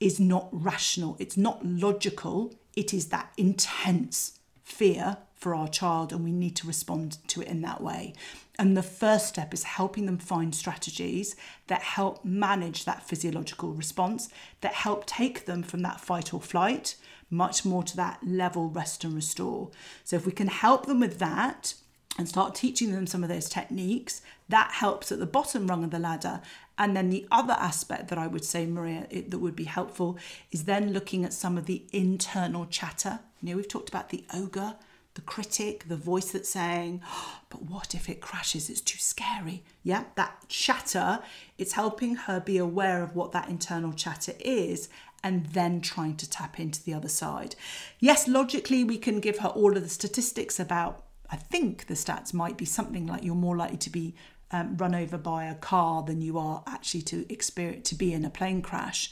is 0.01 0.19
not 0.19 0.49
rational, 0.51 1.15
it's 1.19 1.37
not 1.37 1.65
logical, 1.65 2.53
it 2.75 2.93
is 2.93 3.07
that 3.07 3.31
intense 3.37 4.39
fear 4.63 5.17
for 5.33 5.55
our 5.55 5.69
child, 5.69 6.11
and 6.11 6.23
we 6.23 6.33
need 6.33 6.55
to 6.57 6.67
respond 6.67 7.17
to 7.27 7.41
it 7.41 7.47
in 7.47 7.61
that 7.61 7.81
way. 7.81 8.13
And 8.57 8.75
the 8.75 8.83
first 8.83 9.27
step 9.27 9.53
is 9.53 9.63
helping 9.63 10.05
them 10.05 10.17
find 10.17 10.53
strategies 10.53 11.37
that 11.67 11.81
help 11.81 12.25
manage 12.25 12.83
that 12.83 13.07
physiological 13.07 13.71
response, 13.71 14.27
that 14.59 14.73
help 14.73 15.05
take 15.05 15.45
them 15.45 15.63
from 15.63 15.81
that 15.83 16.01
fight 16.01 16.33
or 16.33 16.41
flight 16.41 16.95
much 17.29 17.65
more 17.65 17.83
to 17.83 17.95
that 17.95 18.19
level 18.25 18.69
rest 18.69 19.03
and 19.03 19.13
restore. 19.13 19.69
So 20.03 20.15
if 20.15 20.25
we 20.25 20.31
can 20.31 20.47
help 20.47 20.85
them 20.85 20.99
with 20.99 21.19
that 21.19 21.73
and 22.17 22.27
start 22.27 22.55
teaching 22.55 22.91
them 22.91 23.07
some 23.07 23.23
of 23.23 23.29
those 23.29 23.49
techniques, 23.49 24.21
that 24.49 24.71
helps 24.71 25.11
at 25.11 25.19
the 25.19 25.25
bottom 25.25 25.67
rung 25.67 25.83
of 25.83 25.91
the 25.91 25.99
ladder. 25.99 26.41
And 26.77 26.95
then 26.95 27.09
the 27.09 27.27
other 27.31 27.53
aspect 27.53 28.07
that 28.07 28.17
I 28.17 28.27
would 28.27 28.43
say, 28.43 28.65
Maria, 28.65 29.05
it, 29.09 29.31
that 29.31 29.39
would 29.39 29.55
be 29.55 29.65
helpful 29.65 30.17
is 30.51 30.65
then 30.65 30.91
looking 30.91 31.23
at 31.23 31.33
some 31.33 31.57
of 31.57 31.65
the 31.65 31.83
internal 31.91 32.65
chatter. 32.65 33.19
You 33.41 33.51
know, 33.51 33.57
we've 33.57 33.67
talked 33.67 33.89
about 33.89 34.09
the 34.09 34.23
ogre, 34.33 34.75
the 35.13 35.21
critic, 35.21 35.85
the 35.87 35.97
voice 35.97 36.31
that's 36.31 36.49
saying, 36.49 37.01
oh, 37.05 37.39
but 37.49 37.63
what 37.63 37.93
if 37.93 38.09
it 38.09 38.21
crashes? 38.21 38.69
It's 38.69 38.81
too 38.81 38.99
scary. 38.99 39.63
Yeah, 39.83 40.05
that 40.15 40.45
chatter, 40.47 41.19
it's 41.57 41.73
helping 41.73 42.15
her 42.15 42.39
be 42.39 42.57
aware 42.57 43.03
of 43.03 43.15
what 43.15 43.33
that 43.33 43.49
internal 43.49 43.93
chatter 43.93 44.33
is 44.39 44.89
and 45.23 45.47
then 45.47 45.81
trying 45.81 46.15
to 46.17 46.29
tap 46.29 46.59
into 46.59 46.83
the 46.83 46.93
other 46.93 47.09
side. 47.09 47.55
Yes, 47.99 48.27
logically, 48.27 48.83
we 48.83 48.97
can 48.97 49.19
give 49.19 49.39
her 49.39 49.49
all 49.49 49.75
of 49.75 49.83
the 49.83 49.89
statistics 49.89 50.59
about, 50.59 51.03
I 51.29 51.35
think 51.35 51.87
the 51.87 51.93
stats 51.93 52.33
might 52.33 52.57
be 52.57 52.65
something 52.65 53.05
like 53.05 53.23
you're 53.23 53.35
more 53.35 53.57
likely 53.57 53.77
to 53.77 53.89
be 53.89 54.15
um, 54.51 54.77
run 54.77 54.95
over 54.95 55.17
by 55.17 55.45
a 55.45 55.55
car 55.55 56.03
than 56.03 56.21
you 56.21 56.37
are 56.37 56.63
actually 56.65 57.03
to 57.03 57.31
experience 57.31 57.89
to 57.89 57.95
be 57.95 58.13
in 58.13 58.25
a 58.25 58.29
plane 58.29 58.61
crash. 58.61 59.11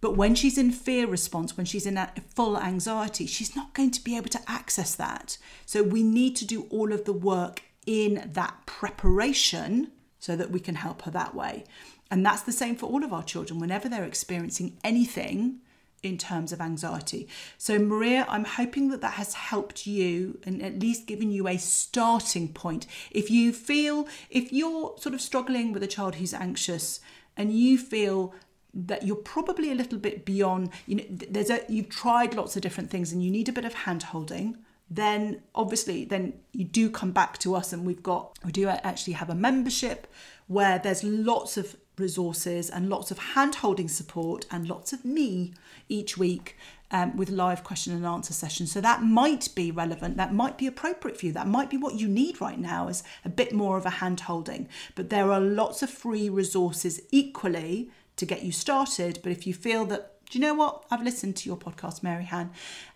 But 0.00 0.16
when 0.16 0.34
she's 0.34 0.58
in 0.58 0.72
fear 0.72 1.06
response, 1.06 1.56
when 1.56 1.66
she's 1.66 1.86
in 1.86 1.98
full 2.34 2.58
anxiety, 2.58 3.26
she's 3.26 3.56
not 3.56 3.72
going 3.72 3.90
to 3.92 4.04
be 4.04 4.16
able 4.16 4.28
to 4.28 4.42
access 4.46 4.94
that. 4.96 5.38
So 5.64 5.82
we 5.82 6.02
need 6.02 6.36
to 6.36 6.46
do 6.46 6.66
all 6.70 6.92
of 6.92 7.04
the 7.04 7.14
work 7.14 7.62
in 7.86 8.30
that 8.34 8.66
preparation 8.66 9.92
so 10.18 10.36
that 10.36 10.50
we 10.50 10.60
can 10.60 10.74
help 10.74 11.02
her 11.02 11.10
that 11.12 11.34
way. 11.34 11.64
And 12.10 12.24
that's 12.24 12.42
the 12.42 12.52
same 12.52 12.76
for 12.76 12.86
all 12.86 13.04
of 13.04 13.12
our 13.12 13.22
children 13.22 13.58
whenever 13.58 13.88
they're 13.88 14.04
experiencing 14.04 14.78
anything 14.84 15.60
in 16.02 16.18
terms 16.18 16.52
of 16.52 16.60
anxiety. 16.60 17.28
So, 17.58 17.78
Maria, 17.78 18.26
I'm 18.28 18.44
hoping 18.44 18.90
that 18.90 19.00
that 19.00 19.14
has 19.14 19.34
helped 19.34 19.86
you 19.86 20.38
and 20.44 20.62
at 20.62 20.78
least 20.78 21.06
given 21.06 21.32
you 21.32 21.48
a 21.48 21.56
starting 21.56 22.52
point. 22.52 22.86
If 23.10 23.30
you 23.30 23.52
feel, 23.52 24.06
if 24.30 24.52
you're 24.52 24.94
sort 24.98 25.14
of 25.14 25.20
struggling 25.20 25.72
with 25.72 25.82
a 25.82 25.88
child 25.88 26.16
who's 26.16 26.34
anxious 26.34 27.00
and 27.36 27.52
you 27.52 27.78
feel 27.78 28.34
that 28.72 29.04
you're 29.04 29.16
probably 29.16 29.72
a 29.72 29.74
little 29.74 29.98
bit 29.98 30.24
beyond, 30.24 30.70
you 30.86 30.96
know, 30.96 31.04
there's 31.08 31.50
a, 31.50 31.62
you've 31.68 31.88
tried 31.88 32.34
lots 32.34 32.56
of 32.56 32.62
different 32.62 32.90
things 32.90 33.12
and 33.12 33.24
you 33.24 33.30
need 33.30 33.48
a 33.48 33.52
bit 33.52 33.64
of 33.64 33.74
hand 33.74 34.04
holding 34.04 34.58
then 34.88 35.42
obviously 35.52 36.04
then 36.04 36.32
you 36.52 36.64
do 36.64 36.88
come 36.88 37.10
back 37.10 37.38
to 37.38 37.56
us 37.56 37.72
and 37.72 37.84
we've 37.84 38.04
got 38.04 38.38
we 38.44 38.52
do 38.52 38.68
actually 38.68 39.14
have 39.14 39.28
a 39.28 39.34
membership 39.34 40.06
where 40.46 40.78
there's 40.78 41.02
lots 41.02 41.56
of 41.56 41.76
resources 41.98 42.68
and 42.70 42.88
lots 42.88 43.10
of 43.10 43.18
hand 43.18 43.56
holding 43.56 43.88
support 43.88 44.46
and 44.50 44.68
lots 44.68 44.92
of 44.92 45.04
me 45.04 45.54
each 45.88 46.16
week 46.18 46.56
um, 46.90 47.16
with 47.16 47.30
live 47.30 47.64
question 47.64 47.92
and 47.94 48.06
answer 48.06 48.32
sessions. 48.32 48.72
So 48.72 48.80
that 48.80 49.02
might 49.02 49.48
be 49.54 49.70
relevant, 49.70 50.16
that 50.16 50.32
might 50.32 50.58
be 50.58 50.66
appropriate 50.66 51.18
for 51.18 51.26
you, 51.26 51.32
that 51.32 51.46
might 51.46 51.70
be 51.70 51.76
what 51.76 51.94
you 51.94 52.08
need 52.08 52.40
right 52.40 52.58
now 52.58 52.88
is 52.88 53.02
a 53.24 53.28
bit 53.28 53.52
more 53.52 53.76
of 53.76 53.86
a 53.86 53.90
hand 53.90 54.20
holding. 54.20 54.68
But 54.94 55.10
there 55.10 55.32
are 55.32 55.40
lots 55.40 55.82
of 55.82 55.90
free 55.90 56.28
resources 56.28 57.00
equally 57.10 57.90
to 58.16 58.26
get 58.26 58.42
you 58.42 58.52
started. 58.52 59.20
But 59.22 59.32
if 59.32 59.46
you 59.46 59.54
feel 59.54 59.84
that, 59.86 60.14
do 60.30 60.38
you 60.38 60.44
know 60.44 60.54
what? 60.54 60.84
I've 60.90 61.02
listened 61.02 61.36
to 61.36 61.48
your 61.48 61.56
podcast, 61.56 62.00
Maryhan, 62.02 62.50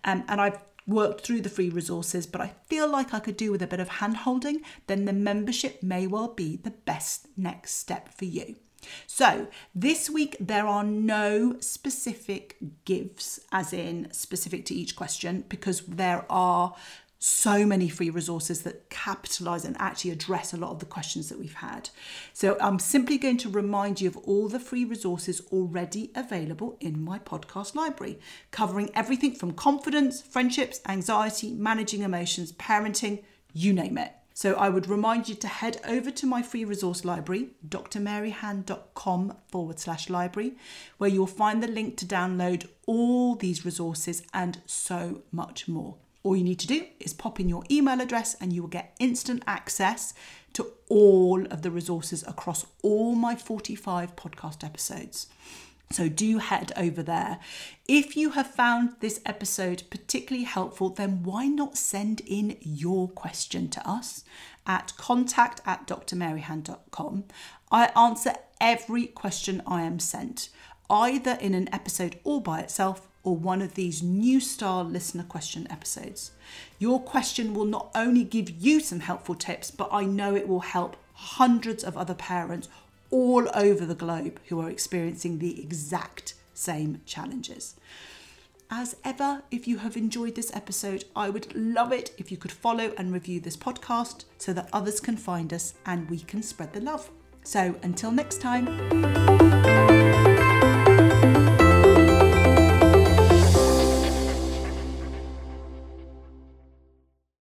um, 0.05 0.25
and 0.29 0.41
I've 0.41 0.59
worked 0.87 1.21
through 1.25 1.41
the 1.43 1.49
free 1.49 1.69
resources, 1.69 2.27
but 2.27 2.41
I 2.41 2.53
feel 2.67 2.89
like 2.89 3.15
I 3.15 3.21
could 3.21 3.37
do 3.37 3.53
with 3.53 3.63
a 3.63 3.67
bit 3.67 3.81
of 3.81 3.89
hand 3.89 4.19
holding, 4.19 4.63
then 4.87 5.05
the 5.05 5.13
membership 5.13 5.83
may 5.83 6.07
well 6.07 6.29
be 6.29 6.57
the 6.57 6.71
best 6.71 7.29
next 7.37 7.77
step 7.77 8.13
for 8.13 8.25
you. 8.25 8.57
So, 9.07 9.49
this 9.75 10.09
week 10.09 10.37
there 10.41 10.67
are 10.67 10.85
no 10.85 11.57
specific 11.61 12.57
gifts, 12.85 13.41
as 13.53 13.73
in 13.73 14.09
specific 14.13 14.65
to 14.67 14.75
each 14.75 14.97
question, 14.97 15.45
because 15.49 15.81
there 15.83 16.25
are 16.31 16.75
so 17.23 17.67
many 17.67 17.87
free 17.91 18.09
resources 18.09 18.63
that 18.63 18.89
capitalize 18.89 19.67
and 19.67 19.77
actually 19.79 20.11
address 20.11 20.55
a 20.55 20.57
lot 20.57 20.71
of 20.71 20.79
the 20.79 20.87
questions 20.87 21.29
that 21.29 21.39
we've 21.39 21.55
had. 21.55 21.91
So, 22.33 22.57
I'm 22.61 22.79
simply 22.79 23.19
going 23.19 23.37
to 23.39 23.49
remind 23.51 24.01
you 24.01 24.09
of 24.09 24.17
all 24.19 24.49
the 24.49 24.61
free 24.61 24.85
resources 24.85 25.43
already 25.53 26.11
available 26.15 26.77
in 26.81 27.05
my 27.05 27.19
podcast 27.19 27.75
library, 27.75 28.19
covering 28.51 28.91
everything 28.95 29.35
from 29.35 29.53
confidence, 29.53 30.23
friendships, 30.23 30.81
anxiety, 30.89 31.53
managing 31.53 32.03
emotions, 32.03 32.53
parenting, 32.53 33.23
you 33.53 33.73
name 33.73 33.99
it. 33.99 34.13
So 34.41 34.55
I 34.55 34.71
would 34.71 34.89
remind 34.89 35.29
you 35.29 35.35
to 35.35 35.47
head 35.47 35.83
over 35.87 36.11
to 36.11 36.25
my 36.25 36.41
free 36.41 36.65
resource 36.65 37.05
library, 37.05 37.49
drmaryhan.com 37.69 39.37
forward 39.49 39.79
slash 39.79 40.09
library, 40.09 40.53
where 40.97 41.11
you'll 41.11 41.27
find 41.27 41.63
the 41.63 41.69
link 41.69 41.99
to 41.99 42.07
download 42.07 42.67
all 42.87 43.35
these 43.35 43.67
resources 43.67 44.23
and 44.33 44.63
so 44.65 45.21
much 45.31 45.69
more. 45.69 45.97
All 46.23 46.35
you 46.35 46.43
need 46.43 46.59
to 46.61 46.67
do 46.67 46.87
is 46.99 47.13
pop 47.13 47.39
in 47.39 47.51
your 47.51 47.65
email 47.71 48.01
address 48.01 48.35
and 48.41 48.51
you 48.51 48.63
will 48.63 48.71
get 48.71 48.97
instant 48.99 49.43
access 49.47 50.15
to 50.55 50.73
all 50.89 51.45
of 51.49 51.61
the 51.61 51.71
resources 51.71 52.25
across 52.27 52.65
all 52.83 53.15
my 53.15 53.37
45 53.37 54.17
podcast 54.17 54.65
episodes. 54.65 55.27
So 55.93 56.09
do 56.09 56.39
head 56.39 56.73
over 56.77 57.03
there. 57.03 57.41
If 57.89 58.17
you 58.17 58.31
have 58.31 58.55
found 58.55 58.95
this 59.01 59.21
episode 59.27 59.83
particularly 59.91 60.45
helpful, 60.45 60.91
then 60.91 61.25
why 61.25 61.49
not 61.49 61.77
send 61.77 62.21
in 62.21 62.57
your 62.61 63.09
question 63.09 63.69
to 63.71 63.89
us 63.89 64.23
at 64.67 64.93
contact 64.97 65.61
at 65.67 65.89
drmaryhan.com. 65.89 67.25
I 67.73 67.87
answer 67.97 68.35
every 68.61 69.07
question 69.07 69.63
I 69.67 69.83
am 69.83 69.99
sent, 69.99 70.51
either 70.89 71.37
in 71.41 71.55
an 71.55 71.69
episode 71.73 72.21
all 72.23 72.41
by 72.41 72.61
itself 72.61 73.09
or 73.25 73.37
one 73.37 73.61
of 73.61 73.75
these 73.75 74.01
new 74.01 74.39
style 74.39 74.85
listener 74.85 75.25
question 75.25 75.67
episodes. 75.71 76.31
Your 76.79 77.01
question 77.01 77.53
will 77.53 77.65
not 77.65 77.91
only 77.97 78.23
give 78.23 78.49
you 78.49 78.79
some 78.79 79.01
helpful 79.01 79.35
tips, 79.35 79.73
but 79.73 79.89
I 79.93 80.05
know 80.05 80.37
it 80.37 80.49
will 80.49 80.61
help 80.61 80.97
hundreds 81.15 81.85
of 81.85 81.97
other 81.97 82.15
parents 82.15 82.69
all 83.11 83.49
over 83.55 83.85
the 83.85 83.95
globe 83.95 84.41
who 84.49 84.61
are 84.61 84.71
experiencing 84.71 85.39
the 85.39 85.63
exact 85.63 86.35
same 86.55 87.01
challenges. 87.07 87.77
As 88.71 88.95
ever, 89.05 89.43
if 89.51 89.67
you 89.67 89.79
have 89.79 89.97
enjoyed 89.97 90.37
this 90.37 90.55
episode, 90.55 91.05
I 91.17 91.29
would 91.29 91.53
love 91.57 91.93
it 91.93 92.15
if 92.19 92.31
you 92.31 92.37
could 92.37 92.53
follow 92.53 92.93
and 92.97 93.13
review 93.13 93.41
this 93.41 93.57
podcast 93.57 94.25
so 94.39 94.53
that 94.53 94.69
others 94.73 95.01
can 95.01 95.17
find 95.17 95.53
us 95.53 95.75
and 95.87 96.09
we 96.09 96.19
can 96.19 96.43
spread 96.43 96.73
the 96.73 96.81
love. 96.81 97.11
So 97.43 97.75
until 97.83 98.13
next 98.13 98.41
time. 98.41 99.40